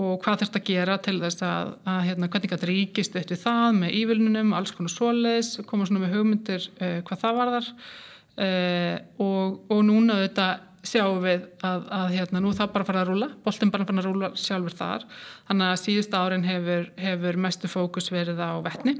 og 0.00 0.16
hvað 0.24 0.42
þurft 0.42 0.58
að 0.60 0.66
gera 0.70 0.96
til 1.04 1.18
þess 1.20 1.44
að, 1.46 1.74
að 1.92 2.00
hérna, 2.08 2.30
hvernig 2.32 2.54
þetta 2.54 2.70
ríkist 2.70 3.20
eftir 3.20 3.40
það 3.40 3.68
með 3.82 3.98
ívilnunum, 4.00 4.54
alls 4.56 4.72
konar 4.76 4.94
svoleis 4.94 5.52
koma 5.68 5.88
svona 5.88 6.04
með 6.04 6.16
hugmyndir 6.16 6.66
uh, 6.80 6.98
hvað 7.06 7.22
það 7.26 7.38
var 7.40 7.54
þar 7.56 7.70
uh, 7.74 8.96
og, 9.26 9.60
og 9.70 9.86
núna 9.86 10.18
þetta 10.24 10.48
sjáum 10.86 11.20
við 11.20 11.44
að, 11.66 11.86
að 11.92 12.12
hérna, 12.16 12.40
nú 12.40 12.54
það 12.56 12.74
bara 12.74 12.88
fara 12.88 13.04
að 13.04 13.10
rúla 13.12 13.30
boltin 13.44 13.72
bara 13.72 13.84
fara 13.84 14.00
að 14.00 14.06
rúla 14.08 14.30
sjálfur 14.40 14.76
þar. 14.78 15.08
Þannig 15.50 15.66
að 15.68 15.80
síðust 15.82 16.14
árin 16.16 16.46
hefur, 16.48 16.86
hefur 16.96 17.40
mestu 17.44 17.68
fókus 17.68 18.08
verið 18.14 18.40
á 18.40 18.56
vettni 18.64 18.96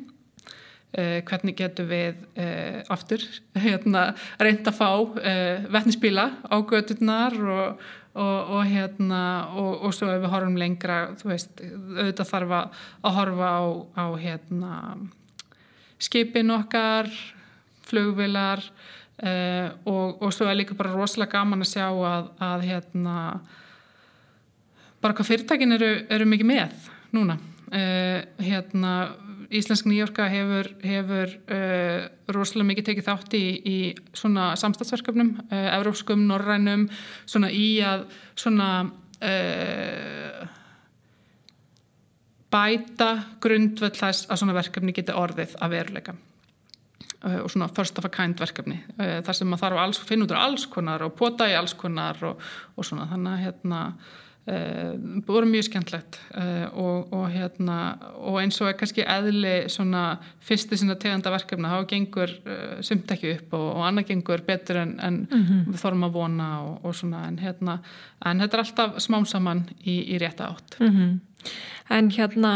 Uh, 0.90 1.20
hvernig 1.22 1.54
getur 1.54 1.86
við 1.86 2.16
uh, 2.34 2.80
aftur 2.90 3.22
hérna, 3.62 4.08
reynda 4.42 4.72
að 4.72 4.78
fá 4.80 4.88
uh, 4.98 5.68
vettnispíla 5.70 6.24
á 6.50 6.56
gödurnar 6.66 7.36
og, 7.38 7.84
og, 8.14 8.38
og 8.56 8.62
hérna 8.66 9.22
og, 9.54 9.84
og 9.86 9.94
svo 9.94 10.10
ef 10.10 10.22
við 10.22 10.32
horfum 10.32 10.58
lengra 10.58 11.00
þú 11.20 11.30
veist, 11.30 11.60
auðvitað 11.62 12.30
þarf 12.32 12.54
að 12.56 13.18
horfa 13.18 13.50
á, 13.50 13.62
á 13.94 14.06
hérna 14.18 14.72
skipin 16.00 16.54
okkar 16.54 17.10
flugvilar 17.86 18.64
og 19.20 20.30
svo 20.32 20.48
er 20.48 20.56
líka 20.56 20.74
bara 20.78 20.94
rosalega 20.94 21.36
gaman 21.36 21.60
að 21.60 21.72
sjá 21.74 21.86
að, 21.90 22.30
að 22.40 22.66
hérna 22.70 23.16
bara 25.00 25.16
hvað 25.16 25.28
fyrirtækin 25.28 25.76
eru, 25.76 25.90
eru 26.08 26.28
mikið 26.28 26.48
með 26.48 26.90
núna 27.12 27.36
hérna 27.70 28.94
Íslensk 29.50 29.88
Nýjorka 29.90 30.28
hefur, 30.30 30.68
hefur 30.86 31.32
uh, 31.50 32.04
rosalega 32.30 32.68
mikið 32.68 32.86
tekið 32.86 33.06
þátt 33.08 33.34
í, 33.34 33.42
í 33.66 33.78
svona 34.14 34.52
samstagsverkefnum, 34.60 35.32
uh, 35.48 35.66
evrópskum, 35.74 36.22
norrænum, 36.28 36.86
svona 37.26 37.50
í 37.50 37.80
að 37.82 38.04
svona 38.38 38.68
uh, 38.86 40.44
bæta 42.50 43.10
grundvöld 43.42 43.98
þess 43.98 44.30
að 44.30 44.42
svona 44.42 44.56
verkefni 44.60 44.94
geti 44.94 45.18
orðið 45.18 45.58
að 45.58 45.74
veruleika. 45.74 46.16
Og 47.20 47.50
svona 47.52 47.68
first 47.68 47.98
of 48.00 48.06
a 48.06 48.08
kind 48.08 48.38
verkefni 48.40 48.78
þar 48.96 49.36
sem 49.36 49.50
maður 49.50 49.74
þarf 49.76 49.98
að 50.00 50.06
finna 50.08 50.24
út 50.24 50.30
úr 50.32 50.38
alls 50.40 50.62
konar 50.72 51.02
og 51.04 51.12
pota 51.18 51.50
í 51.50 51.52
alls 51.52 51.74
konar 51.76 52.16
og, 52.24 52.40
og 52.80 52.86
svona. 52.86 53.04
Þannig 53.10 53.34
að 53.34 53.42
hérna 53.44 53.80
voru 55.26 55.48
mjög 55.48 55.66
skemmtlegt 55.68 56.18
uh, 56.34 56.66
og, 56.74 57.12
og, 57.14 57.26
hérna, 57.32 57.76
og 58.18 58.40
eins 58.40 58.58
og 58.62 58.70
er 58.70 58.76
kannski 58.78 59.04
eðli 59.04 59.54
svona 59.72 60.04
fyrstu 60.46 60.78
sinna 60.78 60.96
teganda 61.00 61.32
verkefna 61.34 61.72
þá 61.74 61.86
gengur 61.90 62.32
uh, 62.44 62.80
sumt 62.86 63.10
ekki 63.14 63.34
upp 63.36 63.54
og, 63.58 63.66
og 63.76 63.86
annað 63.88 64.10
gengur 64.10 64.44
betur 64.46 64.80
en, 64.82 64.96
en 65.00 65.22
mm 65.30 65.44
-hmm. 65.44 65.62
við 65.70 65.82
þorfum 65.84 66.08
að 66.08 66.16
vona 66.18 66.50
og 66.82 66.94
svona 66.94 67.26
en, 67.28 67.38
hérna, 67.38 67.78
en 68.24 68.40
þetta 68.40 68.56
er 68.56 68.64
alltaf 68.64 68.98
smám 68.98 69.26
saman 69.26 69.68
í, 69.84 70.14
í 70.14 70.18
rétta 70.18 70.50
átt 70.50 70.80
mm 70.80 70.90
-hmm. 70.96 71.18
En 71.90 72.10
hérna 72.10 72.52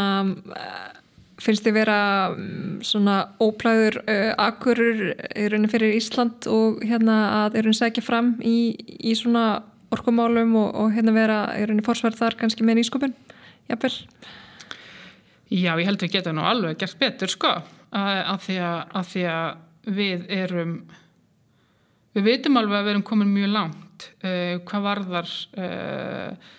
finnst 1.41 1.65
þið 1.65 1.73
vera 1.73 2.31
mm, 2.31 2.83
svona 2.83 3.29
óplæður 3.41 3.97
akkurur 4.39 5.15
í 5.37 5.49
raunin 5.49 5.69
fyrir 5.69 5.97
Ísland 5.97 6.47
og 6.47 6.85
hérna 6.85 7.45
að 7.45 7.57
er 7.57 7.63
raunin 7.65 7.75
segja 7.75 8.03
fram 8.03 8.37
í, 8.43 8.77
í 9.01 9.15
svona 9.15 9.63
orkumálum 9.95 10.57
og, 10.61 10.73
og 10.83 10.95
hérna 10.95 11.15
vera 11.15 11.39
í 11.59 11.65
rauninni 11.65 11.87
fórsverð 11.87 12.21
þar 12.21 12.39
kannski 12.41 12.67
með 12.67 12.81
nýskupin 12.81 13.15
jafnvel? 13.71 13.95
Já, 15.55 15.73
ég 15.79 15.87
held 15.87 16.03
við 16.03 16.17
getum 16.17 16.39
nú 16.39 16.45
alveg 16.49 16.79
gert 16.81 16.99
betur 16.99 17.31
sko. 17.31 17.53
Að 17.95 18.39
því 18.47 18.59
að, 18.67 18.79
að 18.99 19.09
því 19.13 19.25
að 19.31 19.95
við 19.95 20.29
erum 20.33 20.75
við 22.15 22.29
veitum 22.29 22.59
alveg 22.59 22.79
að 22.79 22.87
við 22.87 22.95
erum 22.95 23.07
komin 23.07 23.33
mjög 23.35 23.53
langt 23.55 24.09
uh, 24.25 24.61
hvað 24.67 24.87
varðar 24.89 25.33
uh, 25.59 26.53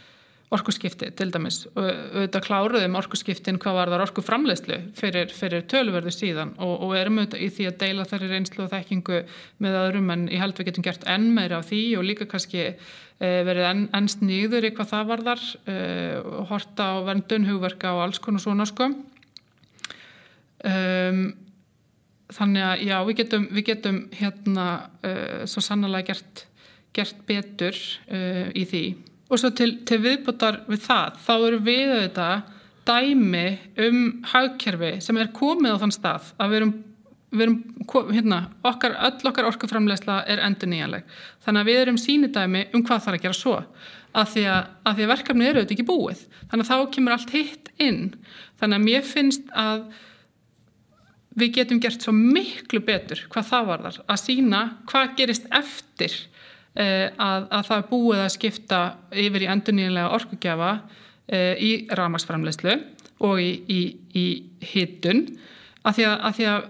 orkuskipti 0.53 1.09
til 1.17 1.31
dæmis. 1.33 1.63
Auðvitað 1.73 2.43
kláruðum 2.45 2.97
orkuskiptin 2.99 3.57
hvað 3.61 3.77
var 3.79 3.91
þar 3.93 4.03
orkuframleyslu 4.05 4.77
fyrir, 4.97 5.31
fyrir 5.33 5.63
tölverðu 5.71 6.13
síðan 6.13 6.53
og, 6.61 6.73
og 6.85 6.93
erum 6.99 7.21
auðvitað 7.21 7.45
í 7.45 7.49
því 7.55 7.65
að 7.69 7.79
deila 7.81 8.05
þar 8.09 8.25
í 8.25 8.29
reynslu 8.29 8.65
og 8.65 8.69
þekkingu 8.73 9.21
með 9.65 9.79
öðrum 9.79 10.11
en 10.13 10.27
ég 10.29 10.43
held 10.43 10.59
við 10.59 10.69
getum 10.69 10.85
gert 10.85 11.07
enn 11.09 11.31
meira 11.33 11.61
á 11.61 11.65
því 11.65 11.81
og 11.97 12.05
líka 12.05 12.27
kannski 12.29 12.61
e, 12.67 12.75
verið 13.17 13.69
enn, 13.71 13.81
enn 13.97 14.11
sníður 14.11 14.69
í 14.69 14.71
hvað 14.77 14.91
það 14.91 15.09
var 15.13 15.25
þar 15.29 15.47
e, 15.65 15.79
og 16.21 16.45
horta 16.51 16.91
á 16.93 16.95
verndun, 17.09 17.49
hugverka 17.49 17.95
og 17.95 18.03
alls 18.05 18.21
konar 18.21 18.45
svona 18.45 18.69
sko. 18.69 18.91
Um, 20.65 21.25
þannig 22.33 22.63
að 22.65 22.85
já 22.85 22.95
við 23.05 23.17
getum, 23.19 23.49
við 23.53 23.67
getum 23.67 23.97
hérna 24.17 24.69
uh, 25.05 25.43
svo 25.49 25.61
sannlega 25.61 26.13
gert, 26.13 26.45
gert 26.95 27.19
betur 27.27 27.77
í 28.55 28.63
því 28.65 28.85
og 29.29 29.41
svo 29.41 29.51
til, 29.57 29.71
til 29.87 30.01
viðbútar 30.03 30.61
við 30.69 30.83
það 30.85 31.17
þá 31.25 31.33
eru 31.35 31.61
við 31.65 31.93
auðvitað 31.95 32.51
dæmi 32.85 33.45
um 33.81 34.01
hagkerfi 34.31 34.91
sem 35.01 35.17
er 35.17 35.33
komið 35.35 35.77
á 35.77 35.81
þann 35.81 35.95
stað 35.95 36.31
að 36.37 36.51
við 36.51 36.59
erum, 36.59 36.73
við 37.33 37.45
erum, 37.47 37.57
hérna, 38.13 38.39
okkar, 38.67 38.97
öll 39.07 39.29
okkar 39.31 39.49
orkuframlegsla 39.49 40.21
er 40.29 40.41
endur 40.45 40.69
nýjanleg. 40.71 41.05
Þannig 41.45 41.63
að 41.63 41.71
við 41.71 41.81
erum 41.81 42.01
sínidæmi 42.01 42.65
um 42.71 42.83
hvað 42.85 43.05
þarf 43.07 43.17
að 43.17 43.23
gera 43.25 43.37
svo. 43.37 43.55
Að 44.15 44.29
því 44.31 44.43
að, 44.47 44.59
að, 44.85 45.01
að 45.03 45.11
verkefni 45.11 45.47
eru 45.47 45.61
auðvitað 45.61 45.75
ekki 45.75 45.87
búið. 45.89 46.21
Þannig 46.51 46.65
að 46.65 46.69
þá 46.69 46.93
kemur 46.95 47.15
allt 47.15 47.33
hitt 47.35 47.71
inn. 47.81 48.03
Þannig 48.61 48.77
að 48.77 48.85
mér 48.85 49.09
finnst 49.09 49.49
að 49.51 49.81
við 51.35 51.57
getum 51.57 51.81
gert 51.83 52.05
svo 52.05 52.13
miklu 52.15 52.79
betur 52.85 53.25
hvað 53.33 53.49
það 53.49 53.69
var 53.71 53.85
þar. 53.87 53.99
Að 54.07 54.21
sína 54.21 54.61
hvað 54.87 55.17
gerist 55.19 55.49
eftir 55.51 56.15
að, 56.75 57.47
að 57.49 57.67
það 57.69 57.77
er 57.77 57.89
búið 57.89 58.21
að 58.23 58.33
skipta 58.35 58.81
yfir 59.25 59.45
í 59.45 59.49
endur 59.51 59.77
nýjanlega 59.77 60.13
orkugjafa 60.17 60.71
eh, 61.27 61.53
í 61.61 61.71
ramagsframlegslu 61.95 62.75
og 63.25 63.39
í, 63.39 63.51
í, 63.71 63.81
í 64.15 64.25
hittun. 64.73 65.25
Að 65.85 66.01
að, 66.17 66.33
því 66.35 66.47
að 66.51 66.65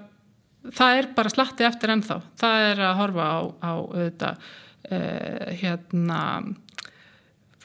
það 0.74 0.99
er 0.99 1.10
bara 1.16 1.32
slatti 1.32 1.66
eftir 1.68 1.93
ennþá 1.93 2.20
það 2.39 2.68
er 2.70 2.84
að 2.88 2.99
horfa 2.99 3.26
á, 3.26 3.39
á 3.62 3.74
auðvitað, 3.74 4.45
uh, 4.89 5.49
hérna 5.62 6.22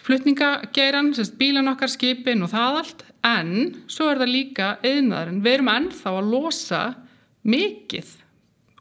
flutningageiran 0.01 1.13
bílan 1.39 1.71
okkar, 1.73 1.93
skipin 1.93 2.45
og 2.45 2.53
það 2.53 2.81
allt 2.81 3.05
en 3.27 3.53
svo 3.91 4.09
er 4.11 4.23
það 4.23 4.33
líka 4.33 4.71
eðnaðurinn, 4.87 5.43
við 5.45 5.57
erum 5.59 5.73
ennþá 5.75 6.15
að 6.17 6.31
losa 6.33 6.83
mikið 7.45 8.15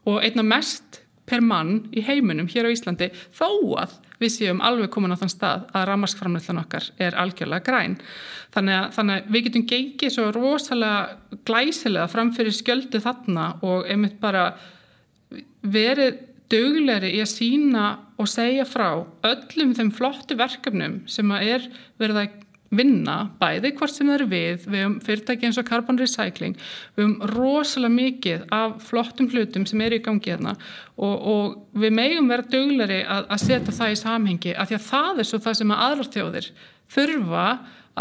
og 0.08 0.24
einna 0.24 0.44
mest 0.46 0.89
per 1.30 1.42
mann 1.44 1.84
í 1.94 2.02
heiminum 2.04 2.48
hér 2.50 2.66
á 2.66 2.74
Íslandi 2.74 3.10
þó 3.36 3.48
að 3.80 3.94
við 4.20 4.34
séum 4.34 4.60
alveg 4.64 4.90
komin 4.92 5.14
á 5.14 5.20
þann 5.20 5.32
stað 5.32 5.68
að 5.72 5.86
ramaskframleyslan 5.88 6.60
okkar 6.60 6.90
er 7.00 7.16
algjörlega 7.18 7.64
græn. 7.64 7.96
Þannig 8.54 8.76
að, 8.76 8.88
þannig 8.96 9.14
að 9.14 9.30
við 9.30 9.46
getum 9.46 9.66
gengið 9.70 10.14
svo 10.16 10.26
rosalega 10.36 11.38
glæsilega 11.48 12.10
framfyrir 12.10 12.56
skjöldu 12.56 13.00
þarna 13.00 13.46
og 13.64 13.88
einmitt 13.88 14.18
bara 14.20 14.50
verið 15.62 16.26
dögulegri 16.50 17.14
í 17.14 17.22
að 17.22 17.30
sína 17.30 17.86
og 18.20 18.28
segja 18.28 18.66
frá 18.68 18.88
öllum 19.26 19.74
þeim 19.78 19.92
flottu 19.94 20.36
verkefnum 20.38 21.00
sem 21.08 21.30
að 21.32 21.52
er 21.54 21.68
verið 22.00 22.22
að 22.24 22.38
vinna, 22.70 23.16
bæði 23.40 23.72
hvort 23.78 23.94
sem 23.94 24.06
það 24.06 24.16
eru 24.16 24.26
við 24.30 24.66
við 24.66 24.78
höfum 24.78 24.98
fyrirtæki 25.02 25.48
eins 25.48 25.58
og 25.58 25.66
Carbon 25.66 25.98
Recycling 25.98 26.58
við 26.94 27.02
höfum 27.02 27.32
rosalega 27.32 27.94
mikið 27.96 28.44
af 28.54 28.76
flottum 28.86 29.30
hlutum 29.32 29.64
sem 29.66 29.82
eru 29.82 29.98
í 29.98 30.04
gangi 30.04 30.30
hérna 30.30 30.54
og, 30.96 31.16
og 31.32 31.80
við 31.82 31.96
megum 31.98 32.30
vera 32.30 32.46
döglari 32.52 33.00
að, 33.02 33.26
að 33.26 33.42
setja 33.42 33.74
það 33.74 33.94
í 33.94 33.98
samhengi 34.04 34.54
af 34.54 34.70
því 34.70 34.78
að 34.78 34.86
það 34.86 35.22
er 35.24 35.30
svo 35.30 35.42
það 35.42 35.58
sem 35.60 35.74
að 35.74 35.82
aðrar 35.88 36.12
þjóðir 36.14 36.48
þurfa 36.94 37.48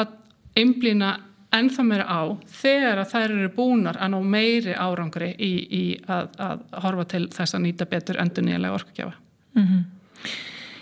að 0.03 0.13
einblýna 0.61 1.11
ennþá 1.57 1.85
meira 1.85 2.05
á 2.05 2.21
þegar 2.61 3.01
að 3.01 3.13
þær 3.15 3.31
eru 3.39 3.53
búnar 3.55 3.97
að 3.97 4.13
ná 4.13 4.19
meiri 4.35 4.75
árangri 4.77 5.31
í, 5.33 5.53
í 5.65 5.83
að, 6.05 6.29
að 6.37 6.61
horfa 6.83 7.07
til 7.15 7.23
þess 7.33 7.57
að 7.57 7.65
nýta 7.65 7.89
betur 7.89 8.21
endur 8.21 8.45
nýjanlega 8.45 8.77
orkugjafa 8.77 9.15
mm 9.57 9.65
-hmm. 9.65 9.81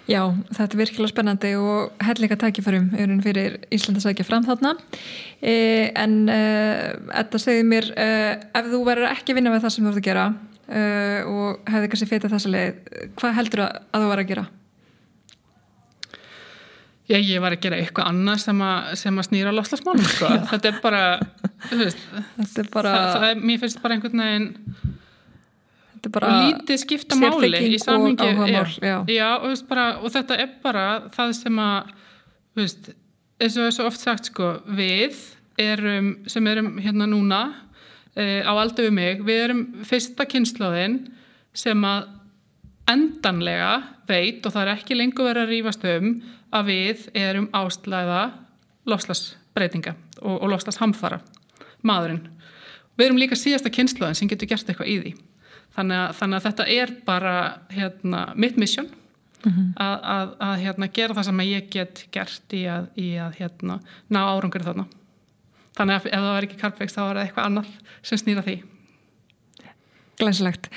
Já, 0.07 0.21
þetta 0.55 0.69
er 0.69 0.79
virkilega 0.79 1.11
spennandi 1.11 1.49
og 1.59 2.03
hellinga 2.07 2.37
tækifærum 2.39 3.17
fyrir 3.25 3.57
Íslanda 3.75 3.99
sækja 4.03 4.23
fram 4.27 4.45
þarna 4.47 4.75
e, 5.41 5.55
en 5.99 6.13
þetta 6.29 7.41
segir 7.43 7.67
mér 7.67 7.89
e, 7.91 8.05
ef 8.55 8.69
þú 8.71 8.83
verður 8.87 9.11
ekki 9.11 9.33
að 9.33 9.41
vinna 9.41 9.51
með 9.51 9.65
það 9.65 9.73
sem 9.75 9.83
þú 9.83 9.91
ert 9.91 9.99
að 9.99 10.07
gera 10.07 10.27
e, 10.67 10.85
og 11.27 11.73
hefði 11.73 11.89
kannski 11.91 12.07
feitað 12.13 12.37
þessa 12.37 12.53
leið 12.53 12.79
hvað 13.19 13.35
heldur 13.41 13.65
að, 13.65 13.81
að 13.91 14.05
þú 14.05 14.13
verður 14.13 14.23
að 14.23 14.31
gera? 14.31 14.45
Já, 17.07 17.15
ég 17.23 17.39
var 17.39 17.55
að 17.55 17.61
gera 17.63 17.77
eitthvað 17.79 18.09
annað 18.11 18.41
sem 18.43 18.61
að, 18.67 18.87
sem 18.99 19.19
að 19.19 19.25
snýra 19.29 19.51
loslasmálum 19.55 20.07
sko. 20.11 20.31
þetta 20.51 20.71
er 20.71 20.79
bara, 20.83 21.03
veist, 21.71 22.01
þetta 22.35 22.63
er 22.63 22.71
bara 22.73 22.95
það, 22.95 23.11
það 23.13 23.27
er, 23.29 23.43
mér 23.51 23.61
finnst 23.61 23.83
bara 23.83 23.95
einhvern 23.95 24.23
veginn 24.23 24.49
og 26.05 26.27
lítið 26.47 26.81
skipta 26.81 27.17
máli 27.19 27.51
í 27.73 27.79
samhengi 27.81 28.29
og, 28.37 28.51
og, 29.47 29.53
bara, 29.69 29.87
og 30.01 30.13
þetta 30.13 30.37
er 30.43 30.53
bara 30.63 30.85
það 31.13 31.33
sem 31.37 31.61
að 31.61 31.91
veist, 32.57 32.91
eins 33.41 33.57
og 33.57 33.67
er 33.67 33.75
svo 33.75 33.87
oft 33.89 34.01
sagt 34.01 34.31
sko, 34.31 34.57
við 34.77 35.17
erum, 35.61 36.13
sem 36.29 36.47
erum 36.49 36.75
hérna 36.81 37.07
núna 37.09 37.41
e, 38.15 38.41
á 38.45 38.51
aldur 38.53 38.89
við 38.89 38.97
mig, 38.97 39.23
við 39.25 39.43
erum 39.47 39.63
fyrsta 39.87 40.27
kynnslóðin 40.29 40.99
sem 41.57 41.85
að 41.87 42.09
endanlega 42.87 43.71
veit 44.07 44.45
og 44.45 44.53
það 44.53 44.63
er 44.63 44.73
ekki 44.77 44.97
lengur 44.97 45.27
verið 45.27 45.45
að 45.45 45.53
rýfast 45.53 45.87
um 45.91 46.11
að 46.55 46.69
við 46.71 47.07
erum 47.17 47.49
ástlæða 47.57 48.21
loslasbreytinga 48.87 49.97
og, 50.21 50.37
og 50.37 50.51
loslashamfara 50.53 51.19
maðurinn. 51.85 52.23
Við 52.97 53.09
erum 53.09 53.19
líka 53.19 53.37
síðasta 53.37 53.71
kynnslóðin 53.73 54.17
sem 54.17 54.29
getur 54.31 54.49
gert 54.49 54.69
eitthvað 54.71 54.93
í 54.93 54.99
því 55.01 55.17
þannig 55.77 55.99
að, 56.01 56.13
þannig 56.19 56.37
að 56.39 56.47
þetta 56.47 56.67
er 56.75 56.93
bara 57.07 57.33
hérna, 57.73 58.21
mitt 58.35 58.57
mission 58.57 58.87
mm 58.87 59.51
-hmm. 59.51 59.67
að, 59.83 59.97
að, 60.15 60.31
að 60.49 60.55
hérna, 60.63 60.89
gera 60.99 61.17
það 61.17 61.29
sem 61.29 61.43
ég 61.47 61.69
get 61.73 62.05
gert 62.11 62.53
í 62.57 62.63
að, 62.71 62.89
í 62.97 63.09
hérna, 63.39 63.79
ná 64.09 64.21
árangur 64.25 64.65
þarna. 64.65 64.87
Þannig 65.77 65.93
að 65.95 66.09
ef 66.09 66.17
það 66.17 66.31
var 66.33 66.47
ekki 66.47 66.59
Carpex 66.61 66.97
þá 66.97 67.01
var 67.03 67.15
það 67.15 67.23
eitthvað 67.27 67.45
annað 67.51 67.69
sem 68.01 68.17
snýra 68.23 68.45
því. 68.47 68.57
Glæsilegt. 70.17 70.71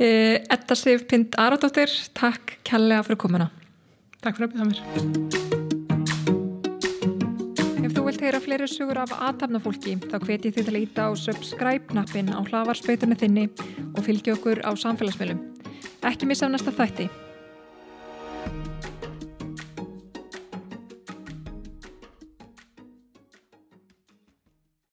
Eh, 0.00 0.40
Edda 0.48 0.74
Sif 0.78 1.04
Pind 1.10 1.36
Aradóttir 1.36 1.92
Takk 2.16 2.56
kærlega 2.64 3.04
fyrir 3.04 3.20
komuna. 3.20 3.50
Takk 4.22 4.40
fyrir 4.40 4.48
að 4.48 4.56
byrja 4.56 4.70
mér 4.72 5.57
vilt 8.18 8.32
heyra 8.32 8.40
fleiri 8.42 8.66
sugur 8.66 8.98
af 8.98 9.12
aðtapnafólki 9.14 9.92
þá 10.10 10.16
hveti 10.24 10.50
þið 10.50 10.64
til 10.66 10.72
að 10.74 10.80
íta 10.80 11.04
á 11.06 11.10
subscribe-knappin 11.22 12.32
á 12.34 12.42
hlavarspöytunni 12.42 13.14
þinni 13.14 13.44
og 13.94 14.02
fylgja 14.02 14.34
okkur 14.34 14.58
á 14.66 14.74
samfélagsmiðlum. 14.74 15.38
Ekki 16.02 16.26
missa 16.26 16.50
á 16.50 16.50
næsta 16.50 16.74
þætti. 16.74 17.06